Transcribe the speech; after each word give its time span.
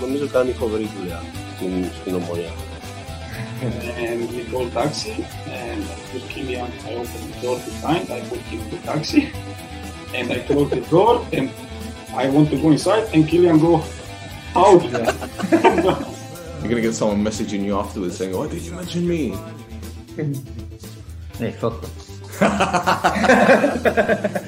νομίζω 0.00 0.26
κάνει 0.26 0.52
φοβερή 0.52 0.90
δουλειά 0.98 1.22
στην, 1.56 1.84
στην 2.00 2.14
ομονία. 2.14 2.50
and 3.60 4.20
we 4.36 4.42
call 4.50 4.68
taxi 4.70 5.14
and 5.60 5.82
I 5.82 5.96
put 6.10 6.22
Kilian, 6.32 6.70
I 6.88 6.94
open 7.00 7.20
the 7.30 7.36
door 7.42 7.58
behind, 7.68 8.04
I 8.10 8.20
put 8.28 8.40
him 8.50 8.60
the 8.70 8.78
taxi 8.90 9.22
and 10.14 10.30
I 10.30 10.38
close 10.40 10.70
the 10.70 10.82
door 10.94 11.14
and 11.32 11.48
I 12.22 12.28
want 12.34 12.50
to 12.50 12.56
go 12.62 12.70
inside 12.70 13.04
and 13.14 13.22
Kilian 13.30 13.58
go 13.60 13.82
out 14.54 14.82
there. 14.94 15.12
You're 16.60 16.70
gonna 16.70 16.80
get 16.88 16.94
someone 16.94 17.22
messaging 17.22 17.62
you 17.64 17.78
afterwards 17.78 18.16
saying, 18.18 18.32
"Why 18.36 18.46
did 18.48 18.62
you 18.62 18.72
mention 18.80 19.02
me?" 19.12 19.20
Hey, 21.38 21.52
fuck 21.60 21.76
them. 21.82 21.92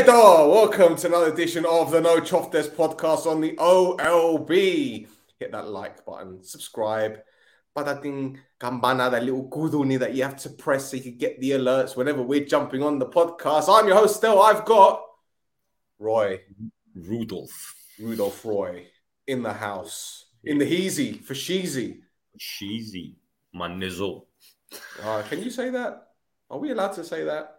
Hello, 0.00 0.48
welcome 0.48 0.94
to 0.94 1.08
another 1.08 1.32
edition 1.32 1.66
of 1.66 1.90
the 1.90 2.00
No 2.00 2.20
Chop 2.20 2.52
Desk 2.52 2.70
podcast 2.70 3.26
on 3.26 3.40
the 3.40 3.56
OLB. 3.56 5.08
Hit 5.40 5.50
that 5.50 5.66
like 5.70 6.06
button, 6.06 6.40
subscribe, 6.44 7.18
but 7.74 7.84
that 7.84 8.00
thing, 8.00 8.38
gambana, 8.60 9.10
that 9.10 9.24
little 9.24 9.50
guduni 9.50 9.98
that 9.98 10.14
you 10.14 10.22
have 10.22 10.36
to 10.36 10.50
press 10.50 10.88
so 10.88 10.96
you 10.96 11.02
can 11.02 11.18
get 11.18 11.40
the 11.40 11.50
alerts 11.50 11.96
whenever 11.96 12.22
we're 12.22 12.44
jumping 12.44 12.80
on 12.80 13.00
the 13.00 13.06
podcast. 13.06 13.64
I'm 13.68 13.88
your 13.88 13.96
host 13.96 14.14
still. 14.14 14.40
I've 14.40 14.64
got 14.64 15.02
Roy. 15.98 16.42
Rudolph. 16.94 17.74
Rudolph 17.98 18.44
Roy 18.44 18.86
in 19.26 19.42
the 19.42 19.52
house, 19.52 20.26
in 20.44 20.58
the 20.58 20.64
heezy 20.64 21.20
for 21.24 21.34
sheezy. 21.34 22.02
Sheezy, 22.38 23.16
my 23.52 23.66
nizzle. 23.66 24.26
Uh, 25.02 25.24
can 25.28 25.42
you 25.42 25.50
say 25.50 25.70
that? 25.70 26.10
Are 26.48 26.58
we 26.60 26.70
allowed 26.70 26.92
to 26.92 27.04
say 27.04 27.24
that? 27.24 27.57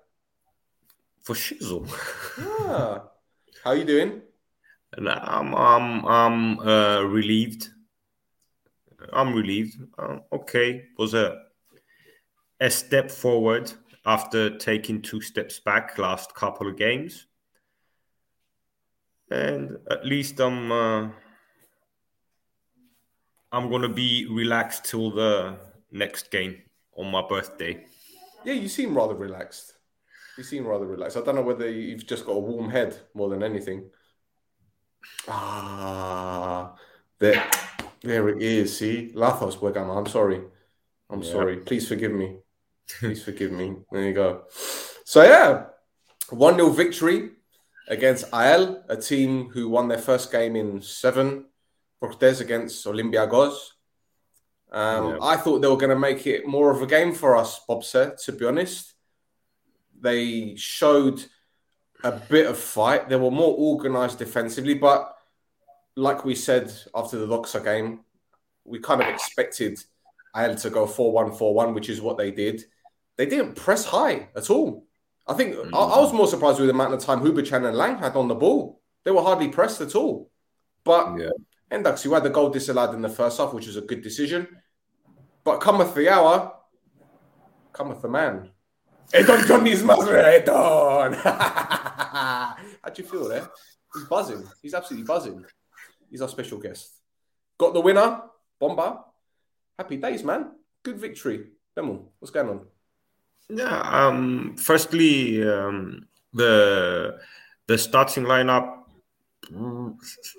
For 1.23 1.36
shizzle. 1.36 1.88
Ah, 2.39 3.09
how 3.64 3.72
you 3.73 3.86
doing? 3.86 4.22
And 4.98 5.08
I'm, 5.08 5.53
I'm, 5.53 6.03
I'm 6.08 6.59
uh, 6.62 7.02
relieved. 7.03 7.70
I'm 9.14 9.36
relieved. 9.36 9.78
Uh, 10.00 10.17
okay, 10.34 10.86
was 10.97 11.14
a 11.14 11.44
a 12.59 12.70
step 12.70 13.09
forward 13.12 13.72
after 14.06 14.58
taking 14.58 15.02
two 15.02 15.22
steps 15.22 15.59
back 15.59 15.97
last 15.97 16.34
couple 16.34 16.67
of 16.67 16.78
games, 16.78 17.28
and 19.31 19.78
at 19.90 20.06
least 20.06 20.40
I'm 20.40 20.72
uh, 20.72 21.09
I'm 23.52 23.70
gonna 23.70 23.90
be 23.90 24.25
relaxed 24.30 24.86
till 24.86 25.12
the 25.12 25.58
next 25.92 26.31
game 26.31 26.62
on 26.95 27.12
my 27.12 27.22
birthday. 27.28 27.86
Yeah, 28.44 28.53
you 28.53 28.67
seem 28.67 28.95
rather 28.95 29.16
relaxed. 29.16 29.75
You 30.40 30.45
seem 30.45 30.66
rather 30.66 30.86
relaxed. 30.86 31.18
I 31.18 31.22
don't 31.22 31.36
know 31.36 31.42
whether 31.42 31.70
you've 31.70 32.08
just 32.08 32.26
got 32.26 32.32
a 32.32 32.40
warm 32.40 32.70
head 32.70 32.98
more 33.14 33.28
than 33.28 33.44
anything. 33.44 33.90
Ah, 35.28 36.76
there, 37.20 37.46
there 38.02 38.30
it 38.30 38.42
is. 38.42 38.78
See, 38.78 39.12
Lathos 39.14 39.58
Wegama. 39.58 39.97
I'm 39.97 40.08
sorry. 40.08 40.40
I'm 41.09 41.22
Yeah. 41.22 41.31
sorry. 41.34 41.58
Please 41.58 41.90
forgive 41.90 42.13
me. 42.13 42.38
Please 42.88 43.22
forgive 43.22 43.52
me. 43.52 43.75
There 43.91 44.02
you 44.03 44.13
go. 44.13 44.46
So 45.03 45.24
yeah, 45.24 45.66
one 46.30 46.56
0 46.56 46.69
victory 46.69 47.31
against 47.90 48.31
AEL, 48.31 48.86
a 48.88 48.96
team 48.96 49.50
who 49.50 49.68
won 49.68 49.90
their 49.90 49.97
first 49.97 50.31
game 50.31 50.56
in 50.56 50.81
seven. 50.81 51.47
Cortez 52.00 52.40
against 52.40 52.86
Olympiacos. 52.86 53.58
Um, 54.72 55.06
Yeah. 55.09 55.18
I 55.22 55.36
thought 55.36 55.59
they 55.59 55.68
were 55.68 55.75
going 55.75 55.90
to 55.97 56.00
make 56.00 56.25
it 56.25 56.47
more 56.47 56.72
of 56.72 56.81
a 56.81 56.88
game 56.88 57.13
for 57.13 57.36
us, 57.36 57.59
Bob 57.68 57.84
said, 57.84 58.18
to 58.19 58.31
be 58.31 58.46
honest. 58.46 58.94
They 60.00 60.56
showed 60.56 61.24
a 62.04 62.12
bit 62.12 62.48
of 62.48 62.58
fight. 62.58 63.10
They 63.10 63.16
were 63.16 63.32
more 63.32 63.56
organized 63.58 64.20
defensively, 64.20 64.74
but 64.74 65.16
like 65.96 66.24
we 66.24 66.36
said 66.36 66.72
after 66.96 67.18
the 67.18 67.28
Doxa 67.28 67.64
game, 67.64 68.02
we 68.64 68.80
kind 68.80 69.02
of 69.02 69.08
expected 69.08 69.80
AL 70.34 70.56
to 70.56 70.70
go 70.70 70.86
4 70.86 71.12
1 71.12 71.32
4 71.34 71.54
1, 71.54 71.74
which 71.74 71.90
is 71.90 72.02
what 72.02 72.18
they 72.18 72.32
did. 72.32 72.64
They 73.18 73.26
didn't 73.26 73.56
press 73.56 73.86
high 73.86 74.30
at 74.36 74.50
all. 74.50 74.86
I 75.28 75.34
think 75.34 75.56
I, 75.56 75.60
I 75.60 75.64
mm. 75.64 76.02
was 76.02 76.14
more 76.14 76.28
surprised 76.28 76.60
with 76.60 76.68
the 76.68 76.74
amount 76.74 76.94
of 76.94 77.02
time 77.02 77.20
Hubočan 77.20 77.68
and 77.68 77.78
Lang 77.78 77.98
had 77.98 78.16
on 78.16 78.28
the 78.28 78.36
ball. 78.36 78.81
They 79.04 79.12
were 79.12 79.22
hardly 79.22 79.50
pressed 79.50 79.81
at 79.81 79.96
all. 79.96 80.31
But 80.84 81.18
Yeah. 81.18 81.30
Endux, 81.72 82.04
you 82.04 82.14
had 82.14 82.24
the 82.24 82.31
goal 82.31 82.50
disallowed 82.50 82.96
in 82.96 83.02
the 83.02 83.10
first 83.10 83.38
half, 83.38 83.54
which 83.54 83.68
was 83.68 83.78
a 83.78 83.81
good 83.81 84.02
decision. 84.02 84.48
But 85.44 85.60
cometh 85.60 85.94
the 85.94 86.10
hour, 86.10 86.54
cometh 87.74 88.02
the 88.02 88.10
man. 88.10 88.50
Edon 89.14 89.47
Johnny's 89.47 89.84
mother, 89.84 90.16
Edon. 90.16 91.16
How 91.16 92.56
do 92.94 93.02
you 93.02 93.08
feel 93.08 93.28
there? 93.28 93.50
He's 93.94 94.03
buzzing. 94.03 94.44
He's 94.62 94.74
absolutely 94.74 95.06
buzzing. 95.06 95.46
He's 96.12 96.22
our 96.22 96.30
special 96.30 96.59
guest. 96.59 96.92
Got 97.58 97.74
the 97.74 97.81
winner, 97.81 98.22
Bomba. 98.59 99.06
Happy 99.78 99.98
days, 99.98 100.24
man. 100.24 100.52
Good 100.84 101.00
victory. 101.00 101.48
Bemel, 101.75 102.06
what's 102.19 102.31
going 102.31 102.50
on? 102.50 102.62
Yeah. 103.50 103.80
Um. 103.81 104.56
Firstly, 104.58 105.44
um, 105.48 106.08
the 106.34 107.19
the 107.68 107.78
starting 107.78 108.25
lineup 108.25 108.84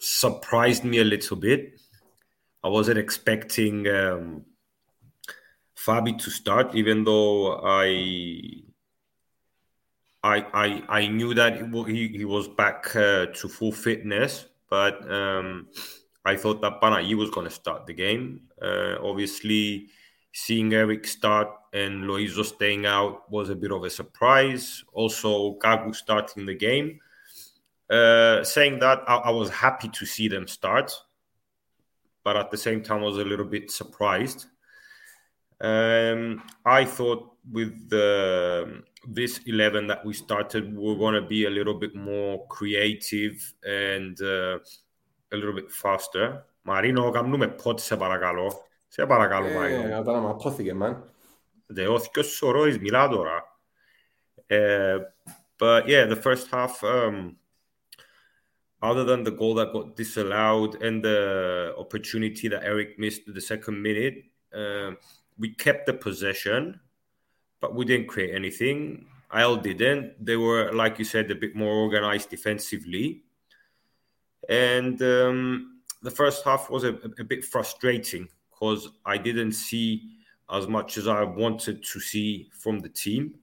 surprised 0.01 0.85
me 0.85 0.99
a 0.99 1.05
little 1.05 1.37
bit. 1.37 1.81
I 2.63 2.69
wasn't 2.69 2.99
expecting 2.99 3.89
um, 3.89 4.45
Fabi 5.85 6.19
to 6.19 6.31
start, 6.31 6.75
even 6.75 7.05
though 7.05 7.61
I 7.65 8.63
I 10.23 10.37
I, 10.53 10.83
I 10.89 11.07
knew 11.07 11.33
that 11.35 11.57
he, 11.89 12.09
he, 12.09 12.25
was 12.25 12.49
back 12.49 12.95
uh, 12.95 13.27
to 13.27 13.49
full 13.49 13.73
fitness, 13.73 14.47
but 14.69 15.11
um, 15.11 15.69
I 16.25 16.37
thought 16.37 16.61
that 16.61 16.81
Panayi 16.83 17.17
was 17.17 17.31
going 17.31 17.47
to 17.47 17.55
start 17.55 17.87
the 17.87 17.95
game. 17.95 18.43
Uh, 18.61 18.97
obviously, 19.03 19.89
seeing 20.33 20.75
Eric 20.75 21.07
start 21.07 21.49
and 21.73 22.05
Loizo 22.05 22.45
staying 22.45 22.85
out 22.85 23.31
was 23.31 23.49
a 23.49 23.57
bit 23.57 23.73
of 23.73 23.83
a 23.85 23.91
surprise. 23.91 24.85
Also, 24.93 25.55
Kagu 25.61 25.95
starting 25.95 26.45
the 26.45 26.55
game. 26.55 27.01
Uh, 27.89 28.45
saying 28.45 28.79
that, 28.81 29.03
I, 29.09 29.17
I 29.17 29.31
was 29.31 29.49
happy 29.51 29.89
to 29.89 30.07
see 30.07 30.29
them 30.29 30.47
start, 30.47 30.93
but 32.23 32.37
at 32.37 32.51
the 32.51 32.57
same 32.57 32.83
time, 32.83 33.01
I 33.01 33.07
was 33.07 33.19
a 33.19 33.25
little 33.25 33.47
bit 33.47 33.71
surprised. 33.71 34.47
Um, 35.62 36.44
I 36.66 36.86
thought 36.86 37.32
with 37.52 37.90
the, 37.90 38.84
this 39.08 39.40
11 39.46 39.88
that 39.88 40.06
we 40.06 40.14
started, 40.14 40.76
we 40.76 40.92
are 40.92 40.96
going 40.96 41.16
to 41.16 41.28
be 41.28 41.46
a 41.46 41.50
little 41.50 41.76
bit 41.76 41.96
more 41.96 42.46
creative 42.48 43.54
and 43.64 44.20
uh, 44.22 44.60
a 45.32 45.36
little 45.36 45.54
bit 45.54 45.72
faster. 45.72 46.46
Marino, 46.68 47.12
κάνουμε 47.12 47.48
πότε 47.48 47.82
σε 47.82 47.98
παρακαλώ. 47.98 48.66
Σε 48.88 49.06
παρακαλώ, 49.06 49.50
Μάριο. 49.50 49.82
Yeah, 49.82 50.00
I 50.00 50.04
don't 50.04 50.06
know, 50.06 50.22
my 50.22 50.50
pothigin, 50.50 50.78
man. 50.78 50.96
Δεώθηκε 51.66 52.22
σωρόης, 52.22 52.80
μιλά 52.80 53.08
τώρα. 53.08 53.60
Uh, 54.50 55.00
but 55.60 55.88
yeah, 55.88 56.06
the 56.06 56.16
first 56.16 56.48
half, 56.52 56.84
um, 56.84 57.36
other 58.82 59.04
than 59.04 59.24
the 59.24 59.32
goal 59.32 59.56
that 59.56 59.74
got 59.74 59.96
disallowed 59.96 60.82
and 60.82 61.04
the 61.04 61.74
opportunity 61.78 62.48
that 62.48 62.64
Eric 62.64 63.00
missed 63.00 63.28
at 63.28 63.34
the 63.34 63.42
second 63.42 63.82
minute, 63.82 64.18
uh, 64.54 64.92
we 65.41 65.55
kept 65.55 65.87
the 65.87 65.95
possession, 65.95 66.79
but 67.61 67.75
we 67.75 67.87
didn't 67.87 68.09
create 68.09 68.35
anything. 68.35 69.07
Isle 69.31 69.57
didn't. 69.57 70.25
They 70.25 70.37
were, 70.37 70.71
like 70.73 70.99
you 70.99 71.05
said, 71.05 71.31
a 71.31 71.35
bit 71.35 71.57
more 71.57 71.73
organized 71.73 72.29
defensively. 72.29 73.23
And 74.49 75.01
um, 75.03 75.81
the 76.03 76.11
first 76.11 76.45
half 76.45 76.69
was 76.69 76.85
a, 76.85 76.95
a 77.19 77.25
bit 77.25 77.45
frustrating 77.45 78.29
because 78.51 78.91
I 79.07 79.17
didn't 79.17 79.53
see 79.53 80.11
as 80.51 80.69
much 80.69 80.99
as 80.99 81.09
I 81.09 81.23
wanted 81.23 81.83
to 81.85 82.01
see 82.01 82.51
from 82.53 82.81
the 82.81 82.89
team 82.89 83.37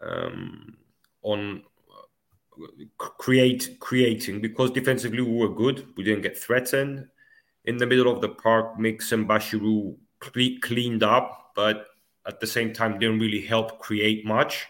um, 0.00 0.76
on 1.22 1.62
uh, 1.90 3.06
create 3.18 3.76
creating 3.80 4.40
because 4.40 4.70
defensively 4.70 5.20
we 5.20 5.36
were 5.36 5.54
good. 5.54 5.88
We 5.96 6.04
didn't 6.04 6.22
get 6.22 6.38
threatened. 6.38 7.08
In 7.66 7.76
the 7.76 7.86
middle 7.86 8.12
of 8.12 8.20
the 8.20 8.28
park, 8.28 8.78
Mix 8.78 9.12
and 9.12 9.28
Bachirou 9.28 9.96
cle- 10.32 10.58
cleaned 10.62 11.02
up, 11.02 11.52
but 11.54 11.86
at 12.26 12.40
the 12.40 12.46
same 12.46 12.72
time 12.72 12.98
didn't 12.98 13.20
really 13.20 13.40
help 13.40 13.78
create 13.78 14.24
much. 14.24 14.66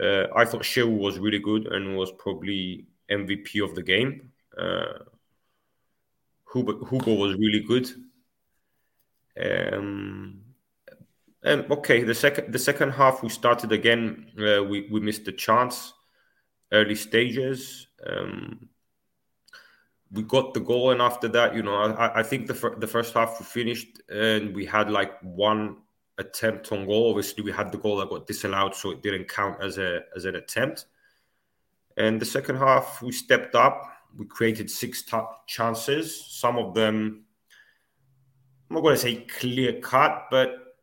Uh, 0.00 0.26
I 0.34 0.44
thought 0.44 0.62
Shehu 0.62 0.96
was 0.98 1.18
really 1.18 1.38
good 1.38 1.66
and 1.66 1.96
was 1.96 2.12
probably 2.12 2.86
MVP 3.10 3.62
of 3.62 3.74
the 3.74 3.82
game. 3.82 4.32
Uh, 4.56 4.98
Hugo, 6.52 6.84
Hugo 6.86 7.14
was 7.14 7.36
really 7.36 7.60
good. 7.60 7.88
Um, 9.40 10.40
and 11.42 11.70
okay, 11.70 12.02
the 12.02 12.14
second 12.14 12.52
the 12.52 12.58
second 12.58 12.92
half 12.92 13.22
we 13.22 13.28
started 13.28 13.72
again. 13.72 14.30
Uh, 14.38 14.62
we 14.64 14.88
we 14.90 15.00
missed 15.00 15.24
the 15.24 15.32
chance, 15.32 15.92
early 16.72 16.94
stages. 16.94 17.88
Um, 18.06 18.68
we 20.10 20.22
got 20.22 20.54
the 20.54 20.60
goal, 20.60 20.90
and 20.90 21.02
after 21.02 21.28
that, 21.28 21.54
you 21.54 21.62
know, 21.62 21.74
I, 21.74 22.20
I 22.20 22.22
think 22.22 22.46
the 22.46 22.54
fir- 22.54 22.76
the 22.76 22.86
first 22.86 23.14
half 23.14 23.38
we 23.40 23.46
finished 23.46 24.00
and 24.08 24.54
we 24.54 24.64
had 24.64 24.90
like 24.90 25.20
one 25.22 25.78
attempt 26.18 26.70
on 26.72 26.86
goal. 26.86 27.10
Obviously, 27.10 27.42
we 27.42 27.52
had 27.52 27.72
the 27.72 27.78
goal 27.78 27.96
that 27.96 28.10
got 28.10 28.26
disallowed, 28.26 28.74
so 28.74 28.90
it 28.92 29.02
didn't 29.02 29.28
count 29.28 29.60
as 29.60 29.78
a 29.78 30.02
as 30.14 30.24
an 30.24 30.36
attempt. 30.36 30.86
And 31.96 32.20
the 32.20 32.26
second 32.26 32.56
half, 32.56 33.02
we 33.02 33.12
stepped 33.12 33.54
up. 33.54 33.90
We 34.16 34.26
created 34.26 34.70
six 34.70 35.04
chances. 35.46 36.24
Some 36.26 36.56
of 36.56 36.74
them, 36.74 37.24
I'm 38.68 38.74
not 38.74 38.82
going 38.82 38.94
to 38.94 39.00
say 39.00 39.16
clear 39.16 39.80
cut, 39.80 40.26
but 40.30 40.76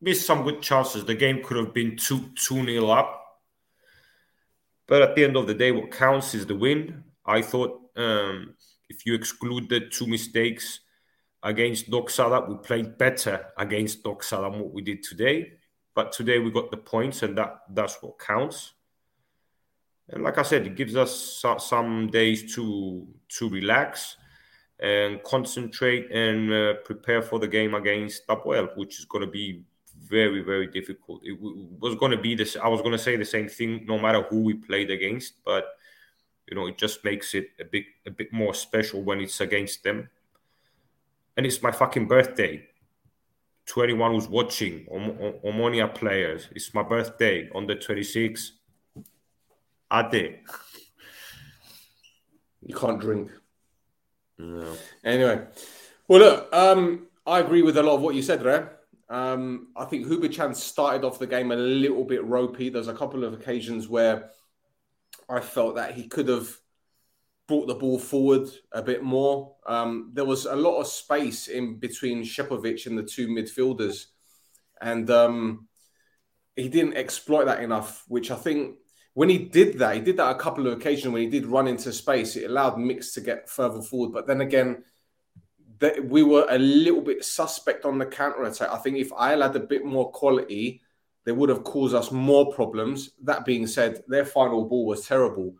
missed 0.00 0.26
some 0.26 0.44
good 0.44 0.62
chances. 0.62 1.04
The 1.04 1.14
game 1.14 1.42
could 1.42 1.56
have 1.56 1.74
been 1.74 1.96
two 1.96 2.30
two 2.36 2.62
nil 2.62 2.90
up. 2.90 3.18
But 4.86 5.02
at 5.02 5.16
the 5.16 5.24
end 5.24 5.36
of 5.36 5.46
the 5.46 5.54
day, 5.54 5.72
what 5.72 5.90
counts 5.90 6.34
is 6.34 6.46
the 6.46 6.54
win. 6.54 7.04
I 7.24 7.40
thought 7.40 7.81
um, 7.96 8.54
if 8.88 9.06
you 9.06 9.14
exclude 9.14 9.68
the 9.68 9.80
two 9.80 10.06
mistakes 10.06 10.80
against 11.42 11.90
that 11.90 12.44
we 12.48 12.56
played 12.56 12.96
better 12.98 13.46
against 13.58 14.02
Doxa 14.02 14.42
than 14.42 14.60
what 14.60 14.72
we 14.72 14.82
did 14.82 15.02
today. 15.02 15.52
But 15.94 16.12
today 16.12 16.38
we 16.38 16.50
got 16.50 16.70
the 16.70 16.76
points, 16.76 17.22
and 17.22 17.36
that 17.36 17.62
that's 17.70 18.02
what 18.02 18.18
counts. 18.18 18.72
And 20.08 20.22
like 20.22 20.38
I 20.38 20.42
said, 20.42 20.66
it 20.66 20.76
gives 20.76 20.96
us 20.96 21.44
some 21.58 22.08
days 22.08 22.54
to 22.54 23.06
to 23.38 23.48
relax 23.48 24.16
and 24.80 25.22
concentrate 25.22 26.10
and 26.10 26.52
uh, 26.52 26.74
prepare 26.84 27.22
for 27.22 27.38
the 27.38 27.46
game 27.46 27.74
against 27.74 28.26
Apoel, 28.26 28.76
which 28.76 28.98
is 28.98 29.04
going 29.04 29.24
to 29.24 29.30
be 29.30 29.64
very 30.08 30.42
very 30.42 30.66
difficult. 30.66 31.20
It 31.24 31.38
was 31.40 31.94
going 31.96 32.12
to 32.12 32.18
be 32.18 32.34
this. 32.34 32.56
I 32.56 32.68
was 32.68 32.80
going 32.80 32.92
to 32.92 32.98
say 32.98 33.16
the 33.16 33.24
same 33.24 33.48
thing 33.48 33.84
no 33.86 33.98
matter 33.98 34.22
who 34.22 34.40
we 34.40 34.54
played 34.54 34.90
against, 34.90 35.44
but 35.44 35.66
you 36.48 36.56
know 36.56 36.66
it 36.66 36.78
just 36.78 37.04
makes 37.04 37.34
it 37.34 37.50
a 37.60 37.64
bit 37.64 37.84
a 38.06 38.10
bit 38.10 38.32
more 38.32 38.54
special 38.54 39.02
when 39.02 39.20
it's 39.20 39.40
against 39.40 39.84
them. 39.84 40.08
And 41.36 41.46
it's 41.46 41.62
my 41.62 41.72
fucking 41.72 42.08
birthday. 42.08 42.68
To 43.66 43.82
anyone 43.82 44.12
who's 44.12 44.28
watching, 44.28 44.86
Omonia 44.86 45.94
players, 45.94 46.48
it's 46.50 46.74
my 46.74 46.82
birthday 46.82 47.48
on 47.54 47.66
the 47.66 47.76
26th. 47.76 48.50
Ade. 49.92 50.40
You 52.66 52.74
can't 52.74 53.00
drink. 53.00 53.30
No. 54.38 54.76
Anyway, 55.04 55.46
well, 56.08 56.20
look, 56.20 56.52
um, 56.52 57.06
I 57.26 57.38
agree 57.38 57.62
with 57.62 57.76
a 57.76 57.82
lot 57.82 57.94
of 57.94 58.02
what 58.02 58.14
you 58.14 58.22
said 58.22 58.42
there. 58.42 58.78
Um, 59.08 59.68
I 59.76 59.84
think 59.84 60.06
Hubočan 60.06 60.56
started 60.56 61.04
off 61.04 61.18
the 61.18 61.26
game 61.26 61.52
a 61.52 61.56
little 61.56 62.04
bit 62.04 62.24
ropey. 62.24 62.68
There's 62.68 62.88
a 62.88 62.94
couple 62.94 63.24
of 63.24 63.34
occasions 63.34 63.88
where 63.88 64.30
I 65.28 65.40
felt 65.40 65.76
that 65.76 65.94
he 65.94 66.08
could 66.08 66.28
have 66.28 66.48
brought 67.48 67.66
the 67.66 67.74
ball 67.74 67.98
forward 67.98 68.48
a 68.72 68.82
bit 68.82 69.02
more. 69.02 69.56
Um, 69.66 70.10
there 70.14 70.24
was 70.24 70.46
a 70.46 70.56
lot 70.56 70.80
of 70.80 70.86
space 70.86 71.48
in 71.48 71.78
between 71.78 72.22
Shepovic 72.22 72.86
and 72.86 72.98
the 72.98 73.02
two 73.02 73.28
midfielders, 73.28 74.06
and 74.80 75.10
um, 75.10 75.68
he 76.56 76.68
didn't 76.68 76.96
exploit 76.96 77.44
that 77.46 77.62
enough. 77.62 78.04
Which 78.08 78.30
I 78.30 78.36
think 78.36 78.76
when 79.14 79.28
he 79.28 79.38
did 79.38 79.78
that, 79.78 79.94
he 79.94 80.00
did 80.00 80.16
that 80.16 80.34
a 80.34 80.38
couple 80.38 80.66
of 80.66 80.74
occasions 80.74 81.12
when 81.12 81.22
he 81.22 81.28
did 81.28 81.46
run 81.46 81.68
into 81.68 81.92
space. 81.92 82.36
It 82.36 82.50
allowed 82.50 82.78
Mix 82.78 83.12
to 83.12 83.20
get 83.20 83.48
further 83.48 83.82
forward, 83.82 84.12
but 84.12 84.26
then 84.26 84.40
again 84.40 84.84
that 85.82 86.04
we 86.04 86.22
were 86.22 86.46
a 86.48 86.58
little 86.58 87.00
bit 87.00 87.24
suspect 87.24 87.84
on 87.84 87.98
the 87.98 88.06
counter 88.06 88.44
attack. 88.44 88.70
I 88.70 88.78
think 88.78 88.98
if 88.98 89.12
Isle 89.12 89.42
had 89.42 89.56
a 89.56 89.60
bit 89.60 89.84
more 89.84 90.12
quality, 90.12 90.80
they 91.24 91.32
would 91.32 91.48
have 91.48 91.64
caused 91.64 91.94
us 91.94 92.10
more 92.10 92.52
problems. 92.52 93.10
That 93.22 93.44
being 93.44 93.66
said, 93.66 94.02
their 94.08 94.24
final 94.24 94.64
ball 94.64 94.86
was 94.86 95.06
terrible, 95.06 95.54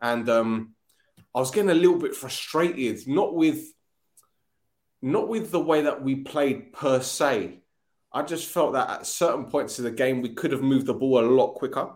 and 0.00 0.28
um, 0.28 0.74
I 1.34 1.40
was 1.40 1.50
getting 1.50 1.70
a 1.70 1.74
little 1.74 1.98
bit 1.98 2.14
frustrated, 2.14 3.06
not 3.06 3.34
with 3.34 3.72
not 5.00 5.28
with 5.28 5.50
the 5.50 5.60
way 5.60 5.82
that 5.82 6.02
we 6.02 6.16
played 6.16 6.72
per 6.72 7.00
se. 7.00 7.60
I 8.12 8.22
just 8.22 8.48
felt 8.48 8.74
that 8.74 8.90
at 8.90 9.06
certain 9.06 9.46
points 9.46 9.78
of 9.78 9.84
the 9.84 9.90
game 9.90 10.22
we 10.22 10.34
could 10.34 10.52
have 10.52 10.62
moved 10.62 10.86
the 10.86 10.94
ball 10.94 11.20
a 11.20 11.26
lot 11.26 11.54
quicker. 11.54 11.90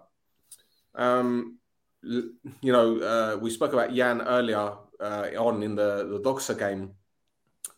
Um, 0.95 1.59
you 2.03 2.33
know, 2.63 2.99
uh, 2.99 3.37
we 3.37 3.51
spoke 3.51 3.73
about 3.73 3.95
Jan 3.95 4.23
earlier 4.23 4.73
uh, 5.01 5.29
on 5.39 5.63
in 5.63 5.75
the 5.75 6.09
the 6.09 6.21
Doxa 6.21 6.59
game 6.59 6.95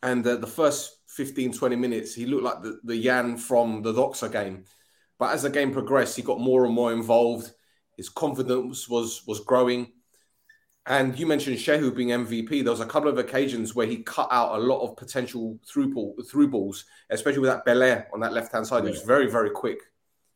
and 0.02 0.22
the, 0.22 0.36
the 0.36 0.46
first 0.46 0.98
15, 1.08 1.52
20 1.52 1.76
minutes, 1.76 2.14
he 2.14 2.26
looked 2.26 2.44
like 2.44 2.62
the, 2.62 2.78
the 2.84 3.02
Jan 3.02 3.36
from 3.36 3.82
the 3.82 3.92
Doxa 3.92 4.30
game. 4.30 4.64
But 5.18 5.32
as 5.32 5.42
the 5.42 5.50
game 5.50 5.72
progressed, 5.72 6.16
he 6.16 6.22
got 6.22 6.40
more 6.40 6.64
and 6.64 6.74
more 6.74 6.92
involved. 6.92 7.52
His 7.96 8.08
confidence 8.08 8.88
was 8.88 9.26
was 9.26 9.40
growing. 9.40 9.92
And 10.86 11.18
you 11.18 11.26
mentioned 11.26 11.58
Shehu 11.58 11.94
being 11.94 12.08
MVP. 12.08 12.62
There 12.62 12.72
was 12.72 12.80
a 12.80 12.86
couple 12.86 13.10
of 13.10 13.18
occasions 13.18 13.74
where 13.74 13.86
he 13.86 13.98
cut 13.98 14.28
out 14.30 14.58
a 14.58 14.62
lot 14.62 14.80
of 14.80 14.96
potential 14.96 15.58
through 15.66 15.92
ball, 15.92 16.16
through 16.26 16.48
balls, 16.48 16.86
especially 17.10 17.40
with 17.40 17.50
that 17.50 17.66
Belair 17.66 18.08
on 18.14 18.20
that 18.20 18.32
left 18.32 18.52
hand 18.52 18.66
side. 18.66 18.84
Yeah. 18.84 18.90
He 18.90 18.96
was 18.96 19.02
very, 19.02 19.30
very 19.30 19.50
quick. 19.50 19.80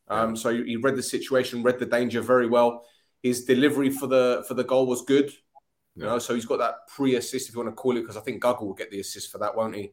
Um, 0.08 0.31
yeah. 0.31 0.34
So 0.34 0.62
he 0.62 0.76
read 0.76 0.96
the 0.96 1.02
situation, 1.02 1.62
read 1.62 1.79
the 1.79 1.87
danger 1.87 2.20
very 2.20 2.46
well. 2.46 2.84
His 3.23 3.46
delivery 3.46 3.88
for 3.88 4.06
the 4.06 4.44
for 4.46 4.52
the 4.55 4.64
goal 4.64 4.87
was 4.87 5.02
good. 5.02 5.32
You 5.94 6.05
know, 6.05 6.19
so 6.19 6.34
he's 6.34 6.46
got 6.46 6.58
that 6.58 6.88
pre-assist, 6.88 7.49
if 7.49 7.55
you 7.55 7.62
want 7.62 7.70
to 7.70 7.76
call 7.76 7.96
it, 7.99 8.00
because 8.00 8.17
I 8.17 8.20
think 8.20 8.43
Guggul 8.43 8.62
will 8.62 8.73
get 8.73 8.90
the 8.90 9.00
assist 9.00 9.31
for 9.31 9.37
that, 9.38 9.55
won't 9.55 9.76
he? 9.76 9.93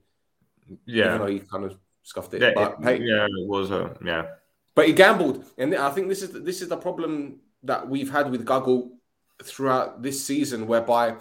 Yeah, 0.86 1.08
Even 1.08 1.18
though 1.20 1.28
he 1.28 1.40
kind 1.40 1.66
of 1.66 1.78
scuffed 2.04 2.34
it. 2.34 2.42
Yeah, 2.42 2.52
but, 2.56 2.78
it, 2.80 2.84
hey, 2.84 3.06
yeah, 3.06 3.26
it 3.26 3.48
was 3.48 3.72
a 3.72 3.98
yeah. 4.04 4.26
But 4.80 4.88
he 4.88 4.94
gambled, 4.94 5.44
and 5.58 5.76
I 5.76 5.90
think 5.90 6.08
this 6.08 6.22
is 6.22 6.32
this 6.32 6.62
is 6.62 6.70
the 6.70 6.78
problem 6.78 7.42
that 7.64 7.90
we've 7.90 8.10
had 8.10 8.32
with 8.32 8.46
Guggul 8.46 8.92
throughout 9.44 10.02
this 10.02 10.26
season, 10.26 10.68
whereby 10.68 11.18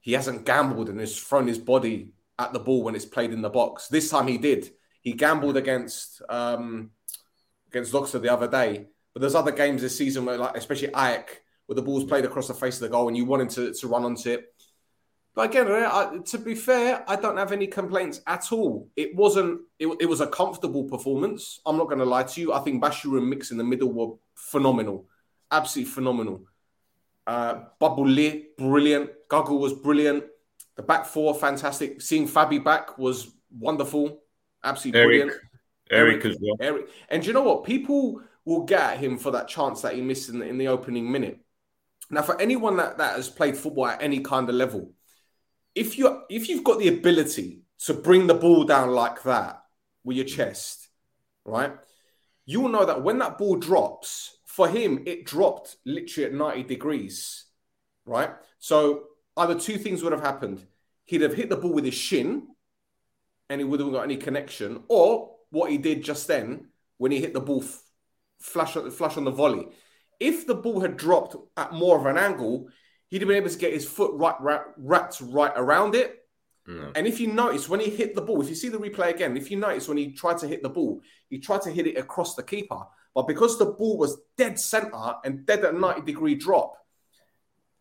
he 0.00 0.14
hasn't 0.14 0.46
gambled 0.46 0.88
and 0.88 0.98
has 0.98 1.20
thrown 1.20 1.46
his 1.46 1.58
body 1.58 2.14
at 2.38 2.54
the 2.54 2.58
ball 2.58 2.82
when 2.82 2.94
it's 2.94 3.04
played 3.04 3.34
in 3.34 3.42
the 3.42 3.50
box. 3.50 3.88
This 3.88 4.08
time 4.08 4.28
he 4.28 4.38
did. 4.38 4.70
He 5.02 5.12
gambled 5.12 5.58
against 5.58 6.22
um, 6.30 6.92
against 7.68 7.92
Doxa 7.92 8.18
the 8.18 8.32
other 8.32 8.48
day, 8.48 8.86
but 9.12 9.20
there's 9.20 9.34
other 9.34 9.52
games 9.52 9.82
this 9.82 9.98
season 9.98 10.24
where, 10.24 10.38
like 10.38 10.56
especially 10.56 10.88
Ajax 10.88 11.34
where 11.66 11.76
the 11.76 11.82
ball's 11.82 12.04
played 12.04 12.24
across 12.24 12.48
the 12.48 12.54
face 12.54 12.76
of 12.76 12.80
the 12.80 12.88
goal 12.88 13.08
and 13.08 13.16
you 13.18 13.26
want 13.26 13.42
him 13.42 13.48
to, 13.48 13.74
to 13.74 13.88
run 13.88 14.06
onto 14.06 14.30
it. 14.30 14.51
But 15.34 15.48
again, 15.48 15.66
I, 15.68 16.18
to 16.26 16.38
be 16.38 16.54
fair, 16.54 17.04
I 17.08 17.16
don't 17.16 17.38
have 17.38 17.52
any 17.52 17.66
complaints 17.66 18.20
at 18.26 18.52
all. 18.52 18.90
It 18.96 19.16
wasn't. 19.16 19.62
It, 19.78 19.88
it 20.00 20.06
was 20.06 20.20
a 20.20 20.26
comfortable 20.26 20.84
performance. 20.84 21.60
I'm 21.64 21.78
not 21.78 21.86
going 21.86 22.00
to 22.00 22.04
lie 22.04 22.24
to 22.24 22.40
you. 22.40 22.52
I 22.52 22.60
think 22.60 22.82
Bashir 22.82 23.16
and 23.16 23.30
Mix 23.30 23.50
in 23.50 23.56
the 23.56 23.64
middle 23.64 23.92
were 23.92 24.16
phenomenal, 24.34 25.06
absolutely 25.50 25.90
phenomenal. 25.90 26.44
Uh, 27.26 27.64
Babule, 27.80 28.44
brilliant. 28.58 29.10
Goggle 29.28 29.58
was 29.58 29.72
brilliant. 29.72 30.24
The 30.76 30.82
back 30.82 31.06
four, 31.06 31.34
fantastic. 31.34 32.02
Seeing 32.02 32.28
Fabi 32.28 32.62
back 32.62 32.98
was 32.98 33.30
wonderful, 33.58 34.20
absolutely 34.64 35.00
Eric, 35.00 35.08
brilliant. 35.08 35.40
Eric, 35.90 36.12
Eric 36.22 36.26
as 36.26 36.38
well. 36.40 36.56
Eric, 36.60 36.88
and 37.08 37.24
you 37.24 37.32
know 37.32 37.42
what? 37.42 37.64
People 37.64 38.20
will 38.44 38.64
get 38.64 38.80
at 38.80 38.98
him 38.98 39.18
for 39.18 39.30
that 39.30 39.48
chance 39.48 39.82
that 39.82 39.94
he 39.94 40.00
missed 40.00 40.28
in 40.28 40.40
the, 40.40 40.46
in 40.46 40.58
the 40.58 40.68
opening 40.68 41.10
minute. 41.10 41.38
Now, 42.10 42.22
for 42.22 42.40
anyone 42.40 42.76
that, 42.76 42.98
that 42.98 43.16
has 43.16 43.30
played 43.30 43.56
football 43.56 43.86
at 43.86 44.02
any 44.02 44.20
kind 44.20 44.48
of 44.48 44.54
level, 44.54 44.90
if 45.74 45.98
you 45.98 46.22
if 46.28 46.48
you've 46.48 46.64
got 46.64 46.78
the 46.78 46.88
ability 46.88 47.62
to 47.80 47.94
bring 47.94 48.26
the 48.26 48.34
ball 48.34 48.64
down 48.64 48.90
like 48.90 49.22
that 49.22 49.62
with 50.04 50.16
your 50.16 50.26
chest, 50.26 50.88
right, 51.44 51.72
you 52.46 52.60
will 52.60 52.68
know 52.68 52.84
that 52.84 53.02
when 53.02 53.18
that 53.18 53.38
ball 53.38 53.56
drops, 53.56 54.38
for 54.46 54.68
him, 54.68 55.02
it 55.06 55.24
dropped 55.24 55.76
literally 55.84 56.26
at 56.26 56.34
90 56.34 56.62
degrees, 56.64 57.46
right? 58.04 58.30
So 58.58 59.04
either 59.36 59.58
two 59.58 59.78
things 59.78 60.02
would 60.02 60.12
have 60.12 60.22
happened. 60.22 60.64
He'd 61.04 61.22
have 61.22 61.34
hit 61.34 61.48
the 61.48 61.56
ball 61.56 61.72
with 61.72 61.84
his 61.84 61.94
shin 61.94 62.48
and 63.48 63.60
he 63.60 63.64
wouldn't 63.64 63.88
have 63.88 63.94
got 63.94 64.04
any 64.04 64.16
connection, 64.16 64.84
or 64.88 65.36
what 65.50 65.70
he 65.70 65.78
did 65.78 66.04
just 66.04 66.28
then 66.28 66.68
when 66.98 67.12
he 67.12 67.20
hit 67.20 67.34
the 67.34 67.40
ball 67.40 67.62
f- 67.62 67.82
flash 68.38 68.76
on 68.76 69.24
the 69.24 69.30
volley 69.30 69.68
if 70.22 70.46
the 70.46 70.54
ball 70.54 70.80
had 70.80 70.96
dropped 70.96 71.34
at 71.56 71.72
more 71.72 71.98
of 71.98 72.06
an 72.06 72.16
angle, 72.16 72.68
he'd 73.12 73.20
have 73.20 73.28
been 73.28 73.36
able 73.36 73.50
to 73.50 73.58
get 73.58 73.74
his 73.74 73.86
foot 73.86 74.12
right, 74.14 74.40
right 74.40 74.62
wrapped 74.78 75.20
right 75.20 75.52
around 75.54 75.94
it. 75.94 76.24
No. 76.66 76.92
And 76.94 77.06
if 77.06 77.20
you 77.20 77.26
notice 77.26 77.68
when 77.68 77.78
he 77.78 77.90
hit 77.90 78.14
the 78.14 78.22
ball, 78.22 78.40
if 78.40 78.48
you 78.48 78.54
see 78.54 78.70
the 78.70 78.78
replay 78.78 79.10
again, 79.10 79.36
if 79.36 79.50
you 79.50 79.58
notice 79.58 79.86
when 79.86 79.98
he 79.98 80.12
tried 80.12 80.38
to 80.38 80.48
hit 80.48 80.62
the 80.62 80.70
ball, 80.70 81.02
he 81.28 81.38
tried 81.38 81.60
to 81.62 81.70
hit 81.70 81.86
it 81.86 81.98
across 81.98 82.34
the 82.34 82.42
keeper. 82.42 82.80
But 83.14 83.28
because 83.28 83.58
the 83.58 83.66
ball 83.66 83.98
was 83.98 84.16
dead 84.38 84.58
center 84.58 85.14
and 85.26 85.44
dead 85.44 85.62
at 85.62 85.74
90 85.74 86.00
degree 86.10 86.36
drop, 86.36 86.72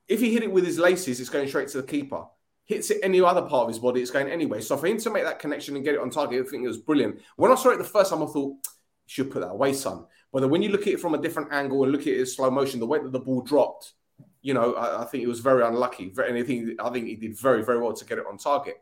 if 0.10 0.20
he 0.20 0.34
hit 0.34 0.44
it 0.44 0.52
with 0.52 0.66
his 0.66 0.78
laces, 0.78 1.22
it's 1.22 1.30
going 1.30 1.48
straight 1.48 1.70
to 1.70 1.82
the 1.82 1.88
keeper. 1.88 2.26
Hits 2.66 2.92
it 2.92 3.00
any 3.02 3.22
other 3.22 3.44
part 3.44 3.64
of 3.64 3.68
his 3.70 3.80
body, 3.80 4.02
it's 4.02 4.12
going 4.12 4.28
anyway. 4.28 4.60
So 4.60 4.76
for 4.76 4.88
him 4.88 4.98
to 4.98 5.10
make 5.12 5.24
that 5.24 5.40
connection 5.40 5.78
and 5.78 5.86
get 5.86 5.96
it 5.96 6.02
on 6.02 6.10
target, 6.10 6.46
I 6.46 6.50
think 6.50 6.66
it 6.66 6.68
was 6.68 6.80
brilliant. 6.80 7.22
When 7.38 7.54
I 7.54 7.56
saw 7.56 7.70
it 7.70 7.78
the 7.78 7.86
first 7.86 8.10
time, 8.10 8.22
I 8.22 8.26
thought, 8.26 8.50
you 8.52 8.60
should 9.08 9.32
put 9.32 9.40
that 9.40 9.52
away, 9.52 9.72
son. 9.72 10.08
But 10.34 10.42
then 10.42 10.50
when 10.50 10.62
you 10.62 10.70
look 10.70 10.82
at 10.82 10.94
it 10.96 11.00
from 11.00 11.14
a 11.14 11.22
different 11.22 11.54
angle 11.54 11.84
and 11.84 11.94
look 11.94 12.02
at 12.02 12.08
it 12.08 12.20
in 12.20 12.26
slow 12.26 12.52
motion, 12.52 12.82
the 12.82 12.86
way 12.86 13.00
that 13.00 13.14
the 13.14 13.20
ball 13.20 13.42
dropped, 13.42 13.94
you 14.42 14.54
know, 14.54 14.74
I, 14.74 15.04
I 15.04 15.06
think 15.06 15.24
it 15.24 15.28
was 15.28 15.40
very 15.40 15.64
unlucky. 15.64 16.10
Very, 16.10 16.30
and 16.30 16.38
I 16.38 16.44
think, 16.44 16.82
I 16.82 16.90
think 16.90 17.08
he 17.08 17.16
did 17.16 17.38
very, 17.38 17.64
very 17.64 17.80
well 17.80 17.94
to 17.94 18.06
get 18.06 18.18
it 18.18 18.26
on 18.28 18.38
target. 18.38 18.82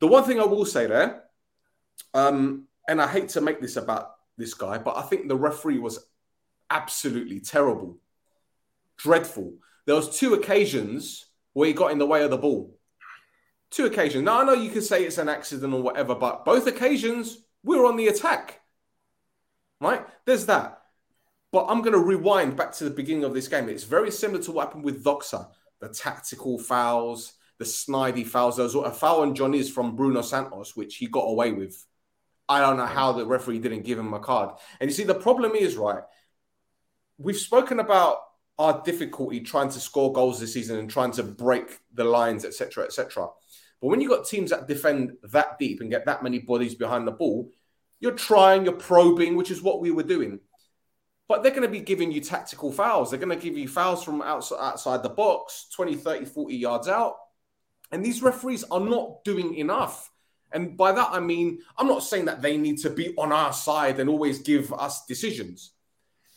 The 0.00 0.06
one 0.06 0.24
thing 0.24 0.40
I 0.40 0.44
will 0.44 0.66
say 0.66 0.86
there, 0.86 1.24
um, 2.12 2.66
and 2.88 3.00
I 3.00 3.08
hate 3.08 3.30
to 3.30 3.40
make 3.40 3.60
this 3.60 3.76
about 3.76 4.16
this 4.36 4.54
guy, 4.54 4.78
but 4.78 4.96
I 4.96 5.02
think 5.02 5.28
the 5.28 5.36
referee 5.36 5.78
was 5.78 6.06
absolutely 6.70 7.40
terrible, 7.40 7.98
dreadful. 8.98 9.54
There 9.86 9.94
was 9.94 10.18
two 10.18 10.34
occasions 10.34 11.26
where 11.52 11.68
he 11.68 11.72
got 11.72 11.92
in 11.92 11.98
the 11.98 12.06
way 12.06 12.22
of 12.22 12.30
the 12.30 12.36
ball. 12.36 12.76
Two 13.70 13.86
occasions. 13.86 14.24
Now 14.24 14.40
I 14.40 14.44
know 14.44 14.52
you 14.52 14.70
can 14.70 14.82
say 14.82 15.04
it's 15.04 15.18
an 15.18 15.28
accident 15.28 15.72
or 15.72 15.82
whatever, 15.82 16.14
but 16.14 16.44
both 16.44 16.66
occasions 16.66 17.38
we 17.62 17.76
were 17.76 17.86
on 17.86 17.96
the 17.96 18.08
attack. 18.08 18.60
Right? 19.80 20.06
There's 20.24 20.46
that. 20.46 20.82
But 21.52 21.66
I'm 21.68 21.80
going 21.80 21.92
to 21.92 21.98
rewind 21.98 22.56
back 22.56 22.72
to 22.72 22.84
the 22.84 22.90
beginning 22.90 23.24
of 23.24 23.34
this 23.34 23.48
game. 23.48 23.68
It's 23.68 23.84
very 23.84 24.10
similar 24.10 24.42
to 24.44 24.52
what 24.52 24.66
happened 24.66 24.84
with 24.84 25.04
Doxa. 25.04 25.48
The 25.80 25.88
tactical 25.88 26.58
fouls, 26.58 27.34
the 27.58 27.64
snidey 27.64 28.26
fouls. 28.26 28.56
There 28.56 28.64
was 28.64 28.74
a 28.74 28.90
foul 28.90 29.20
on 29.22 29.34
Johnny's 29.34 29.70
from 29.70 29.96
Bruno 29.96 30.22
Santos, 30.22 30.76
which 30.76 30.96
he 30.96 31.06
got 31.06 31.22
away 31.22 31.52
with. 31.52 31.86
I 32.48 32.60
don't 32.60 32.76
know 32.76 32.86
how 32.86 33.12
the 33.12 33.26
referee 33.26 33.58
didn't 33.58 33.84
give 33.84 33.98
him 33.98 34.14
a 34.14 34.20
card. 34.20 34.50
And 34.80 34.88
you 34.90 34.94
see, 34.94 35.04
the 35.04 35.14
problem 35.14 35.52
is, 35.52 35.76
right, 35.76 36.02
we've 37.18 37.36
spoken 37.36 37.80
about 37.80 38.18
our 38.58 38.82
difficulty 38.82 39.40
trying 39.40 39.68
to 39.70 39.80
score 39.80 40.12
goals 40.12 40.40
this 40.40 40.54
season 40.54 40.78
and 40.78 40.90
trying 40.90 41.12
to 41.12 41.22
break 41.22 41.80
the 41.92 42.04
lines, 42.04 42.44
etc., 42.44 42.84
etc. 42.84 43.28
But 43.80 43.88
when 43.88 44.00
you've 44.00 44.10
got 44.10 44.26
teams 44.26 44.50
that 44.50 44.68
defend 44.68 45.12
that 45.24 45.58
deep 45.58 45.80
and 45.80 45.90
get 45.90 46.06
that 46.06 46.22
many 46.22 46.38
bodies 46.38 46.74
behind 46.74 47.06
the 47.06 47.12
ball, 47.12 47.50
you're 48.00 48.12
trying, 48.12 48.64
you're 48.64 48.74
probing, 48.74 49.36
which 49.36 49.50
is 49.50 49.62
what 49.62 49.80
we 49.80 49.90
were 49.90 50.02
doing. 50.02 50.40
But 51.28 51.42
they're 51.42 51.52
going 51.52 51.62
to 51.62 51.68
be 51.68 51.80
giving 51.80 52.12
you 52.12 52.20
tactical 52.20 52.70
fouls. 52.72 53.10
They're 53.10 53.18
going 53.18 53.36
to 53.36 53.42
give 53.42 53.58
you 53.58 53.66
fouls 53.66 54.04
from 54.04 54.22
outside, 54.22 54.58
outside 54.60 55.02
the 55.02 55.08
box, 55.08 55.66
20, 55.74 55.96
30, 55.96 56.24
40 56.24 56.54
yards 56.54 56.88
out. 56.88 57.16
And 57.90 58.04
these 58.04 58.22
referees 58.22 58.64
are 58.64 58.80
not 58.80 59.24
doing 59.24 59.54
enough. 59.56 60.10
And 60.52 60.76
by 60.76 60.92
that, 60.92 61.08
I 61.10 61.20
mean, 61.20 61.58
I'm 61.76 61.88
not 61.88 62.02
saying 62.02 62.26
that 62.26 62.42
they 62.42 62.56
need 62.56 62.78
to 62.78 62.90
be 62.90 63.14
on 63.16 63.32
our 63.32 63.52
side 63.52 63.98
and 63.98 64.08
always 64.08 64.38
give 64.40 64.72
us 64.72 65.04
decisions. 65.06 65.72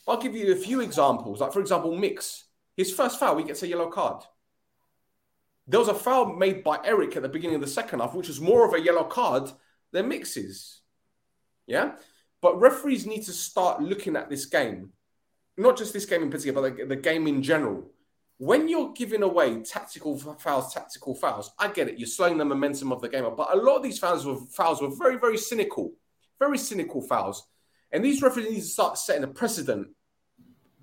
I'll 0.07 0.17
give 0.17 0.35
you 0.35 0.51
a 0.51 0.55
few 0.55 0.81
examples. 0.81 1.39
Like, 1.39 1.53
for 1.53 1.59
example, 1.59 1.95
Mix, 1.95 2.45
his 2.75 2.91
first 2.91 3.19
foul, 3.19 3.37
he 3.37 3.43
gets 3.43 3.61
a 3.61 3.67
yellow 3.67 3.89
card. 3.89 4.23
There 5.67 5.79
was 5.79 5.89
a 5.89 5.93
foul 5.93 6.33
made 6.33 6.63
by 6.63 6.79
Eric 6.83 7.15
at 7.15 7.21
the 7.21 7.29
beginning 7.29 7.55
of 7.55 7.61
the 7.61 7.67
second 7.67 7.99
half, 7.99 8.15
which 8.15 8.27
was 8.27 8.41
more 8.41 8.65
of 8.65 8.73
a 8.73 8.81
yellow 8.81 9.03
card 9.03 9.51
than 9.91 10.07
Mix's. 10.07 10.81
Yeah. 11.67 11.91
But 12.41 12.59
referees 12.59 13.05
need 13.05 13.23
to 13.23 13.33
start 13.33 13.81
looking 13.81 14.15
at 14.15 14.29
this 14.29 14.45
game, 14.45 14.91
not 15.57 15.77
just 15.77 15.93
this 15.93 16.05
game 16.05 16.23
in 16.23 16.31
particular, 16.31 16.69
but 16.69 16.77
the, 16.77 16.85
the 16.85 16.95
game 16.95 17.27
in 17.27 17.43
general. 17.43 17.91
When 18.37 18.69
you're 18.69 18.93
giving 18.93 19.23
away 19.23 19.61
tactical 19.61 20.17
fouls, 20.17 20.73
tactical 20.73 21.13
fouls, 21.13 21.51
I 21.59 21.67
get 21.67 21.89
it. 21.89 21.99
You're 21.99 22.07
slowing 22.07 22.37
the 22.37 22.45
momentum 22.45 22.93
of 22.93 23.01
the 23.01 23.09
game 23.09 23.25
up. 23.25 23.35
But 23.35 23.53
a 23.53 23.57
lot 23.57 23.75
of 23.75 23.83
these 23.83 23.99
fouls 23.99 24.25
were, 24.25 24.37
fouls 24.51 24.81
were 24.81 24.95
very, 24.95 25.17
very 25.17 25.37
cynical, 25.37 25.91
very 26.39 26.57
cynical 26.57 27.01
fouls. 27.01 27.45
And 27.91 28.03
these 28.03 28.21
referees 28.21 28.49
need 28.49 28.61
to 28.61 28.65
start 28.65 28.97
setting 28.97 29.23
a 29.23 29.27
precedent 29.27 29.89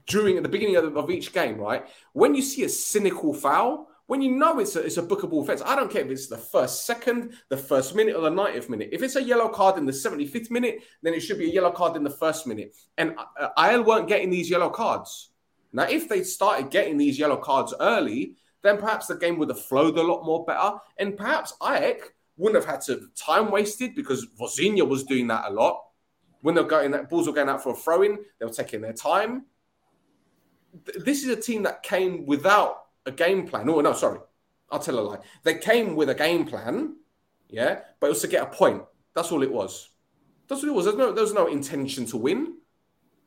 during 0.06 0.36
at 0.36 0.42
the 0.42 0.48
beginning 0.48 0.76
of, 0.76 0.96
of 0.96 1.10
each 1.10 1.32
game, 1.32 1.56
right? 1.56 1.86
When 2.12 2.34
you 2.34 2.42
see 2.42 2.64
a 2.64 2.68
cynical 2.68 3.32
foul, 3.32 3.88
when 4.06 4.22
you 4.22 4.30
know 4.32 4.58
it's 4.60 4.76
a, 4.76 4.82
it's 4.84 4.98
a 4.98 5.02
bookable 5.02 5.42
offence, 5.42 5.62
I 5.64 5.74
don't 5.74 5.90
care 5.90 6.04
if 6.04 6.10
it's 6.10 6.28
the 6.28 6.38
first 6.38 6.86
second, 6.86 7.32
the 7.48 7.56
first 7.56 7.94
minute, 7.94 8.14
or 8.14 8.22
the 8.22 8.30
90th 8.30 8.68
minute. 8.68 8.90
If 8.92 9.02
it's 9.02 9.16
a 9.16 9.22
yellow 9.22 9.48
card 9.48 9.78
in 9.78 9.86
the 9.86 9.92
75th 9.92 10.50
minute, 10.50 10.84
then 11.02 11.12
it 11.12 11.20
should 11.20 11.38
be 11.38 11.50
a 11.50 11.54
yellow 11.54 11.72
card 11.72 11.96
in 11.96 12.04
the 12.04 12.10
first 12.10 12.46
minute. 12.46 12.76
And 12.96 13.16
uh, 13.40 13.48
IL 13.70 13.84
weren't 13.84 14.08
getting 14.08 14.30
these 14.30 14.48
yellow 14.48 14.70
cards. 14.70 15.30
Now, 15.72 15.84
if 15.84 16.08
they 16.08 16.22
started 16.22 16.70
getting 16.70 16.96
these 16.96 17.18
yellow 17.18 17.36
cards 17.36 17.74
early, 17.80 18.36
then 18.62 18.78
perhaps 18.78 19.08
the 19.08 19.16
game 19.16 19.38
would 19.38 19.48
have 19.48 19.60
flowed 19.60 19.98
a 19.98 20.02
lot 20.02 20.24
more 20.24 20.44
better. 20.44 20.78
And 20.98 21.16
perhaps 21.16 21.54
Ayek 21.60 21.98
wouldn't 22.36 22.62
have 22.62 22.72
had 22.72 22.80
to 22.82 23.08
time 23.16 23.50
wasted 23.50 23.94
because 23.94 24.26
Vozinha 24.38 24.86
was 24.86 25.04
doing 25.04 25.26
that 25.28 25.46
a 25.48 25.52
lot. 25.52 25.82
When 26.42 26.54
they're 26.54 26.64
going, 26.64 26.92
that 26.92 27.10
balls 27.10 27.26
were 27.26 27.32
going 27.32 27.48
out 27.48 27.62
for 27.62 27.72
a 27.72 27.76
throw 27.76 28.02
in, 28.02 28.18
they 28.38 28.46
were 28.46 28.52
taking 28.52 28.80
their 28.80 28.92
time. 28.92 29.46
This 30.96 31.24
is 31.24 31.28
a 31.28 31.40
team 31.40 31.64
that 31.64 31.82
came 31.82 32.24
without 32.26 32.85
a 33.06 33.12
game 33.12 33.46
plan. 33.46 33.68
Oh 33.68 33.80
no, 33.80 33.92
sorry, 33.92 34.20
I'll 34.70 34.80
tell 34.80 34.98
a 34.98 35.00
lie. 35.00 35.18
They 35.42 35.54
came 35.54 35.96
with 35.96 36.10
a 36.10 36.14
game 36.14 36.44
plan, 36.44 36.96
yeah, 37.48 37.80
but 38.00 38.08
it 38.08 38.10
was 38.10 38.20
to 38.22 38.28
get 38.28 38.42
a 38.42 38.46
point. 38.46 38.82
That's 39.14 39.32
all 39.32 39.42
it 39.42 39.52
was. 39.52 39.90
That's 40.48 40.62
what 40.62 40.68
it 40.68 40.74
was. 40.74 40.84
There's 40.84 40.96
no, 40.96 41.12
there's 41.12 41.32
no 41.32 41.46
intention 41.46 42.06
to 42.06 42.16
win. 42.16 42.58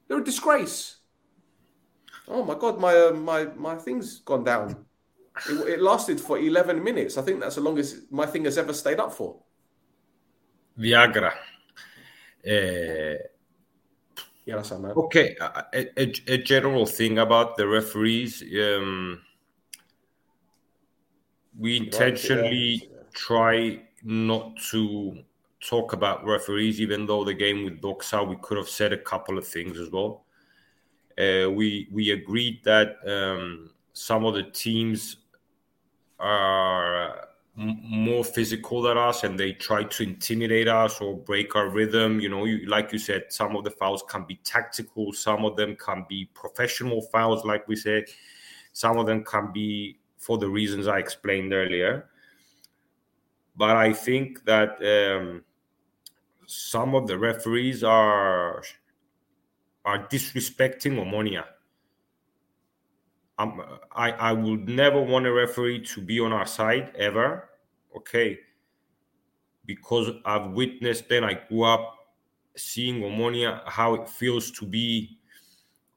They're 0.08 0.20
a 0.20 0.24
disgrace. 0.24 0.98
Oh 2.28 2.44
my 2.44 2.56
god, 2.56 2.80
my 2.80 2.96
uh, 2.96 3.12
my 3.12 3.46
my 3.56 3.76
thing's 3.76 4.20
gone 4.20 4.44
down. 4.44 4.86
It, 5.50 5.70
it, 5.70 5.82
lasted 5.82 6.20
for 6.20 6.38
11 6.38 6.84
minutes. 6.84 7.18
I 7.18 7.22
think 7.22 7.40
that's 7.40 7.56
the 7.56 7.62
longest 7.62 8.12
my 8.12 8.26
thing 8.26 8.44
has 8.46 8.58
ever 8.58 8.74
stayed 8.74 9.00
up 9.00 9.14
for. 9.14 9.38
Viagra. 10.78 11.32
Uh, 12.46 13.24
yeah, 14.46 14.56
that's 14.56 14.72
man. 14.72 14.92
Okay, 14.92 15.36
a, 15.40 15.66
a, 15.74 16.14
a, 16.28 16.38
general 16.38 16.86
thing 16.86 17.20
about 17.20 17.56
the 17.56 17.68
referees. 17.68 18.42
Um, 18.42 19.22
we 21.60 21.78
intentionally 21.78 22.90
try 23.14 23.82
not 24.04 24.56
to 24.72 25.24
talk 25.60 25.92
about 25.94 26.26
referees, 26.26 26.80
even 26.80 27.06
though 27.06 27.26
the 27.26 27.34
game 27.34 27.66
with 27.66 27.82
Doxa, 27.82 28.26
we 28.28 28.38
could 28.42 28.58
have 28.58 28.70
said 28.70 28.94
a 28.94 28.98
couple 28.98 29.38
of 29.38 29.46
things 29.46 29.78
as 29.78 29.90
well. 29.92 30.24
Uh, 31.18 31.50
we 31.52 31.90
we 31.92 32.12
agreed 32.12 32.64
that 32.64 32.96
um, 33.06 33.72
some 33.92 34.24
of 34.24 34.36
the 34.36 34.44
teams 34.44 35.18
are 36.18 37.28
m- 37.58 37.82
more 37.84 38.24
physical 38.24 38.82
than 38.82 38.98
us, 38.98 39.26
and 39.26 39.38
they 39.38 39.52
try 39.52 39.84
to 39.84 40.04
intimidate 40.04 40.70
us 40.70 41.02
or 41.02 41.18
break 41.18 41.58
our 41.58 41.68
rhythm. 41.68 42.22
You 42.22 42.30
know, 42.30 42.46
you, 42.46 42.66
like 42.68 42.94
you 42.94 43.00
said, 43.00 43.26
some 43.30 43.58
of 43.58 43.66
the 43.66 43.72
fouls 43.72 44.02
can 44.08 44.24
be 44.24 44.40
tactical, 44.46 45.12
some 45.12 45.44
of 45.44 45.58
them 45.58 45.76
can 45.76 46.06
be 46.08 46.30
professional 46.34 47.02
fouls, 47.02 47.44
like 47.44 47.68
we 47.68 47.76
said. 47.76 48.06
Some 48.72 48.98
of 48.98 49.08
them 49.08 49.26
can 49.26 49.52
be 49.52 50.00
for 50.20 50.38
the 50.38 50.48
reasons 50.48 50.88
I 50.88 51.00
explained 51.00 51.54
earlier. 51.54 52.10
But 53.56 53.76
I 53.76 53.94
think 53.94 54.46
that 54.46 54.78
um, 54.84 55.44
some 56.46 56.94
of 56.94 57.08
the 57.08 57.18
referees 57.18 57.84
are 57.84 58.62
are 59.86 60.08
disrespecting 60.08 60.98
Omonia. 60.98 61.46
Um, 63.38 63.64
I 63.92 64.12
I 64.12 64.32
would 64.34 64.68
never 64.70 65.02
want 65.02 65.26
a 65.26 65.34
referee 65.34 65.84
to 65.86 66.02
be 66.02 66.20
on 66.20 66.34
our 66.34 66.46
side 66.46 66.94
ever. 66.98 67.50
Okay, 67.96 68.40
because 69.66 70.12
I've 70.26 70.52
witnessed 70.52 71.10
then 71.10 71.24
I 71.24 71.34
grew 71.48 71.64
up 71.64 71.96
seeing 72.56 73.02
Omonia 73.02 73.62
how 73.66 73.94
it 73.96 74.10
feels 74.10 74.52
to 74.52 74.66
be 74.66 75.18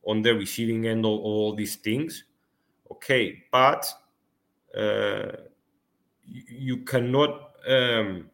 on 0.04 0.22
the 0.22 0.34
receiving 0.34 0.86
end 0.86 1.04
of 1.04 1.12
all 1.12 1.54
these 1.54 1.76
things. 1.76 2.24
Okay, 2.90 3.42
but 3.50 3.86
you 6.24 6.78
cannot 6.78 7.52
um, 7.68 8.30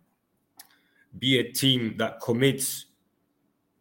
be 1.19 1.39
a 1.39 1.53
team 1.53 1.97
that 1.99 2.21
commits 2.21 2.87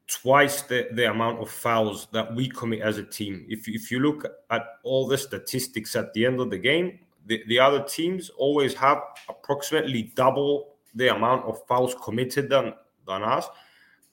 twice 0.07 0.61
the, 0.63 0.87
the 0.93 1.09
amount 1.09 1.39
of 1.39 1.49
fouls 1.49 2.07
that 2.13 2.33
we 2.33 2.47
commit 2.47 2.81
as 2.81 2.97
a 2.97 3.03
team. 3.03 3.45
If, 3.49 3.67
if 3.67 3.91
you 3.91 3.99
look 3.99 4.25
at 4.49 4.63
all 4.83 5.07
the 5.07 5.17
statistics 5.17 5.95
at 5.95 6.13
the 6.13 6.25
end 6.25 6.39
of 6.39 6.49
the 6.49 6.57
game, 6.57 6.99
the, 7.25 7.43
the 7.47 7.59
other 7.59 7.83
teams 7.83 8.29
always 8.29 8.73
have 8.75 8.99
approximately 9.27 10.13
double 10.15 10.75
the 10.95 11.13
amount 11.13 11.45
of 11.45 11.59
fouls 11.67 11.93
committed 12.01 12.49
than, 12.49 12.73
than 13.05 13.21
us. 13.21 13.47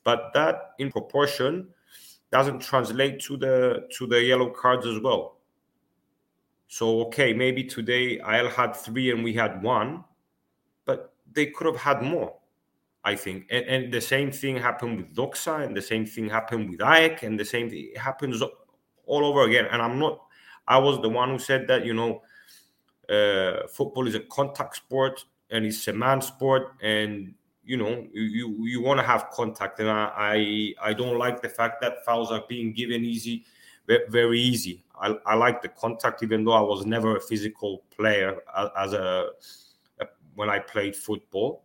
But 0.02 0.32
that 0.34 0.72
in 0.78 0.90
proportion 0.90 1.68
doesn't 2.30 2.60
translate 2.60 3.20
to 3.20 3.36
the 3.36 3.86
to 3.96 4.06
the 4.06 4.20
yellow 4.20 4.50
cards 4.50 4.86
as 4.86 4.98
well. 5.00 5.38
So 6.68 7.02
okay, 7.06 7.32
maybe 7.32 7.64
today 7.64 8.18
IL 8.18 8.48
had 8.48 8.74
three 8.74 9.10
and 9.10 9.22
we 9.22 9.34
had 9.34 9.62
one, 9.62 10.04
but 10.84 11.14
they 11.32 11.46
could 11.46 11.66
have 11.66 11.76
had 11.76 12.02
more. 12.02 12.34
I 13.06 13.16
think, 13.16 13.46
and, 13.50 13.66
and 13.66 13.92
the 13.92 14.00
same 14.00 14.32
thing 14.32 14.56
happened 14.56 14.96
with 14.96 15.14
Doxa, 15.14 15.62
and 15.62 15.76
the 15.76 15.82
same 15.82 16.06
thing 16.06 16.30
happened 16.30 16.70
with 16.70 16.80
AEK, 16.80 17.22
and 17.22 17.38
the 17.38 17.44
same 17.44 17.68
thing 17.68 17.92
happens 17.96 18.40
all 18.40 19.24
over 19.26 19.42
again. 19.42 19.66
And 19.70 19.82
I'm 19.82 19.98
not. 19.98 20.22
I 20.66 20.78
was 20.78 21.02
the 21.02 21.10
one 21.10 21.28
who 21.28 21.38
said 21.38 21.66
that 21.68 21.84
you 21.84 21.92
know, 21.92 22.22
uh, 23.10 23.66
football 23.68 24.08
is 24.08 24.14
a 24.14 24.20
contact 24.20 24.76
sport 24.76 25.22
and 25.50 25.66
it's 25.66 25.86
a 25.88 25.92
man 25.92 26.22
sport, 26.22 26.72
and 26.82 27.34
you 27.62 27.76
know 27.76 28.06
you 28.12 28.22
you, 28.22 28.66
you 28.66 28.82
want 28.82 28.98
to 29.00 29.06
have 29.06 29.30
contact, 29.30 29.80
and 29.80 29.90
I, 29.90 30.74
I 30.80 30.90
I 30.90 30.92
don't 30.94 31.18
like 31.18 31.42
the 31.42 31.48
fact 31.48 31.82
that 31.82 32.04
fouls 32.04 32.32
are 32.32 32.44
being 32.48 32.72
given 32.72 33.04
easy, 33.04 33.44
very 33.86 34.40
easy. 34.40 34.83
I, 35.00 35.16
I 35.26 35.34
like 35.34 35.62
the 35.62 35.68
contact, 35.68 36.22
even 36.22 36.44
though 36.44 36.52
I 36.52 36.60
was 36.60 36.86
never 36.86 37.16
a 37.16 37.20
physical 37.20 37.84
player 37.94 38.38
as 38.78 38.92
a, 38.92 39.28
a 40.00 40.06
when 40.34 40.48
I 40.48 40.58
played 40.58 40.94
football. 40.96 41.64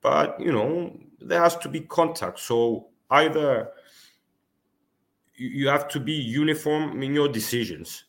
But 0.00 0.40
you 0.40 0.52
know, 0.52 0.96
there 1.20 1.40
has 1.40 1.56
to 1.58 1.68
be 1.68 1.80
contact. 1.80 2.38
So 2.40 2.88
either 3.10 3.70
you, 5.36 5.68
have 5.68 5.88
to 5.88 6.00
be 6.00 6.12
uniform 6.12 7.02
in 7.02 7.14
your 7.14 7.28
decisions. 7.28 8.04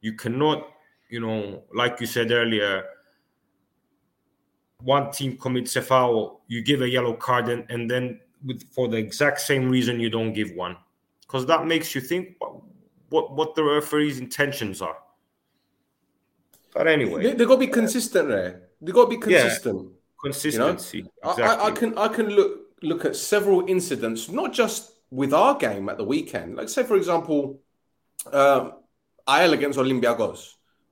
You 0.00 0.14
cannot, 0.14 0.66
you 1.08 1.20
know, 1.20 1.62
like 1.72 2.00
you 2.00 2.06
said 2.06 2.30
earlier, 2.30 2.84
one 4.80 5.10
team 5.10 5.36
commits 5.38 5.76
a 5.76 5.82
foul, 5.82 6.42
you 6.48 6.62
give 6.62 6.82
a 6.82 6.88
yellow 6.88 7.14
card, 7.14 7.48
and, 7.48 7.64
and 7.70 7.90
then 7.90 8.20
with, 8.44 8.62
for 8.72 8.88
the 8.88 8.96
exact 8.96 9.40
same 9.40 9.70
reason 9.70 10.00
you 10.00 10.10
don't 10.10 10.32
give 10.32 10.52
one, 10.52 10.76
because 11.22 11.46
that 11.46 11.66
makes 11.66 11.94
you 11.94 12.00
think 12.00 12.36
what, 12.38 12.56
what 13.14 13.26
what 13.38 13.54
the 13.54 13.62
referee's 13.62 14.18
intentions 14.26 14.82
are. 14.88 14.98
But 16.74 16.86
anyway, 16.88 17.22
They, 17.22 17.32
they 17.38 17.44
got 17.50 17.56
to 17.60 17.66
be 17.68 17.72
consistent 17.80 18.28
there. 18.28 18.50
They 18.82 18.90
got 18.92 19.04
to 19.04 19.10
be 19.16 19.20
consistent. 19.28 19.92
consistency. 20.20 21.00
I- 21.22 21.30
exactly. 21.30 21.64
I, 21.64 21.68
I 21.68 21.70
can 21.78 21.90
I 22.06 22.08
can 22.16 22.26
look 22.38 22.52
look 22.90 23.02
at 23.04 23.14
several 23.32 23.60
incidents, 23.74 24.28
not 24.40 24.52
just 24.52 24.80
with 25.20 25.32
our 25.32 25.54
game 25.66 25.88
at 25.92 25.96
the 26.02 26.04
weekend. 26.14 26.56
Like 26.58 26.68
say 26.68 26.82
for 26.82 26.96
example, 26.96 27.60
um, 28.32 28.62
AEL 29.28 29.52
against 29.58 29.78
Olympiacos, 29.78 30.40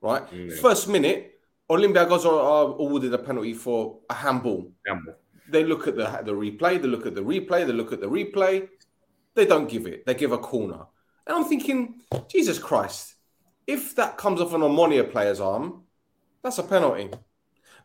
right? 0.01 0.23
Mm. 0.31 0.53
First 0.65 0.87
minute, 0.87 1.21
Olympiacos 1.69 2.23
are, 2.31 2.41
are 2.53 2.65
awarded 2.83 3.13
a 3.13 3.21
penalty 3.29 3.53
for 3.65 3.99
a 4.09 4.13
handball. 4.13 4.71
Gamble. 4.85 5.15
They 5.49 5.63
look 5.71 5.83
at 5.89 5.95
the 5.99 6.05
the 6.29 6.35
replay, 6.45 6.73
they 6.81 6.87
look 6.87 7.05
at 7.05 7.15
the 7.19 7.25
replay, 7.33 7.59
they 7.67 7.73
look 7.73 7.91
at 7.91 7.99
the 7.99 8.11
replay. 8.19 8.55
They 9.35 9.45
don't 9.45 9.67
give 9.67 9.85
it. 9.93 10.05
They 10.05 10.13
give 10.23 10.31
a 10.31 10.37
corner. 10.37 10.81
And 11.27 11.37
I'm 11.37 11.45
thinking, 11.45 12.01
Jesus 12.27 12.59
Christ, 12.59 13.15
if 13.65 13.95
that 13.95 14.17
comes 14.17 14.41
off 14.41 14.53
an 14.53 14.61
Omonia 14.61 15.09
player's 15.09 15.39
arm, 15.39 15.83
that's 16.43 16.57
a 16.57 16.63
penalty. 16.63 17.09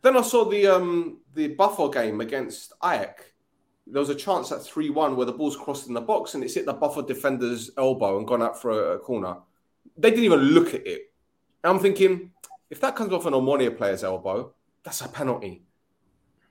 Then 0.02 0.16
I 0.16 0.22
saw 0.22 0.44
the 0.44 0.66
um 0.66 1.20
the 1.34 1.48
Buffalo 1.48 1.88
game 1.88 2.20
against 2.20 2.72
Ajax. 2.84 3.24
There 3.86 4.00
was 4.00 4.10
a 4.10 4.14
chance 4.14 4.52
at 4.52 4.62
3 4.62 4.90
1 4.90 5.16
where 5.16 5.26
the 5.26 5.32
ball's 5.32 5.56
crossed 5.56 5.88
in 5.88 5.94
the 5.94 6.00
box 6.00 6.34
and 6.34 6.44
it's 6.44 6.54
hit 6.54 6.66
the 6.66 6.72
Buffalo 6.72 7.06
defender's 7.06 7.70
elbow 7.78 8.18
and 8.18 8.26
gone 8.26 8.42
out 8.42 8.60
for 8.60 8.70
a, 8.70 8.96
a 8.96 8.98
corner. 8.98 9.36
They 9.96 10.10
didn't 10.10 10.24
even 10.24 10.40
look 10.40 10.74
at 10.74 10.86
it. 10.86 11.12
And 11.64 11.72
I'm 11.72 11.78
thinking, 11.78 12.32
if 12.70 12.80
that 12.80 12.96
comes 12.96 13.12
off 13.12 13.26
an 13.26 13.32
Omonia 13.32 13.76
player's 13.76 14.04
elbow, 14.04 14.54
that's 14.82 15.00
a 15.00 15.08
penalty. 15.08 15.62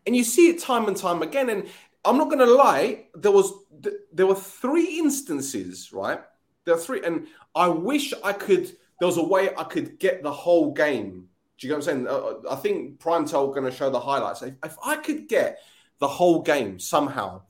And 0.05 0.15
you 0.15 0.23
see 0.23 0.49
it 0.49 0.59
time 0.59 0.87
and 0.87 0.97
time 0.97 1.21
again. 1.21 1.49
And 1.49 1.67
I'm 2.03 2.17
not 2.17 2.29
going 2.29 2.39
to 2.39 2.53
lie, 2.53 3.07
there 3.13 3.31
was 3.31 3.53
th- 3.83 3.95
there 4.11 4.25
were 4.25 4.35
three 4.35 4.97
instances, 4.97 5.91
right? 5.93 6.21
There 6.67 6.75
are 6.75 6.79
three, 6.79 7.01
and 7.01 7.27
I 7.55 7.69
wish 7.69 8.13
I 8.25 8.33
could. 8.33 8.65
There 8.99 9.07
was 9.07 9.15
a 9.15 9.23
way 9.23 9.51
I 9.57 9.63
could 9.63 9.99
get 9.99 10.21
the 10.21 10.33
whole 10.33 10.73
game. 10.73 11.29
Do 11.57 11.65
you 11.65 11.71
get 11.71 11.79
what 11.79 11.87
I'm 11.87 12.05
saying? 12.05 12.07
Uh, 12.09 12.51
I 12.51 12.55
think 12.57 12.99
Prime 12.99 13.23
Primetel 13.23 13.53
going 13.53 13.63
to 13.63 13.71
show 13.71 13.89
the 13.89 14.01
highlights. 14.01 14.41
If, 14.41 14.55
if 14.65 14.75
I 14.83 14.97
could 14.97 15.29
get 15.29 15.59
the 15.99 16.09
whole 16.09 16.41
game 16.41 16.77
somehow, 16.77 17.43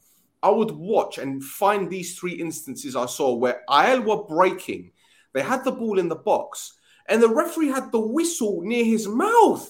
I 0.44 0.52
would 0.52 0.70
watch 0.70 1.18
and 1.18 1.44
find 1.44 1.90
these 1.90 2.16
three 2.16 2.34
instances 2.34 2.96
I 2.96 3.08
saw 3.08 3.34
where 3.34 3.64
AEL 3.68 4.04
were 4.04 4.24
breaking. 4.24 4.92
They 5.34 5.42
had 5.42 5.64
the 5.64 5.72
ball 5.72 5.98
in 5.98 6.10
the 6.10 6.16
box, 6.16 6.78
and 7.10 7.20
the 7.20 7.28
referee 7.28 7.70
had 7.70 7.92
the 7.92 8.00
whistle 8.00 8.62
near 8.62 8.86
his 8.86 9.08
mouth. 9.08 9.68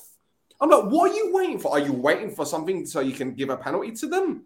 I'm 0.60 0.70
like, 0.70 0.92
what 0.92 1.12
are 1.12 1.16
you 1.16 1.32
waiting 1.34 1.58
for? 1.58 1.72
Are 1.72 1.80
you 1.80 1.94
waiting 1.94 2.32
for 2.32 2.46
something 2.46 2.86
so 2.86 3.00
you 3.00 3.14
can 3.14 3.34
give 3.34 3.50
a 3.50 3.56
penalty 3.56 3.94
to 3.94 4.08
them? 4.08 4.44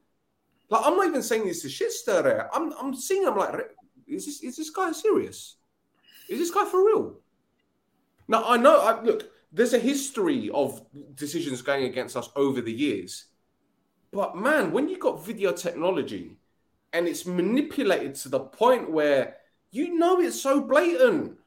Like, 0.69 0.85
I'm 0.85 0.95
not 0.95 1.07
even 1.07 1.23
saying 1.23 1.47
this 1.47 1.63
to 1.63 1.69
shit 1.69 1.91
stir. 1.91 2.47
I'm, 2.53 2.71
I'm 2.73 2.93
seeing. 2.93 3.27
I'm 3.27 3.35
like, 3.35 3.55
is 4.11 4.25
this 4.25 4.43
is 4.43 4.57
this 4.57 4.69
guy 4.69 4.91
serious? 4.91 5.55
Is 6.29 6.39
this 6.39 6.51
guy 6.51 6.65
for 6.65 6.85
real? 6.85 7.15
Now 8.27 8.43
I 8.45 8.57
know. 8.57 8.79
I, 8.79 9.01
look, 9.01 9.31
there's 9.51 9.73
a 9.73 9.79
history 9.79 10.49
of 10.53 10.81
decisions 11.15 11.61
going 11.61 11.85
against 11.85 12.15
us 12.15 12.29
over 12.35 12.61
the 12.61 12.71
years, 12.71 13.25
but 14.11 14.35
man, 14.37 14.71
when 14.71 14.87
you 14.87 14.97
got 14.97 15.25
video 15.25 15.51
technology 15.51 16.37
and 16.93 17.07
it's 17.07 17.25
manipulated 17.25 18.15
to 18.15 18.29
the 18.29 18.39
point 18.39 18.91
where 18.91 19.37
you 19.71 19.97
know 19.97 20.19
it's 20.19 20.39
so 20.39 20.61
blatant, 20.61 21.37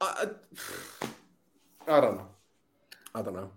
I, 0.00 0.26
I, 1.88 1.88
I 1.96 2.00
don't 2.00 2.16
know. 2.16 2.28
I 3.14 3.22
don't 3.22 3.34
know. 3.34 3.50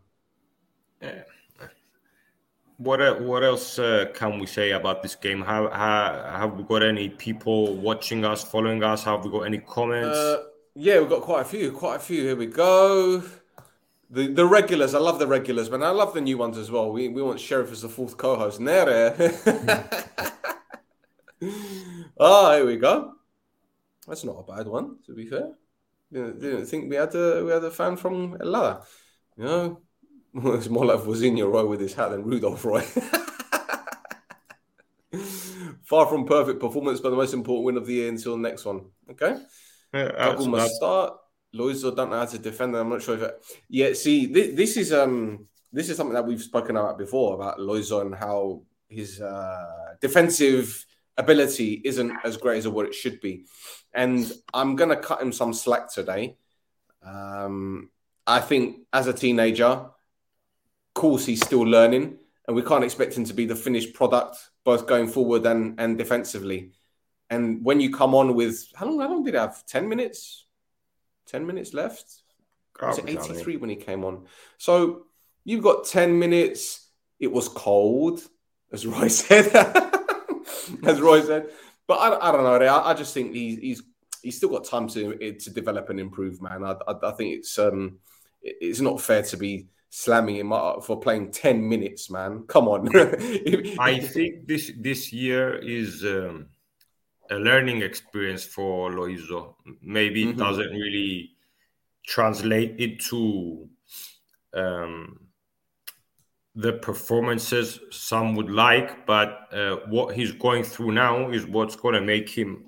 What 2.79 3.21
what 3.21 3.43
else 3.43 3.77
uh, 3.77 4.05
can 4.13 4.39
we 4.39 4.45
say 4.45 4.71
about 4.71 5.03
this 5.03 5.15
game? 5.15 5.41
Have, 5.41 5.71
have 5.71 6.25
have 6.39 6.53
we 6.53 6.63
got 6.63 6.81
any 6.81 7.09
people 7.09 7.75
watching 7.75 8.23
us, 8.23 8.41
following 8.41 8.81
us? 8.83 9.03
Have 9.03 9.25
we 9.25 9.31
got 9.31 9.41
any 9.41 9.57
comments? 9.59 10.17
Uh, 10.17 10.43
yeah, 10.75 10.99
we've 10.99 11.09
got 11.09 11.21
quite 11.21 11.41
a 11.41 11.45
few. 11.45 11.73
Quite 11.73 11.97
a 11.97 11.99
few. 11.99 12.23
Here 12.23 12.37
we 12.37 12.45
go. 12.45 13.21
The 14.09 14.27
the 14.27 14.45
regulars. 14.45 14.95
I 14.95 14.99
love 14.99 15.19
the 15.19 15.27
regulars, 15.27 15.67
but 15.67 15.83
I 15.83 15.89
love 15.89 16.13
the 16.13 16.21
new 16.21 16.37
ones 16.37 16.57
as 16.57 16.71
well. 16.71 16.89
We 16.89 17.09
we 17.09 17.21
want 17.21 17.41
Sheriff 17.41 17.69
as 17.71 17.81
the 17.81 17.89
fourth 17.89 18.15
co-host. 18.15 18.61
Nere. 18.61 19.13
Ah, 22.19 22.55
here 22.55 22.65
we 22.65 22.75
go. 22.75 23.13
That's 24.07 24.23
not 24.23 24.39
a 24.39 24.43
bad 24.43 24.67
one, 24.67 24.97
to 25.05 25.13
be 25.13 25.25
fair. 25.25 25.53
Didn't, 26.11 26.39
didn't 26.39 26.65
think 26.65 26.89
we 26.89 26.95
had 26.97 27.13
a 27.15 27.45
we 27.45 27.51
had 27.51 27.63
a 27.63 27.71
fan 27.71 27.95
from 27.95 28.37
Elada. 28.39 28.85
You 29.37 29.43
know, 29.43 29.81
it's 30.55 30.69
more 30.69 30.85
like 30.85 30.99
Vozinho 30.99 31.51
Roy 31.51 31.65
with 31.65 31.81
his 31.81 31.93
hat 31.93 32.11
than 32.11 32.23
Rudolph 32.23 32.63
Roy. 32.63 32.81
Far 35.83 36.05
from 36.05 36.25
perfect 36.25 36.59
performance, 36.59 36.99
but 36.99 37.09
the 37.09 37.15
most 37.15 37.33
important 37.33 37.65
win 37.65 37.77
of 37.77 37.87
the 37.87 37.93
year 37.93 38.09
until 38.09 38.33
the 38.33 38.41
next 38.43 38.63
one. 38.65 38.85
Okay. 39.09 39.37
Yeah, 39.93 40.35
must 40.47 40.75
start. 40.75 41.13
Loizo 41.55 41.95
don't 41.95 42.11
know 42.11 42.19
how 42.19 42.25
to 42.25 42.37
defend. 42.37 42.75
I'm 42.75 42.89
not 42.89 43.01
sure 43.01 43.15
if 43.15 43.21
it... 43.23 43.43
yeah. 43.69 43.93
See, 43.93 44.27
this, 44.27 44.55
this 44.55 44.77
is 44.77 44.93
um 44.93 45.47
this 45.73 45.89
is 45.89 45.97
something 45.97 46.13
that 46.13 46.27
we've 46.27 46.41
spoken 46.41 46.77
about 46.77 46.99
before 46.99 47.33
about 47.33 47.57
Loizo 47.57 48.01
and 48.01 48.13
how 48.13 48.61
his 48.87 49.19
uh, 49.21 49.95
defensive 49.99 50.85
ability 51.17 51.81
isn't 51.83 52.11
as 52.23 52.37
great 52.37 52.59
as 52.59 52.67
what 52.67 52.85
it 52.85 52.93
should 52.93 53.19
be. 53.19 53.45
And 53.93 54.31
I'm 54.53 54.75
gonna 54.75 54.95
cut 54.95 55.21
him 55.21 55.31
some 55.31 55.53
slack 55.53 55.91
today. 55.91 56.37
Um, 57.03 57.89
I 58.27 58.39
think 58.41 58.81
as 58.93 59.07
a 59.07 59.13
teenager, 59.13 59.89
course 60.99 61.25
he's 61.25 61.43
still 61.49 61.65
learning, 61.77 62.17
and 62.45 62.55
we 62.57 62.63
can't 62.69 62.83
expect 62.83 63.17
him 63.17 63.25
to 63.25 63.33
be 63.33 63.45
the 63.45 63.55
finished 63.55 63.93
product 63.93 64.35
both 64.65 64.85
going 64.85 65.07
forward 65.07 65.45
and 65.45 65.79
and 65.79 65.97
defensively. 65.97 66.71
And 67.29 67.63
when 67.63 67.79
you 67.79 67.89
come 68.01 68.13
on 68.15 68.35
with 68.35 68.55
how 68.75 68.85
long? 68.87 68.99
How 68.99 69.09
long 69.13 69.23
did 69.23 69.33
he 69.35 69.39
have? 69.39 69.65
Ten 69.65 69.87
minutes. 69.87 70.45
Ten 71.25 71.45
minutes 71.45 71.73
left. 71.73 72.05
Was 72.81 72.97
it 72.97 73.05
mean. 73.05 73.17
83 73.17 73.57
when 73.57 73.69
he 73.69 73.75
came 73.75 74.03
on? 74.05 74.25
So 74.57 75.05
you've 75.43 75.63
got 75.69 75.85
10 75.85 76.17
minutes. 76.17 76.87
It 77.19 77.31
was 77.31 77.47
cold, 77.49 78.21
as 78.71 78.85
Roy 78.87 79.07
said. 79.21 79.47
as 80.83 81.01
Roy 81.01 81.21
said. 81.21 81.49
But 81.87 81.95
I, 81.95 82.29
I 82.29 82.31
don't 82.31 82.43
know. 82.43 82.65
I, 82.65 82.91
I 82.91 82.93
just 82.93 83.13
think 83.13 83.33
he's, 83.33 83.57
he's 83.59 83.83
he's 84.23 84.37
still 84.37 84.49
got 84.49 84.65
time 84.65 84.87
to 84.89 85.33
to 85.43 85.49
develop 85.59 85.89
and 85.89 85.99
improve, 85.99 86.41
man. 86.41 86.63
I, 86.63 86.73
I, 86.87 86.93
I 87.09 87.11
think 87.17 87.29
it's 87.37 87.57
um 87.59 87.99
it- 88.41 88.57
it's 88.61 88.79
not 88.79 89.01
fair 89.01 89.23
to 89.23 89.37
be 89.37 89.67
slamming 89.89 90.35
him 90.37 90.53
up 90.53 90.83
for 90.85 90.99
playing 90.99 91.31
10 91.31 91.67
minutes, 91.67 92.09
man. 92.09 92.43
Come 92.47 92.67
on. 92.67 92.87
I 93.79 93.99
think 93.99 94.47
this 94.47 94.71
this 94.77 95.11
year 95.11 95.55
is 95.57 96.03
um, 96.05 96.47
a 97.31 97.35
learning 97.35 97.81
experience 97.81 98.43
for 98.43 98.91
Loizo. 98.91 99.55
Maybe 99.81 100.29
it 100.29 100.35
Mhm. 100.35 100.39
doesn't 100.39 100.71
really 100.71 101.35
translate 102.05 102.79
into 102.79 103.67
um, 104.53 105.19
the 106.59 106.73
performances 106.73 107.79
some 107.89 108.35
would 108.35 108.51
like, 108.51 109.05
but 109.05 109.47
uh, 109.53 109.77
what 109.87 110.13
he's 110.13 110.33
going 110.33 110.63
through 110.63 110.91
now 110.91 111.29
is 111.29 111.45
what's 111.45 111.75
going 111.75 111.95
to 111.95 112.01
make 112.01 112.29
him. 112.29 112.65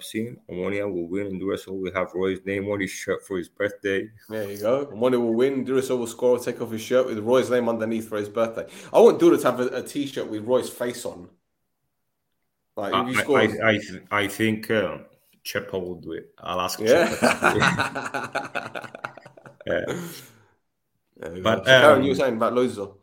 Scene. 0.00 0.36
Omonia 0.48 0.84
will 0.92 1.08
win, 1.08 1.26
and 1.26 1.40
Duracell 1.42 1.80
will 1.80 1.92
have 1.92 2.12
Roy's 2.14 2.38
name 2.44 2.68
on 2.68 2.78
his 2.78 2.90
shirt 2.90 3.26
for 3.26 3.36
his 3.36 3.48
birthday. 3.48 4.08
There 4.28 4.48
you 4.48 4.58
go. 4.58 4.88
Money 4.94 5.16
will 5.16 5.34
win. 5.34 5.64
Duracell 5.64 5.98
will 5.98 6.06
score, 6.06 6.38
take 6.38 6.60
off 6.60 6.70
his 6.70 6.80
shirt 6.80 7.06
with 7.06 7.18
Roy's 7.18 7.50
name 7.50 7.68
underneath 7.68 8.08
for 8.08 8.18
his 8.18 8.28
birthday. 8.28 8.66
I 8.92 9.00
want 9.00 9.18
Dura 9.18 9.36
to 9.36 9.44
have 9.44 9.58
a, 9.58 9.66
a 9.66 9.82
t-shirt 9.82 10.28
with 10.28 10.44
Roy's 10.44 10.70
face 10.70 11.04
on. 11.04 11.28
Like 12.76 12.94
if 12.94 13.14
you 13.14 13.18
I, 13.18 13.22
score, 13.24 13.40
I, 13.40 13.46
I, 13.72 13.80
I 14.24 14.28
think 14.28 14.70
uh, 14.70 14.98
Chepa 15.44 15.72
will 15.72 16.00
do 16.00 16.12
it. 16.12 16.32
I'll 16.38 16.60
ask 16.60 16.78
yeah. 16.78 17.08
Chepa. 17.08 17.74
Yeah. 19.66 19.84
But. 21.42 21.58
So, 21.58 21.64
Karen, 21.64 21.98
um, 21.98 22.02
you 22.02 22.10
were 22.10 22.14
saying 22.14 22.36
about 22.36 22.54
Loizo. 22.54 22.94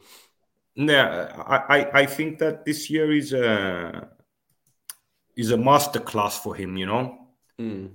Yeah, 0.76 1.32
I, 1.48 1.78
I, 1.78 2.00
I 2.02 2.06
think 2.06 2.40
that 2.40 2.66
this 2.66 2.90
year 2.90 3.12
is 3.12 3.32
a 3.34 4.10
is 5.38 5.52
a 5.52 5.58
masterclass 5.58 6.38
for 6.38 6.56
him. 6.56 6.78
You 6.78 6.86
know, 6.86 7.18
Mm. 7.60 7.92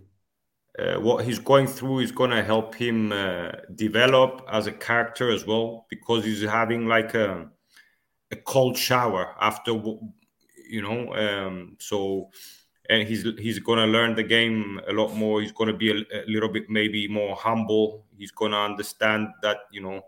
uh, 0.79 0.99
what 1.01 1.25
he's 1.27 1.39
going 1.39 1.67
through 1.67 1.99
is 2.01 2.13
going 2.13 2.31
to 2.31 2.43
help 2.43 2.75
him 2.75 3.13
uh, 3.13 3.51
develop 3.75 4.43
as 4.51 4.67
a 4.67 4.73
character 4.73 5.31
as 5.31 5.47
well 5.47 5.87
because 5.91 6.25
he's 6.25 6.43
having 6.43 6.87
like 6.87 7.15
a 7.15 7.51
a 8.33 8.37
cold 8.37 8.77
shower 8.79 9.35
after 9.41 9.73
you 10.69 10.81
know. 10.83 11.15
Um, 11.15 11.77
so 11.79 12.31
and 12.89 13.07
he's 13.07 13.23
he's 13.39 13.59
going 13.59 13.79
to 13.79 13.87
learn 13.87 14.15
the 14.15 14.23
game 14.23 14.81
a 14.89 14.93
lot 14.93 15.15
more. 15.15 15.43
He's 15.43 15.53
going 15.53 15.69
to 15.71 15.77
be 15.77 15.91
a, 15.91 16.23
a 16.23 16.25
little 16.27 16.49
bit 16.49 16.71
maybe 16.71 17.07
more 17.09 17.37
humble. 17.37 18.07
He's 18.17 18.31
going 18.33 18.53
to 18.53 18.59
understand 18.59 19.29
that 19.43 19.59
you 19.71 19.83
know 19.83 20.01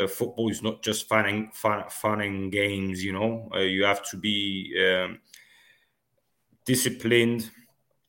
uh, 0.00 0.06
football 0.06 0.48
is 0.50 0.62
not 0.62 0.82
just 0.82 1.08
fun 1.08 1.26
and 1.26 1.54
fun, 1.54 1.84
fun 1.88 2.20
and 2.20 2.50
games. 2.50 3.04
You 3.04 3.12
know, 3.12 3.50
uh, 3.54 3.58
you 3.60 3.84
have 3.84 4.02
to 4.10 4.16
be 4.16 4.74
um, 4.80 5.18
disciplined. 6.64 7.50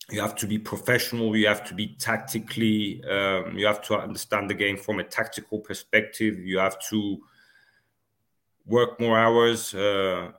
you 0.10 0.22
have 0.22 0.36
to 0.36 0.48
be 0.48 0.60
professional. 0.60 1.36
You 1.36 1.48
have 1.48 1.66
to 1.66 1.74
be 1.74 1.96
tactically. 2.00 3.04
Um, 3.04 3.58
you 3.58 3.66
have 3.66 3.82
to 3.84 3.98
understand 3.98 4.50
the 4.50 4.54
game 4.54 4.78
from 4.78 5.00
a 5.00 5.04
tactical 5.04 5.60
perspective. 5.60 6.40
You 6.40 6.60
have 6.60 6.80
to 6.90 7.20
work 8.66 9.00
more 9.00 9.18
hours. 9.18 9.74
Uh, 9.74 10.32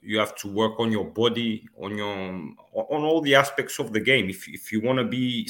you 0.00 0.18
have 0.18 0.34
to 0.36 0.48
work 0.48 0.80
on 0.80 0.90
your 0.90 1.04
body, 1.04 1.68
on 1.80 1.96
your 1.96 2.08
on 2.08 3.04
all 3.04 3.20
the 3.20 3.36
aspects 3.36 3.78
of 3.78 3.92
the 3.92 4.00
game. 4.00 4.28
If 4.28 4.48
if 4.48 4.72
you 4.72 4.80
want 4.80 4.98
to 4.98 5.04
be, 5.04 5.48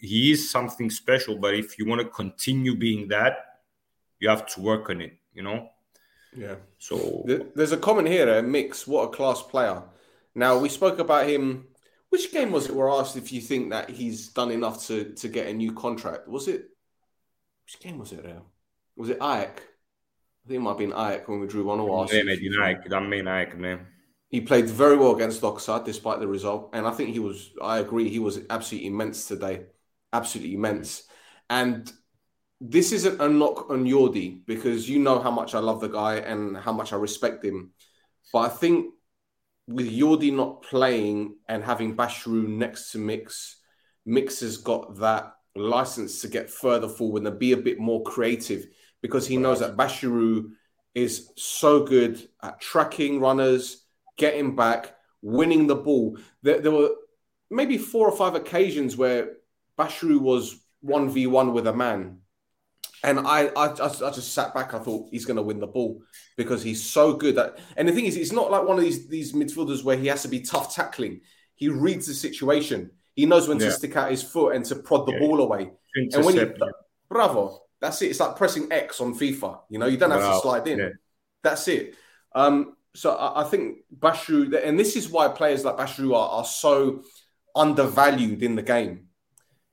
he 0.00 0.32
is 0.32 0.50
something 0.50 0.90
special. 0.90 1.36
But 1.36 1.54
if 1.54 1.78
you 1.78 1.86
want 1.86 2.02
to 2.02 2.08
continue 2.08 2.76
being 2.76 3.08
that, 3.08 3.53
you 4.24 4.30
have 4.30 4.46
to 4.54 4.60
work 4.60 4.88
on 4.90 5.00
it. 5.02 5.18
You 5.34 5.42
know. 5.42 5.68
Yeah. 6.36 6.56
So 6.78 7.24
there's 7.54 7.72
a 7.72 7.76
comment 7.76 8.08
here, 8.08 8.38
a 8.38 8.42
mix. 8.42 8.86
What 8.86 9.04
a 9.04 9.16
class 9.16 9.42
player. 9.42 9.82
Now 10.34 10.58
we 10.58 10.68
spoke 10.68 10.98
about 10.98 11.28
him. 11.28 11.68
Which 12.08 12.32
game 12.32 12.52
was 12.52 12.66
it? 12.66 12.74
We're 12.74 12.90
asked 12.90 13.16
if 13.16 13.32
you 13.32 13.40
think 13.40 13.70
that 13.70 13.90
he's 13.90 14.28
done 14.28 14.50
enough 14.50 14.86
to 14.86 15.14
to 15.14 15.28
get 15.28 15.48
a 15.48 15.52
new 15.52 15.72
contract. 15.72 16.26
Was 16.26 16.48
it? 16.48 16.70
Which 17.66 17.80
game 17.80 17.98
was 17.98 18.12
it? 18.12 18.22
There 18.22 18.42
was 18.96 19.10
it 19.10 19.16
Ajax? 19.16 19.62
I 20.44 20.48
think 20.48 20.58
it 20.58 20.60
might 20.60 20.70
have 20.70 20.78
been 20.78 20.92
Ajax 20.92 21.28
when 21.28 21.40
we 21.40 21.46
drew 21.46 21.64
one 21.64 21.80
or 21.80 22.06
Yeah, 22.10 22.22
maybe 22.22 22.50
Ayak. 22.50 22.88
That 22.88 23.00
mean 23.00 23.24
Ayak, 23.24 23.56
man. 23.56 23.86
He 24.28 24.40
played 24.40 24.66
very 24.66 24.96
well 24.96 25.14
against 25.14 25.40
Doxa 25.40 25.84
despite 25.84 26.20
the 26.20 26.26
result, 26.26 26.70
and 26.72 26.86
I 26.86 26.90
think 26.90 27.10
he 27.10 27.20
was. 27.20 27.52
I 27.62 27.78
agree, 27.78 28.08
he 28.08 28.18
was 28.18 28.40
absolutely 28.50 28.88
immense 28.88 29.28
today, 29.28 29.66
absolutely 30.12 30.54
immense. 30.54 31.04
And 31.48 31.90
this 32.60 32.92
isn't 32.92 33.20
a 33.20 33.28
knock 33.28 33.70
on 33.70 33.84
Jordi 33.84 34.44
because 34.46 34.88
you 34.88 34.98
know 34.98 35.18
how 35.18 35.30
much 35.30 35.54
I 35.54 35.58
love 35.58 35.80
the 35.80 35.88
guy 35.88 36.16
and 36.16 36.56
how 36.56 36.72
much 36.72 36.92
I 36.92 36.96
respect 36.96 37.44
him. 37.44 37.72
But 38.32 38.38
I 38.40 38.48
think 38.48 38.94
with 39.66 39.90
Jordi 39.90 40.32
not 40.32 40.62
playing 40.62 41.36
and 41.48 41.64
having 41.64 41.96
Bachirou 41.96 42.46
next 42.46 42.92
to 42.92 42.98
Mix, 42.98 43.60
Mix 44.06 44.40
has 44.40 44.58
got 44.58 44.98
that 44.98 45.34
license 45.56 46.20
to 46.20 46.28
get 46.28 46.50
further 46.50 46.88
forward 46.88 47.26
and 47.26 47.38
be 47.38 47.52
a 47.52 47.56
bit 47.56 47.78
more 47.78 48.02
creative 48.02 48.66
because 49.02 49.26
he 49.26 49.36
knows 49.36 49.60
that 49.60 49.76
Bachirou 49.76 50.50
is 50.94 51.30
so 51.36 51.84
good 51.84 52.28
at 52.42 52.60
tracking 52.60 53.20
runners, 53.20 53.84
getting 54.16 54.54
back, 54.54 54.94
winning 55.22 55.66
the 55.66 55.74
ball. 55.74 56.18
There, 56.42 56.60
there 56.60 56.72
were 56.72 56.90
maybe 57.50 57.78
four 57.78 58.08
or 58.08 58.16
five 58.16 58.34
occasions 58.34 58.96
where 58.96 59.36
Bachirou 59.78 60.20
was 60.20 60.60
1v1 60.84 61.52
with 61.52 61.66
a 61.66 61.72
man 61.72 62.18
and 63.04 63.20
I, 63.20 63.46
I, 63.56 63.70
I 63.72 64.10
just 64.10 64.32
sat 64.32 64.54
back. 64.54 64.72
I 64.72 64.78
thought 64.78 65.08
he's 65.10 65.26
going 65.26 65.36
to 65.36 65.42
win 65.42 65.60
the 65.60 65.66
ball 65.66 66.02
because 66.36 66.62
he's 66.62 66.82
so 66.82 67.14
good 67.14 67.38
at. 67.38 67.58
And 67.76 67.86
the 67.86 67.92
thing 67.92 68.06
is, 68.06 68.16
it's 68.16 68.32
not 68.32 68.50
like 68.50 68.66
one 68.66 68.78
of 68.78 68.82
these 68.82 69.06
these 69.08 69.32
midfielders 69.32 69.84
where 69.84 69.96
he 69.96 70.06
has 70.06 70.22
to 70.22 70.28
be 70.28 70.40
tough 70.40 70.74
tackling. 70.74 71.20
He 71.54 71.68
reads 71.68 72.06
the 72.06 72.14
situation. 72.14 72.90
He 73.14 73.26
knows 73.26 73.46
when 73.46 73.60
yeah. 73.60 73.66
to 73.66 73.72
stick 73.72 73.96
out 73.96 74.10
his 74.10 74.22
foot 74.22 74.56
and 74.56 74.64
to 74.64 74.76
prod 74.76 75.06
the 75.06 75.12
yeah. 75.12 75.18
ball 75.20 75.40
away. 75.40 75.70
And 75.94 76.24
when 76.24 76.34
you, 76.34 76.54
bravo, 77.08 77.60
that's 77.80 78.02
it. 78.02 78.06
It's 78.06 78.20
like 78.20 78.36
pressing 78.36 78.72
X 78.72 79.00
on 79.00 79.14
FIFA. 79.14 79.60
You 79.68 79.78
know, 79.78 79.86
you 79.86 79.96
don't 79.96 80.10
have 80.10 80.20
wow. 80.20 80.34
to 80.34 80.40
slide 80.40 80.66
in. 80.66 80.78
Yeah. 80.78 80.88
That's 81.42 81.68
it. 81.68 81.94
Um, 82.34 82.74
so 82.94 83.14
I, 83.14 83.42
I 83.42 83.44
think 83.44 83.78
Bachirou, 83.96 84.66
and 84.66 84.78
this 84.78 84.96
is 84.96 85.08
why 85.08 85.28
players 85.28 85.64
like 85.64 85.76
Bachirou 85.76 86.14
are, 86.16 86.28
are 86.30 86.44
so 86.44 87.02
undervalued 87.54 88.42
in 88.42 88.56
the 88.56 88.62
game 88.62 89.08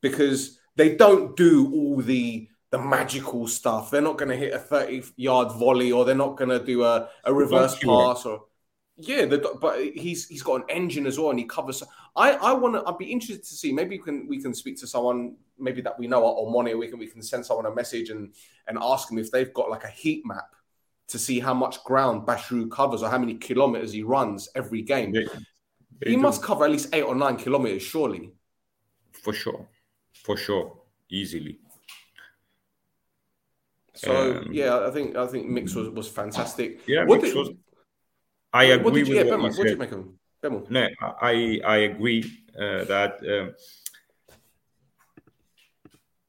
because 0.01 0.59
they 0.75 0.95
don't 0.95 1.35
do 1.35 1.73
all 1.73 1.97
the 1.97 2.47
the 2.71 2.79
magical 2.79 3.47
stuff. 3.47 3.91
They're 3.91 4.01
not 4.01 4.17
going 4.17 4.29
to 4.29 4.35
hit 4.35 4.53
a 4.53 4.59
30 4.59 5.03
yard 5.17 5.51
volley 5.51 5.91
or 5.91 6.05
they're 6.05 6.15
not 6.15 6.37
going 6.37 6.49
to 6.49 6.63
do 6.63 6.83
a, 6.83 7.09
a 7.23 7.33
reverse 7.33 7.77
pass 7.77 8.25
or 8.25 8.45
yeah, 8.97 9.25
but 9.25 9.81
he's 9.95 10.27
he's 10.27 10.43
got 10.43 10.61
an 10.61 10.63
engine 10.69 11.07
as 11.07 11.17
well, 11.17 11.31
and 11.31 11.39
he 11.39 11.45
covers. 11.45 11.81
I 12.15 12.33
I 12.33 12.53
want 12.53 12.75
to. 12.75 12.83
I'd 12.85 12.99
be 12.99 13.11
interested 13.11 13.43
to 13.43 13.55
see. 13.55 13.71
Maybe 13.71 13.97
we 13.97 14.03
can 14.03 14.27
we 14.27 14.41
can 14.41 14.53
speak 14.53 14.77
to 14.79 14.87
someone 14.87 15.37
maybe 15.57 15.81
that 15.81 15.97
we 15.97 16.07
know 16.07 16.23
or 16.23 16.51
money. 16.51 16.75
We 16.75 16.87
can 16.87 16.99
we 16.99 17.07
can 17.07 17.23
send 17.23 17.45
someone 17.45 17.65
a 17.65 17.73
message 17.73 18.09
and 18.09 18.33
and 18.67 18.77
ask 18.79 19.07
them 19.07 19.17
if 19.17 19.31
they've 19.31 19.51
got 19.53 19.71
like 19.71 19.85
a 19.85 19.89
heat 19.89 20.23
map 20.25 20.55
to 21.07 21.17
see 21.17 21.39
how 21.39 21.53
much 21.53 21.83
ground 21.83 22.27
Bachirou 22.27 22.69
covers 22.69 23.01
or 23.01 23.09
how 23.09 23.17
many 23.17 23.35
kilometers 23.35 23.91
he 23.91 24.03
runs 24.03 24.49
every 24.55 24.81
game. 24.81 25.13
They 25.13 25.25
he 26.05 26.15
must 26.15 26.43
cover 26.43 26.65
at 26.65 26.71
least 26.71 26.89
eight 26.93 27.03
or 27.03 27.15
nine 27.15 27.37
kilometers, 27.37 27.81
surely. 27.81 28.33
For 29.11 29.33
sure, 29.33 29.67
for 30.13 30.37
sure, 30.37 30.77
easily. 31.09 31.59
So 33.94 34.38
um, 34.38 34.48
yeah, 34.52 34.86
I 34.86 34.90
think 34.90 35.16
I 35.16 35.26
think 35.26 35.48
Mix 35.48 35.74
was, 35.74 35.88
was 35.88 36.08
fantastic. 36.08 36.80
Yeah, 36.86 37.04
what 37.04 37.22
Mix 37.22 37.32
did, 37.32 37.38
was. 37.38 37.50
I 38.52 38.64
agree 38.64 38.84
what 38.84 38.94
did 38.94 39.08
you, 39.08 39.16
with 39.16 39.26
yeah, 39.26 39.32
what, 39.32 39.42
what 39.42 39.56
did 39.56 39.70
you 39.70 39.76
make 39.76 39.92
of 39.92 39.98
him? 39.98 40.18
No, 40.68 40.88
I 41.20 41.60
I 41.64 41.76
agree 41.78 42.24
uh, 42.54 42.84
that 42.84 43.18
um, 43.26 43.54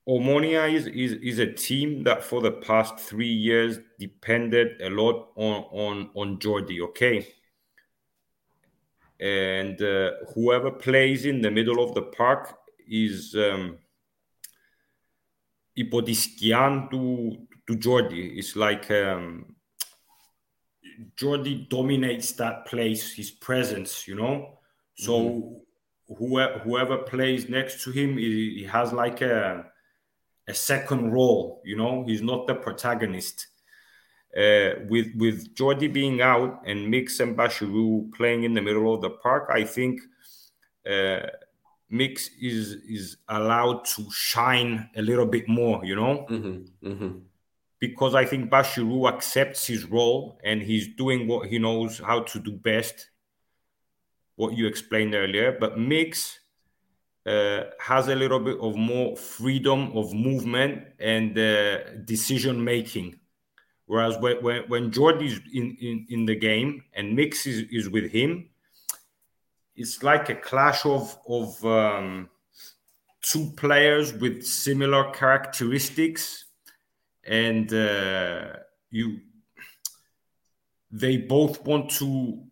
Omonia 0.08 0.74
is, 0.74 0.88
is 0.88 1.12
is 1.22 1.40
a 1.40 1.52
team 1.52 2.04
that 2.04 2.24
for 2.24 2.42
the 2.42 2.52
past 2.52 2.98
three 3.00 3.28
years 3.28 3.80
depended 4.00 4.82
a 4.82 4.90
lot 4.90 5.32
on 5.36 5.66
on 5.72 6.10
on 6.16 6.40
Jordi. 6.40 6.80
Okay, 6.82 7.28
and 9.20 9.82
uh, 9.82 10.12
whoever 10.34 10.72
plays 10.72 11.26
in 11.26 11.42
the 11.42 11.52
middle 11.52 11.84
of 11.84 11.94
the 11.94 12.04
park 12.04 12.58
is 12.88 13.36
um, 13.36 13.78
υποδίσκιαν 15.74 16.88
του 16.90 17.48
to 17.67 17.77
Jordi. 17.77 18.39
It's 18.39 18.57
like 18.57 18.91
um, 18.91 19.55
Jordi 21.17 21.69
dominates 21.69 22.33
that 22.33 22.67
place, 22.67 23.13
his 23.15 23.31
presence, 23.31 24.07
you 24.07 24.15
know. 24.15 24.59
So 24.97 25.21
mm-hmm. 25.21 26.15
whoever 26.15 26.59
whoever 26.61 26.99
plays 26.99 27.49
next 27.49 27.83
to 27.85 27.91
him, 27.91 28.17
he, 28.17 28.59
he, 28.59 28.65
has 28.65 28.93
like 28.93 29.21
a 29.23 29.65
a 30.49 30.55
second 30.55 31.13
role, 31.13 31.63
you 31.65 31.77
know. 31.77 32.05
He's 32.07 32.23
not 32.23 32.47
the 32.47 32.55
protagonist. 32.55 33.47
Uh, 34.37 34.81
with 34.89 35.09
with 35.17 35.55
Jordi 35.55 35.93
being 35.93 36.23
out 36.23 36.63
and 36.67 36.91
Mix 36.91 37.21
and 37.21 37.37
Bachirou 37.37 38.13
playing 38.15 38.45
in 38.45 38.55
the 38.55 38.63
middle 38.63 38.95
of 38.95 39.03
the 39.03 39.11
park, 39.11 39.51
I 39.53 39.63
think 39.63 40.01
uh, 40.91 41.27
Mix 41.91 42.31
is 42.41 42.73
is 42.89 43.19
allowed 43.29 43.85
to 43.97 44.11
shine 44.11 44.89
a 44.97 45.03
little 45.03 45.27
bit 45.27 45.49
more, 45.49 45.85
you 45.85 45.97
know. 45.97 46.27
Mm-hmm. 46.31 46.89
Mm-hmm 46.89 47.19
because 47.83 48.15
I 48.15 48.25
think 48.25 48.49
Bachirou 48.49 49.13
accepts 49.13 49.67
his 49.67 49.87
role 49.87 50.39
and 50.45 50.63
he's 50.63 50.95
doing 50.95 51.27
what 51.27 51.49
he 51.49 51.59
knows 51.59 51.99
how 51.99 52.21
to 52.21 52.39
do 52.39 52.53
best, 52.53 53.11
what 54.37 54.57
you 54.57 54.69
explained 54.69 55.17
earlier. 55.17 55.57
But 55.59 55.81
Mix 55.81 56.39
uh, 57.27 57.63
has 57.81 58.07
a 58.07 58.15
little 58.15 58.39
bit 58.39 58.57
of 58.61 58.77
more 58.77 59.17
freedom 59.17 59.97
of 59.97 60.15
movement 60.15 60.85
and 61.01 61.37
uh, 61.37 61.97
decision 62.05 62.63
making. 62.63 63.19
Whereas 63.87 64.17
when, 64.19 64.37
when, 64.45 64.63
when 64.69 64.93
Jordi's 64.93 65.41
in, 65.53 65.77
in, 65.81 66.07
in 66.09 66.25
the 66.25 66.37
game 66.37 66.85
and 66.95 67.17
Mix 67.17 67.49
is, 67.49 67.65
is 67.73 67.91
with 67.91 68.13
him, 68.13 68.49
it's 69.75 70.05
like 70.05 70.29
a 70.29 70.37
clash 70.37 70.87
of, 70.87 71.19
of 71.29 71.65
um, 71.65 72.29
two 73.23 73.51
players 73.57 74.13
with 74.13 74.47
similar 74.47 75.11
characteristics 75.11 76.45
and 77.25 77.73
uh, 77.73 78.57
you 78.91 79.21
they 80.91 81.17
both 81.17 81.65
want 81.65 81.91
to 81.91 82.43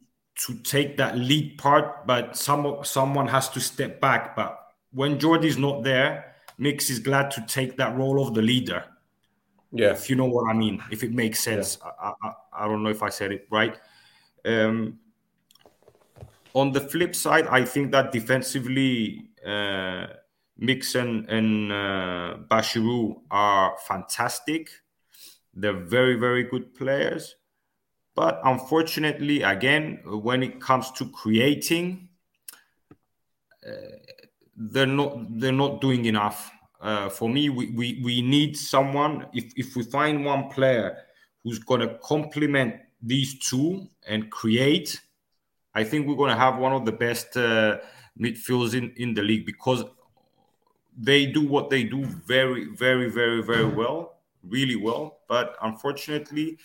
to 0.46 0.54
take 0.60 0.96
that 0.96 1.18
lead 1.18 1.58
part, 1.58 2.06
but 2.06 2.36
some 2.36 2.78
someone 2.82 3.28
has 3.28 3.48
to 3.50 3.60
step 3.60 4.00
back. 4.00 4.34
But 4.34 4.58
when 4.92 5.18
Jordi's 5.18 5.58
not 5.58 5.82
there, 5.82 6.36
Mix 6.58 6.90
is 6.90 6.98
glad 6.98 7.30
to 7.32 7.44
take 7.46 7.76
that 7.76 7.96
role 7.96 8.26
of 8.26 8.34
the 8.34 8.42
leader. 8.42 8.84
Yeah, 9.72 9.92
if 9.92 10.10
you 10.10 10.16
know 10.16 10.26
what 10.26 10.50
I 10.50 10.54
mean, 10.54 10.82
if 10.90 11.04
it 11.04 11.12
makes 11.12 11.40
sense. 11.40 11.78
Yeah. 11.80 11.90
I, 12.00 12.12
I, 12.22 12.32
I 12.64 12.68
don't 12.68 12.82
know 12.82 12.90
if 12.90 13.02
I 13.02 13.10
said 13.10 13.32
it 13.32 13.46
right. 13.50 13.78
Um, 14.44 14.98
on 16.54 16.72
the 16.72 16.80
flip 16.80 17.14
side, 17.14 17.46
I 17.46 17.64
think 17.64 17.92
that 17.92 18.10
defensively, 18.10 19.28
uh, 19.46 20.06
Mixon 20.60 21.26
and 21.28 21.72
uh, 21.72 22.36
Bachirou 22.50 23.22
are 23.30 23.76
fantastic. 23.88 24.68
They're 25.54 25.72
very, 25.72 26.16
very 26.16 26.44
good 26.44 26.74
players. 26.74 27.34
But 28.14 28.40
unfortunately, 28.44 29.42
again, 29.42 30.00
when 30.04 30.42
it 30.42 30.60
comes 30.60 30.90
to 30.92 31.08
creating, 31.08 32.08
uh, 33.66 33.96
they're 34.54 34.86
not 34.86 35.38
they're 35.40 35.52
not 35.52 35.80
doing 35.80 36.04
enough. 36.04 36.50
Uh, 36.80 37.08
for 37.08 37.28
me, 37.28 37.48
we, 37.48 37.70
we, 37.70 38.00
we 38.02 38.22
need 38.22 38.56
someone. 38.56 39.26
If, 39.34 39.52
if 39.56 39.76
we 39.76 39.82
find 39.84 40.24
one 40.24 40.48
player 40.48 40.96
who's 41.44 41.58
going 41.58 41.80
to 41.80 41.98
complement 42.02 42.76
these 43.02 43.38
two 43.38 43.86
and 44.06 44.30
create, 44.30 45.00
I 45.74 45.84
think 45.84 46.06
we're 46.06 46.16
going 46.16 46.30
to 46.30 46.38
have 46.38 46.58
one 46.58 46.72
of 46.72 46.86
the 46.86 46.92
best 46.92 47.36
uh, 47.36 47.78
midfields 48.18 48.74
in, 48.74 48.92
in 48.96 49.14
the 49.14 49.22
league 49.22 49.44
because 49.44 49.84
they 51.00 51.26
do 51.26 51.46
what 51.46 51.70
they 51.70 51.82
do 51.82 52.04
very, 52.04 52.66
very, 52.66 53.10
very, 53.10 53.42
very 53.42 53.64
well, 53.64 54.18
really 54.44 54.76
well. 54.76 55.20
But 55.28 55.56
unfortunately, 55.62 56.58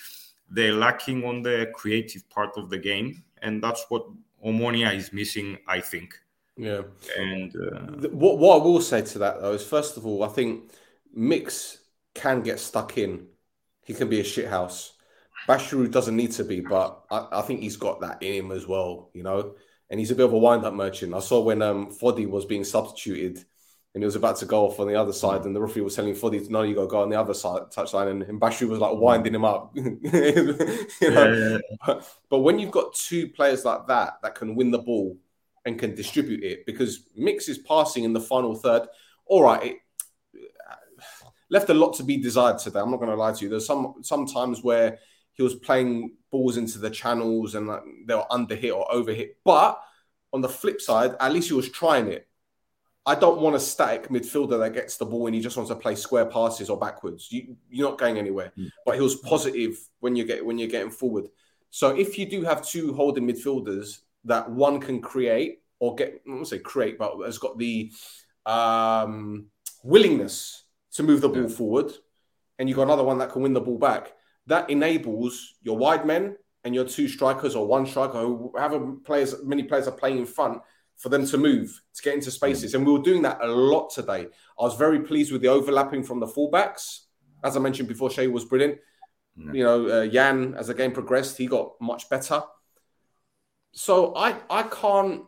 they're 0.49 0.73
lacking 0.73 1.23
on 1.23 1.41
the 1.41 1.71
creative 1.73 2.29
part 2.29 2.57
of 2.57 2.69
the 2.69 2.77
game, 2.77 3.23
and 3.41 3.63
that's 3.63 3.85
what 3.89 4.05
Omonia 4.45 4.93
is 4.93 5.13
missing, 5.13 5.57
I 5.67 5.79
think. 5.79 6.19
Yeah. 6.57 6.81
And 7.17 7.55
uh, 7.55 8.09
What 8.09 8.37
what 8.37 8.61
I 8.61 8.63
will 8.63 8.81
say 8.81 9.01
to 9.01 9.19
that 9.19 9.41
though 9.41 9.53
is 9.53 9.65
first 9.65 9.97
of 9.97 10.05
all, 10.05 10.23
I 10.23 10.27
think 10.27 10.71
Mix 11.13 11.79
can 12.13 12.41
get 12.41 12.59
stuck 12.59 12.97
in. 12.97 13.27
He 13.83 13.93
can 13.93 14.09
be 14.09 14.19
a 14.19 14.23
shithouse. 14.23 14.91
Bachirou 15.47 15.91
doesn't 15.91 16.15
need 16.15 16.31
to 16.33 16.43
be, 16.43 16.59
but 16.61 17.03
I, 17.11 17.27
I 17.39 17.41
think 17.41 17.59
he's 17.61 17.77
got 17.77 18.01
that 18.01 18.23
in 18.23 18.45
him 18.45 18.51
as 18.51 18.67
well, 18.67 19.09
you 19.13 19.23
know. 19.23 19.55
And 19.89 19.99
he's 19.99 20.11
a 20.11 20.15
bit 20.15 20.25
of 20.25 20.33
a 20.33 20.37
wind-up 20.37 20.73
merchant. 20.73 21.13
I 21.13 21.19
saw 21.19 21.41
when 21.41 21.61
um 21.61 21.91
Foddy 21.91 22.25
was 22.25 22.45
being 22.45 22.63
substituted 22.63 23.45
and 23.95 24.03
he 24.03 24.05
was 24.05 24.17
about 24.17 24.35
to 24.35 24.45
go 24.45 24.65
off 24.65 24.81
on 24.81 24.89
the 24.89 24.95
other 24.95 25.13
side, 25.13 25.41
mm. 25.41 25.45
and 25.45 25.55
the 25.55 25.61
referee 25.61 25.81
was 25.81 25.95
telling 25.95 26.13
Foddy, 26.13 26.49
"No, 26.49 26.63
you 26.63 26.75
got 26.75 26.81
to 26.81 26.87
go 26.87 27.01
on 27.01 27.09
the 27.09 27.19
other 27.19 27.33
side 27.33 27.71
touchline," 27.71 28.11
and, 28.11 28.23
and 28.23 28.41
Bachirou 28.41 28.67
was 28.67 28.79
like 28.79 28.93
winding 28.93 29.33
him 29.33 29.45
up. 29.45 29.71
you 29.75 29.99
know? 30.03 30.89
yeah, 31.01 31.33
yeah, 31.33 31.57
But, 31.85 32.17
but 32.29 32.39
when 32.39 32.59
you've 32.59 32.71
got 32.71 32.93
two 32.93 33.29
players 33.29 33.63
like 33.63 33.87
that 33.87 34.15
that 34.21 34.35
can 34.35 34.53
win 34.53 34.69
the 34.69 34.79
ball 34.79 35.17
and 35.63 35.79
can 35.79 35.95
distribute 35.95 36.43
it, 36.43 36.65
because 36.65 37.05
Mix 37.15 37.47
is 37.47 37.57
passing 37.59 38.03
in 38.03 38.11
the 38.11 38.19
final 38.19 38.53
third, 38.53 38.85
all 39.27 39.43
right, 39.43 39.63
it 39.63 39.77
uh, 40.69 40.75
left 41.49 41.69
a 41.69 41.73
lot 41.73 41.93
to 41.93 42.03
be 42.03 42.17
desired 42.17 42.57
today. 42.57 42.81
I'm 42.81 42.91
not 42.91 42.97
going 42.97 43.11
to 43.11 43.15
lie 43.15 43.31
to 43.31 43.43
you. 43.45 43.49
There's 43.49 43.65
some 43.65 43.95
some 44.01 44.27
times 44.27 44.61
where 44.61 44.99
he 45.35 45.43
was 45.43 45.55
playing 45.55 46.15
balls 46.31 46.57
into 46.57 46.79
the 46.79 46.89
channels 46.89 47.55
and 47.55 47.67
like, 47.67 47.83
they 48.05 48.15
were 48.15 48.29
under 48.29 48.55
hit 48.55 48.71
or 48.71 48.91
over 48.91 49.13
hit. 49.13 49.37
But 49.45 49.81
on 50.33 50.41
the 50.41 50.49
flip 50.49 50.81
side, 50.81 51.15
at 51.17 51.31
least 51.31 51.47
he 51.47 51.53
was 51.53 51.69
trying 51.69 52.09
it. 52.09 52.27
I 53.05 53.15
don't 53.15 53.39
want 53.39 53.55
a 53.55 53.59
static 53.59 54.09
midfielder 54.09 54.59
that 54.59 54.73
gets 54.73 54.97
the 54.97 55.05
ball 55.05 55.27
and 55.27 55.35
he 55.35 55.41
just 55.41 55.55
wants 55.57 55.69
to 55.69 55.75
play 55.75 55.93
square 55.95 56.25
passes 56.25 56.69
or 56.71 56.79
backwards. 56.79 57.31
You, 57.31 57.55
you're 57.69 57.89
not 57.89 57.99
going 57.99 58.17
anywhere. 58.17 58.51
But 58.85 58.95
he 58.95 59.01
was 59.01 59.15
positive 59.15 59.77
when 59.99 60.15
you 60.15 60.25
get 60.25 60.43
when 60.43 60.57
you're 60.57 60.69
getting 60.69 60.89
forward. 60.89 61.27
So 61.69 61.95
if 61.95 62.17
you 62.17 62.25
do 62.27 62.43
have 62.43 62.65
two 62.65 62.93
holding 62.93 63.27
midfielders 63.27 63.99
that 64.23 64.49
one 64.49 64.79
can 64.79 65.01
create 65.01 65.59
or 65.79 65.93
get, 65.93 66.21
I 66.27 66.31
won't 66.31 66.47
say 66.47 66.59
create, 66.59 66.97
but 66.97 67.17
has 67.25 67.37
got 67.37 67.57
the 67.59 67.91
um, 68.45 69.47
willingness 69.83 70.63
to 70.93 71.03
move 71.03 71.21
the 71.21 71.29
ball 71.29 71.43
Yeah. 71.43 71.47
forward, 71.49 71.91
and 72.57 72.69
you've 72.69 72.77
got 72.77 72.83
another 72.83 73.03
one 73.03 73.17
that 73.19 73.31
can 73.31 73.41
win 73.41 73.53
the 73.53 73.61
ball 73.61 73.77
back, 73.77 74.13
that 74.47 74.69
enables 74.69 75.55
your 75.61 75.77
wide 75.77 76.05
men 76.05 76.37
and 76.63 76.73
your 76.73 76.85
two 76.85 77.07
strikers 77.07 77.55
or 77.55 77.67
one 77.67 77.85
striker, 77.85 78.19
however 78.57 78.93
players, 79.03 79.35
many 79.43 79.63
players 79.63 79.87
are 79.87 79.91
playing 79.91 80.19
in 80.19 80.25
front, 80.25 80.61
for 80.97 81.09
them 81.09 81.25
to 81.25 81.37
move, 81.37 81.81
to 81.93 82.01
get 82.01 82.13
into 82.13 82.31
spaces. 82.31 82.73
And 82.73 82.85
we 82.85 82.93
were 82.93 82.99
doing 82.99 83.21
that 83.23 83.41
a 83.41 83.47
lot 83.47 83.89
today. 83.89 84.27
I 84.59 84.63
was 84.63 84.75
very 84.75 85.01
pleased 85.01 85.31
with 85.31 85.41
the 85.41 85.49
overlapping 85.49 86.03
from 86.03 86.19
the 86.19 86.27
fullbacks. 86.27 87.01
As 87.43 87.57
I 87.57 87.59
mentioned 87.59 87.87
before, 87.87 88.09
Shea 88.09 88.27
was 88.27 88.45
brilliant. 88.45 88.79
You 89.37 89.63
know, 89.63 89.87
uh, 89.87 90.07
Jan, 90.07 90.55
as 90.57 90.67
the 90.67 90.73
game 90.73 90.93
progressed, 90.93 91.37
he 91.37 91.47
got 91.47 91.73
much 91.81 92.09
better. 92.09 92.41
So 93.73 94.15
I, 94.15 94.37
I 94.49 94.63
can't 94.63 95.23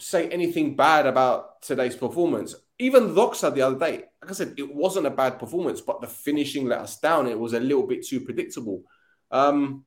say 0.00 0.28
anything 0.28 0.74
bad 0.74 1.06
about 1.06 1.62
today's 1.62 1.94
performance. 1.94 2.56
Even 2.78 3.14
Doxa 3.14 3.54
the 3.54 3.62
other 3.62 3.78
day, 3.78 4.04
like 4.20 4.30
I 4.30 4.34
said, 4.34 4.54
it 4.58 4.74
wasn't 4.74 5.06
a 5.06 5.10
bad 5.10 5.38
performance, 5.38 5.80
but 5.80 6.00
the 6.00 6.08
finishing 6.08 6.66
let 6.66 6.80
us 6.80 6.98
down. 6.98 7.28
It 7.28 7.38
was 7.38 7.52
a 7.52 7.60
little 7.60 7.86
bit 7.86 8.04
too 8.04 8.20
predictable. 8.20 8.82
Um, 9.30 9.84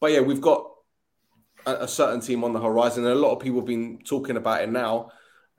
but 0.00 0.12
yeah, 0.12 0.20
we've 0.20 0.40
got 0.40 0.70
a, 1.74 1.88
certain 1.88 2.20
team 2.20 2.44
on 2.44 2.52
the 2.52 2.60
horizon, 2.60 3.04
and 3.04 3.12
a 3.12 3.16
lot 3.16 3.32
of 3.32 3.40
people 3.40 3.60
have 3.60 3.66
been 3.66 3.98
talking 4.04 4.36
about 4.36 4.62
it 4.62 4.70
now. 4.70 5.10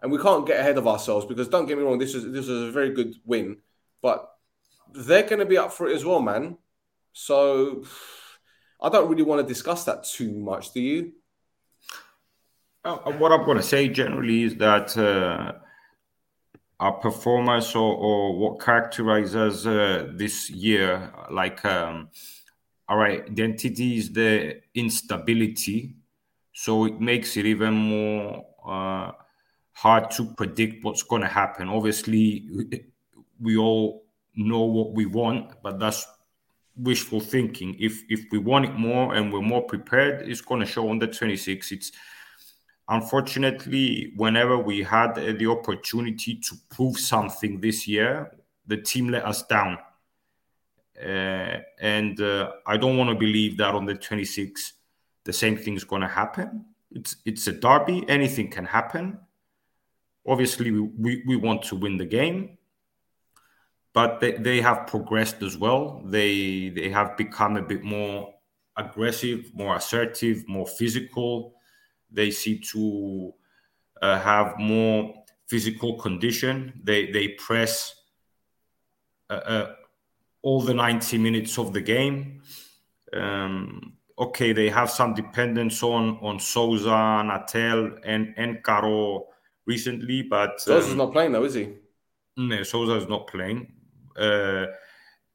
And 0.01 0.11
we 0.11 0.17
can't 0.17 0.47
get 0.47 0.59
ahead 0.59 0.77
of 0.77 0.87
ourselves 0.87 1.25
because 1.25 1.49
don't 1.49 1.65
get 1.65 1.77
me 1.77 1.83
wrong, 1.83 1.99
this 1.99 2.15
is 2.15 2.31
this 2.31 2.47
is 2.47 2.69
a 2.69 2.71
very 2.71 2.91
good 2.93 3.15
win, 3.25 3.57
but 4.01 4.29
they're 4.93 5.23
going 5.23 5.39
to 5.39 5.45
be 5.45 5.57
up 5.57 5.73
for 5.73 5.89
it 5.89 5.95
as 5.95 6.05
well, 6.05 6.21
man. 6.21 6.57
So 7.11 7.83
I 8.81 8.89
don't 8.89 9.09
really 9.09 9.23
want 9.23 9.41
to 9.41 9.47
discuss 9.47 9.83
that 9.85 10.05
too 10.05 10.31
much. 10.31 10.71
Do 10.71 10.81
you? 10.81 11.13
Uh, 12.85 12.97
what 13.13 13.33
I'm 13.33 13.43
going 13.43 13.57
to 13.57 13.63
say 13.63 13.89
generally 13.89 14.43
is 14.43 14.55
that 14.55 14.97
uh, 14.97 15.51
our 16.79 16.93
performance 16.93 17.75
or, 17.75 17.93
or 17.93 18.37
what 18.37 18.61
characterizes 18.61 19.67
uh, 19.67 20.07
this 20.13 20.49
year, 20.49 21.11
like 21.29 21.63
um, 21.65 22.09
our 22.87 23.05
identity 23.05 23.97
is 23.97 24.11
the 24.11 24.61
instability. 24.73 25.95
So 26.59 26.83
it 26.83 26.99
makes 26.99 27.37
it 27.37 27.45
even 27.45 27.73
more 27.73 28.45
uh, 28.67 29.13
hard 29.71 30.11
to 30.11 30.25
predict 30.25 30.83
what's 30.83 31.03
going 31.03 31.21
to 31.21 31.27
happen. 31.29 31.69
Obviously, 31.69 32.49
we 33.39 33.55
all 33.55 34.03
know 34.35 34.63
what 34.63 34.91
we 34.91 35.05
want, 35.05 35.53
but 35.63 35.79
that's 35.79 36.05
wishful 36.75 37.21
thinking. 37.21 37.77
If 37.79 38.03
if 38.09 38.25
we 38.29 38.39
want 38.39 38.65
it 38.65 38.75
more 38.75 39.13
and 39.15 39.31
we're 39.31 39.49
more 39.53 39.61
prepared, 39.61 40.29
it's 40.29 40.41
going 40.41 40.59
to 40.59 40.65
show 40.65 40.89
on 40.89 40.99
the 40.99 41.07
26. 41.07 41.71
It's 41.71 41.93
unfortunately, 42.89 44.11
whenever 44.17 44.57
we 44.57 44.83
had 44.83 45.11
uh, 45.17 45.31
the 45.39 45.47
opportunity 45.47 46.35
to 46.35 46.55
prove 46.69 46.97
something 46.97 47.61
this 47.61 47.87
year, 47.87 48.35
the 48.67 48.75
team 48.75 49.07
let 49.07 49.23
us 49.23 49.43
down. 49.43 49.77
Uh, 51.01 51.59
and 51.79 52.19
uh, 52.19 52.51
I 52.67 52.75
don't 52.75 52.97
want 52.97 53.11
to 53.11 53.15
believe 53.15 53.55
that 53.59 53.73
on 53.73 53.85
the 53.85 53.95
26th, 53.95 54.73
the 55.29 55.33
same 55.43 55.57
thing 55.57 55.75
is 55.75 55.83
going 55.91 56.01
to 56.01 56.13
happen. 56.21 56.65
It's 56.91 57.17
it's 57.29 57.45
a 57.47 57.55
derby; 57.65 57.97
anything 58.07 58.49
can 58.49 58.65
happen. 58.65 59.05
Obviously, 60.25 60.71
we, 60.71 60.81
we, 61.03 61.23
we 61.29 61.35
want 61.35 61.61
to 61.69 61.75
win 61.75 61.97
the 61.97 62.05
game, 62.19 62.57
but 63.93 64.19
they, 64.19 64.33
they 64.33 64.61
have 64.61 64.87
progressed 64.87 65.41
as 65.43 65.55
well. 65.57 66.01
They 66.05 66.69
they 66.69 66.89
have 66.89 67.17
become 67.17 67.57
a 67.57 67.61
bit 67.71 67.83
more 67.83 68.33
aggressive, 68.75 69.51
more 69.53 69.75
assertive, 69.75 70.37
more 70.47 70.67
physical 70.67 71.53
they 72.11 72.31
seem 72.31 72.59
to 72.71 73.33
uh, 74.01 74.19
have 74.19 74.57
more 74.59 75.13
physical 75.47 75.97
condition. 75.97 76.81
They 76.83 77.11
they 77.11 77.29
press 77.29 77.95
uh, 79.29 79.33
uh, 79.33 79.75
all 80.41 80.61
the 80.61 80.73
90 80.73 81.17
minutes 81.17 81.57
of 81.57 81.73
the 81.73 81.81
game. 81.81 82.41
Um, 83.13 83.93
okay, 84.19 84.53
they 84.53 84.69
have 84.69 84.89
some 84.89 85.13
dependence 85.13 85.81
on 85.83 86.19
on 86.21 86.39
Souza, 86.39 86.89
Natel, 86.89 87.97
and 88.03 88.33
and 88.37 88.61
Caro 88.63 89.27
recently, 89.65 90.23
but 90.23 90.59
Sousa's 90.59 90.91
um, 90.91 90.97
not 90.97 91.11
playing 91.13 91.31
though, 91.31 91.45
is 91.45 91.53
he? 91.53 91.69
no, 92.37 92.63
Souza 92.63 92.95
is 92.95 93.07
not 93.07 93.27
playing. 93.27 93.71
Uh, 94.15 94.65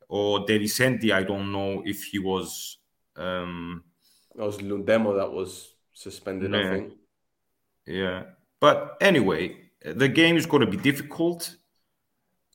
or 0.09 0.41
Delicenti, 0.47 1.13
I 1.13 1.23
don't 1.23 1.53
know 1.53 1.83
if 1.85 2.05
he 2.05 2.19
was. 2.19 2.79
Um, 3.17 3.85
That 4.35 4.47
was 4.47 4.59
Lundemo 4.59 5.17
that 5.17 5.31
was 5.31 5.75
suspended, 5.93 6.55
I 6.55 6.71
think. 6.71 6.93
Yeah. 7.87 8.23
But 8.61 8.97
anyway, 9.01 9.57
the 9.85 10.09
game 10.09 10.37
is 10.37 10.47
going 10.47 10.65
to 10.65 10.71
be 10.71 10.77
difficult. 10.77 11.57